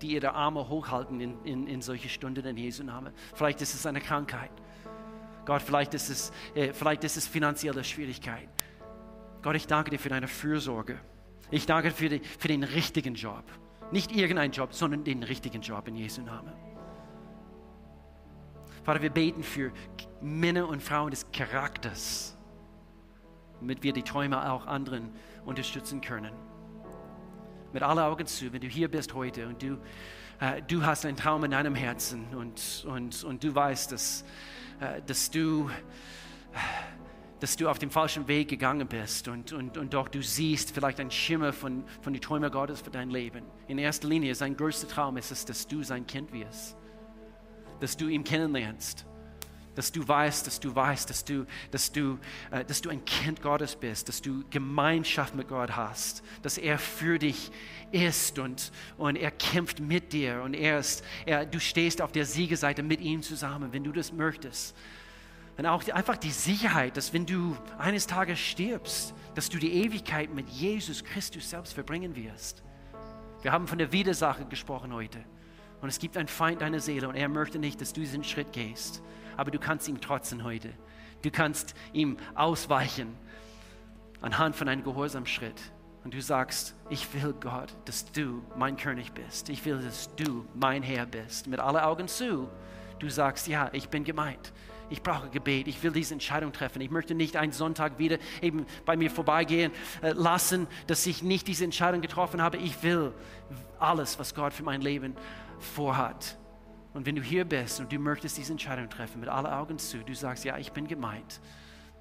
die 0.00 0.12
ihre 0.14 0.32
Arme 0.32 0.66
hochhalten 0.70 1.20
in, 1.20 1.44
in, 1.44 1.66
in 1.66 1.82
solche 1.82 2.08
Stunden 2.08 2.46
in 2.46 2.56
Jesu 2.56 2.82
Namen. 2.82 3.12
Vielleicht 3.34 3.60
ist 3.60 3.74
es 3.74 3.84
eine 3.84 4.00
Krankheit. 4.00 4.52
Gott, 5.44 5.60
vielleicht 5.60 5.92
ist 5.92 6.08
es, 6.08 6.32
äh, 6.54 6.72
vielleicht 6.72 7.04
ist 7.04 7.18
es 7.18 7.26
finanzielle 7.26 7.84
Schwierigkeit. 7.84 8.48
Gott, 9.42 9.56
ich 9.56 9.66
danke 9.66 9.90
dir 9.90 9.98
für 9.98 10.08
deine 10.08 10.28
Fürsorge. 10.28 10.98
Ich 11.50 11.66
danke 11.66 11.90
für, 11.90 12.08
die, 12.08 12.20
für 12.20 12.48
den 12.48 12.62
richtigen 12.64 13.16
Job. 13.16 13.44
Nicht 13.92 14.10
irgendeinen 14.10 14.52
Job, 14.52 14.72
sondern 14.72 15.04
den 15.04 15.22
richtigen 15.22 15.60
Job 15.60 15.86
in 15.86 15.96
Jesu 15.96 16.22
Namen. 16.22 16.54
Vater, 18.84 19.02
wir 19.02 19.10
beten 19.10 19.42
für 19.42 19.70
Männer 20.22 20.66
und 20.66 20.82
Frauen 20.82 21.10
des 21.10 21.30
Charakters, 21.30 22.36
damit 23.60 23.82
wir 23.82 23.92
die 23.92 24.02
Träume 24.02 24.50
auch 24.50 24.66
anderen 24.66 25.10
unterstützen 25.44 26.00
können. 26.00 26.32
Mit 27.74 27.82
aller 27.82 28.06
Augen 28.06 28.26
zu, 28.26 28.50
wenn 28.52 28.62
du 28.62 28.66
hier 28.66 28.90
bist 28.90 29.12
heute 29.12 29.46
und 29.46 29.62
du, 29.62 29.78
äh, 30.40 30.62
du 30.62 30.84
hast 30.86 31.04
einen 31.04 31.18
Traum 31.18 31.44
in 31.44 31.50
deinem 31.50 31.74
Herzen 31.74 32.34
und, 32.34 32.86
und, 32.88 33.22
und 33.24 33.44
du 33.44 33.54
weißt, 33.54 33.92
dass, 33.92 34.24
äh, 34.80 35.02
dass 35.02 35.30
du 35.30 35.70
dass 37.42 37.56
du 37.56 37.68
auf 37.68 37.80
dem 37.80 37.90
falschen 37.90 38.28
Weg 38.28 38.46
gegangen 38.46 38.86
bist 38.86 39.26
und, 39.26 39.52
und, 39.52 39.76
und 39.76 39.92
doch 39.92 40.06
du 40.06 40.22
siehst 40.22 40.70
vielleicht 40.70 41.00
einen 41.00 41.10
Schimmer 41.10 41.52
von, 41.52 41.82
von 42.00 42.12
den 42.12 42.22
Träumen 42.22 42.48
Gottes 42.52 42.80
für 42.80 42.90
dein 42.90 43.10
Leben. 43.10 43.42
In 43.66 43.78
erster 43.78 44.06
Linie, 44.06 44.36
sein 44.36 44.56
größter 44.56 44.86
Traum 44.86 45.16
ist 45.16 45.32
es, 45.32 45.44
dass 45.44 45.66
du 45.66 45.82
sein 45.82 46.06
Kind 46.06 46.32
wirst, 46.32 46.76
dass 47.80 47.96
du 47.96 48.06
ihn 48.06 48.22
kennenlernst, 48.22 49.06
dass 49.74 49.90
du 49.90 50.06
weißt, 50.06 50.46
dass 50.46 50.60
du 50.60 50.72
weißt, 50.72 51.10
dass 51.10 51.24
du, 51.24 51.44
dass 51.72 51.90
du, 51.90 52.20
äh, 52.52 52.64
dass 52.64 52.80
du 52.80 52.90
ein 52.90 53.04
Kind 53.04 53.42
Gottes 53.42 53.74
bist, 53.74 54.08
dass 54.08 54.22
du 54.22 54.44
Gemeinschaft 54.48 55.34
mit 55.34 55.48
Gott 55.48 55.74
hast, 55.74 56.22
dass 56.42 56.58
er 56.58 56.78
für 56.78 57.18
dich 57.18 57.50
ist 57.90 58.38
und, 58.38 58.70
und 58.98 59.16
er 59.16 59.32
kämpft 59.32 59.80
mit 59.80 60.12
dir 60.12 60.42
und 60.44 60.54
er 60.54 60.78
ist, 60.78 61.02
er, 61.26 61.44
du 61.44 61.58
stehst 61.58 62.02
auf 62.02 62.12
der 62.12 62.24
Siegeseite 62.24 62.84
mit 62.84 63.00
ihm 63.00 63.20
zusammen, 63.20 63.72
wenn 63.72 63.82
du 63.82 63.90
das 63.90 64.12
möchtest 64.12 64.76
und 65.56 65.66
auch 65.66 65.86
einfach 65.88 66.16
die 66.16 66.30
Sicherheit, 66.30 66.96
dass 66.96 67.12
wenn 67.12 67.26
du 67.26 67.56
eines 67.78 68.06
Tages 68.06 68.38
stirbst, 68.38 69.14
dass 69.34 69.48
du 69.48 69.58
die 69.58 69.72
Ewigkeit 69.84 70.32
mit 70.32 70.48
Jesus 70.48 71.04
Christus 71.04 71.50
selbst 71.50 71.74
verbringen 71.74 72.16
wirst. 72.16 72.62
Wir 73.42 73.52
haben 73.52 73.66
von 73.66 73.78
der 73.78 73.92
Widersache 73.92 74.44
gesprochen 74.46 74.92
heute. 74.94 75.18
Und 75.80 75.88
es 75.88 75.98
gibt 75.98 76.16
einen 76.16 76.28
Feind 76.28 76.62
deiner 76.62 76.80
Seele 76.80 77.08
und 77.08 77.16
er 77.16 77.28
möchte 77.28 77.58
nicht, 77.58 77.80
dass 77.80 77.92
du 77.92 78.00
diesen 78.00 78.24
Schritt 78.24 78.52
gehst. 78.52 79.02
Aber 79.36 79.50
du 79.50 79.58
kannst 79.58 79.88
ihm 79.88 80.00
trotzen 80.00 80.44
heute. 80.44 80.70
Du 81.22 81.30
kannst 81.30 81.74
ihm 81.92 82.16
ausweichen 82.34 83.16
anhand 84.20 84.54
von 84.54 84.68
einem 84.68 84.84
Gehorsamschritt. 84.84 85.60
Und 86.04 86.14
du 86.14 86.22
sagst, 86.22 86.74
ich 86.88 87.12
will 87.14 87.34
Gott, 87.38 87.74
dass 87.84 88.10
du 88.10 88.42
mein 88.56 88.76
König 88.76 89.12
bist. 89.12 89.48
Ich 89.48 89.64
will, 89.64 89.80
dass 89.80 90.14
du 90.16 90.46
mein 90.54 90.82
Herr 90.82 91.06
bist. 91.06 91.46
Mit 91.46 91.60
alle 91.60 91.84
Augen 91.84 92.08
zu. 92.08 92.48
Du 92.98 93.08
sagst, 93.08 93.48
ja, 93.48 93.68
ich 93.72 93.88
bin 93.88 94.04
gemeint 94.04 94.52
ich 94.92 95.02
brauche 95.02 95.30
Gebet, 95.30 95.68
ich 95.68 95.82
will 95.82 95.90
diese 95.90 96.12
Entscheidung 96.12 96.52
treffen. 96.52 96.82
Ich 96.82 96.90
möchte 96.90 97.14
nicht 97.14 97.36
einen 97.36 97.52
Sonntag 97.52 97.98
wieder 97.98 98.18
eben 98.42 98.66
bei 98.84 98.94
mir 98.94 99.10
vorbeigehen 99.10 99.72
äh, 100.02 100.12
lassen, 100.12 100.66
dass 100.86 101.06
ich 101.06 101.22
nicht 101.22 101.48
diese 101.48 101.64
Entscheidung 101.64 102.02
getroffen 102.02 102.42
habe. 102.42 102.58
Ich 102.58 102.82
will 102.82 103.12
alles, 103.78 104.18
was 104.18 104.34
Gott 104.34 104.52
für 104.52 104.62
mein 104.62 104.82
Leben 104.82 105.16
vorhat. 105.58 106.36
Und 106.92 107.06
wenn 107.06 107.16
du 107.16 107.22
hier 107.22 107.46
bist 107.46 107.80
und 107.80 107.90
du 107.90 107.98
möchtest 107.98 108.36
diese 108.36 108.52
Entscheidung 108.52 108.90
treffen, 108.90 109.20
mit 109.20 109.30
allen 109.30 109.46
Augen 109.46 109.78
zu, 109.78 109.98
du 109.98 110.14
sagst, 110.14 110.44
ja, 110.44 110.58
ich 110.58 110.72
bin 110.72 110.86
gemeint, 110.86 111.40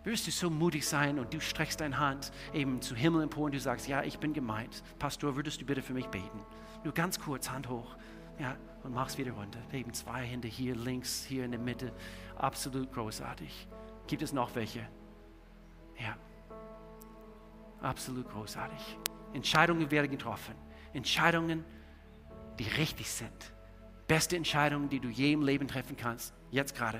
wirst 0.03 0.27
du 0.27 0.31
so 0.31 0.49
mutig 0.49 0.85
sein 0.85 1.17
und 1.17 1.33
du 1.33 1.39
streckst 1.39 1.79
deine 1.79 1.97
Hand 1.97 2.33
eben 2.53 2.81
zu 2.81 2.93
Himmel 2.93 3.23
empor 3.23 3.45
und 3.45 3.55
du 3.55 3.59
sagst, 3.59 3.87
ja, 3.87 4.03
ich 4.03 4.19
bin 4.19 4.33
gemeint. 4.33 4.83
Pastor, 4.99 5.37
würdest 5.37 5.61
du 5.61 5.65
bitte 5.65 5.81
für 5.81 5.93
mich 5.93 6.07
beten? 6.07 6.39
Nur 6.83 6.93
ganz 6.93 7.19
kurz, 7.19 7.49
Hand 7.49 7.69
hoch. 7.69 7.95
Ja, 8.39 8.55
und 8.83 8.93
mach's 8.93 9.17
wieder 9.17 9.33
runter. 9.33 9.59
Eben 9.71 9.93
zwei 9.93 10.23
Hände 10.23 10.47
hier 10.47 10.75
links, 10.75 11.23
hier 11.23 11.45
in 11.45 11.51
der 11.51 11.59
Mitte. 11.59 11.93
Absolut 12.35 12.91
großartig. 12.91 13.67
Gibt 14.07 14.21
es 14.21 14.33
noch 14.33 14.55
welche? 14.55 14.87
Ja. 15.99 16.17
Absolut 17.81 18.29
großartig. 18.29 18.97
Entscheidungen 19.33 19.89
werden 19.91 20.09
getroffen. 20.11 20.55
Entscheidungen, 20.93 21.63
die 22.59 22.67
richtig 22.67 23.09
sind. 23.09 23.53
Beste 24.07 24.35
Entscheidungen, 24.35 24.89
die 24.89 24.99
du 24.99 25.07
je 25.07 25.31
im 25.31 25.41
Leben 25.41 25.67
treffen 25.67 25.95
kannst. 25.95 26.33
Jetzt 26.49 26.75
gerade. 26.75 26.99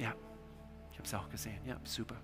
Ja, 0.00 0.14
ich 0.90 0.98
habe 0.98 1.04
es 1.04 1.14
auch 1.14 1.28
gesehen. 1.28 1.60
Ja, 1.66 1.76
super. 1.84 2.16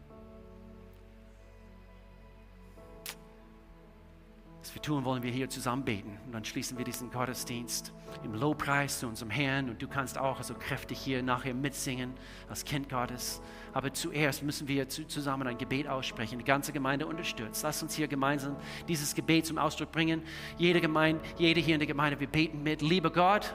Was 4.63 4.75
wir 4.75 4.83
tun, 4.83 5.07
wollen 5.07 5.23
wir 5.23 5.31
hier 5.31 5.49
zusammen 5.49 5.85
beten. 5.85 6.19
Und 6.27 6.33
dann 6.33 6.45
schließen 6.45 6.77
wir 6.77 6.85
diesen 6.85 7.11
Gottesdienst 7.11 7.93
im 8.23 8.35
Lobpreis 8.35 9.01
zu 9.01 9.07
unserem 9.07 9.31
Herrn. 9.31 9.71
Und 9.71 9.81
du 9.81 9.89
kannst 9.89 10.19
auch 10.19 10.37
also 10.37 10.53
kräftig 10.53 10.99
hier 10.99 11.23
nachher 11.23 11.55
mitsingen 11.55 12.13
als 12.47 12.65
Kind 12.67 12.91
Gottes. 12.91 13.41
Aber 13.73 13.95
zuerst 13.95 14.43
müssen 14.43 14.69
wir 14.69 14.87
zusammen 14.89 15.47
ein 15.47 15.57
Gebet 15.57 15.89
aussprechen. 15.89 16.39
Die 16.39 16.45
ganze 16.45 16.73
Gemeinde 16.73 17.07
unterstützt. 17.07 17.63
Lass 17.63 17.83
uns 17.83 17.95
hier 17.95 18.07
gemeinsam 18.07 18.55
dieses 18.87 19.15
Gebet 19.15 19.47
zum 19.47 19.57
Ausdruck 19.57 19.93
bringen. 19.93 20.23
Jede 20.59 20.83
Gemeinde, 20.83 21.23
jede 21.39 21.61
hier 21.61 21.77
in 21.77 21.81
der 21.81 21.89
Gemeinde, 21.89 22.21
wir 22.21 22.29
beten 22.29 22.63
mit. 22.63 22.83
Lieber 22.83 23.11
Gott, 23.11 23.55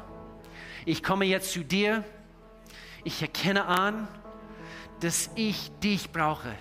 ich 0.86 1.04
komme 1.04 1.26
jetzt 1.26 1.52
zu 1.52 1.64
dir. 1.64 2.04
Ich 3.04 3.22
erkenne 3.22 3.66
an, 3.66 4.08
dass 5.02 5.30
ich 5.36 5.70
dich 5.84 6.12
brauche. 6.12 6.56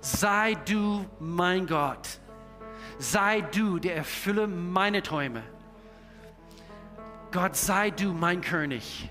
Sei 0.00 0.54
du 0.64 1.04
mein 1.18 1.66
Gott 1.66 2.17
sei 2.98 3.40
du 3.40 3.78
der 3.78 3.96
Erfülle 3.96 4.46
meiner 4.46 5.02
Träume. 5.02 5.42
Gott, 7.30 7.56
sei 7.56 7.90
du 7.90 8.12
mein 8.12 8.40
König. 8.40 9.10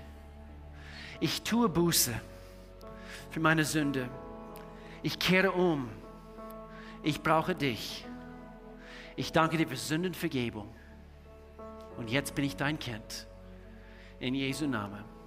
Ich 1.20 1.42
tue 1.42 1.68
Buße 1.68 2.12
für 3.30 3.40
meine 3.40 3.64
Sünde. 3.64 4.08
Ich 5.02 5.18
kehre 5.18 5.52
um. 5.52 5.88
Ich 7.02 7.22
brauche 7.22 7.54
dich. 7.54 8.04
Ich 9.16 9.32
danke 9.32 9.56
dir 9.56 9.66
für 9.66 9.76
Sündenvergebung. 9.76 10.72
Und 11.96 12.10
jetzt 12.10 12.34
bin 12.34 12.44
ich 12.44 12.56
dein 12.56 12.78
Kind. 12.78 13.26
In 14.20 14.34
Jesu 14.34 14.66
Namen. 14.66 15.04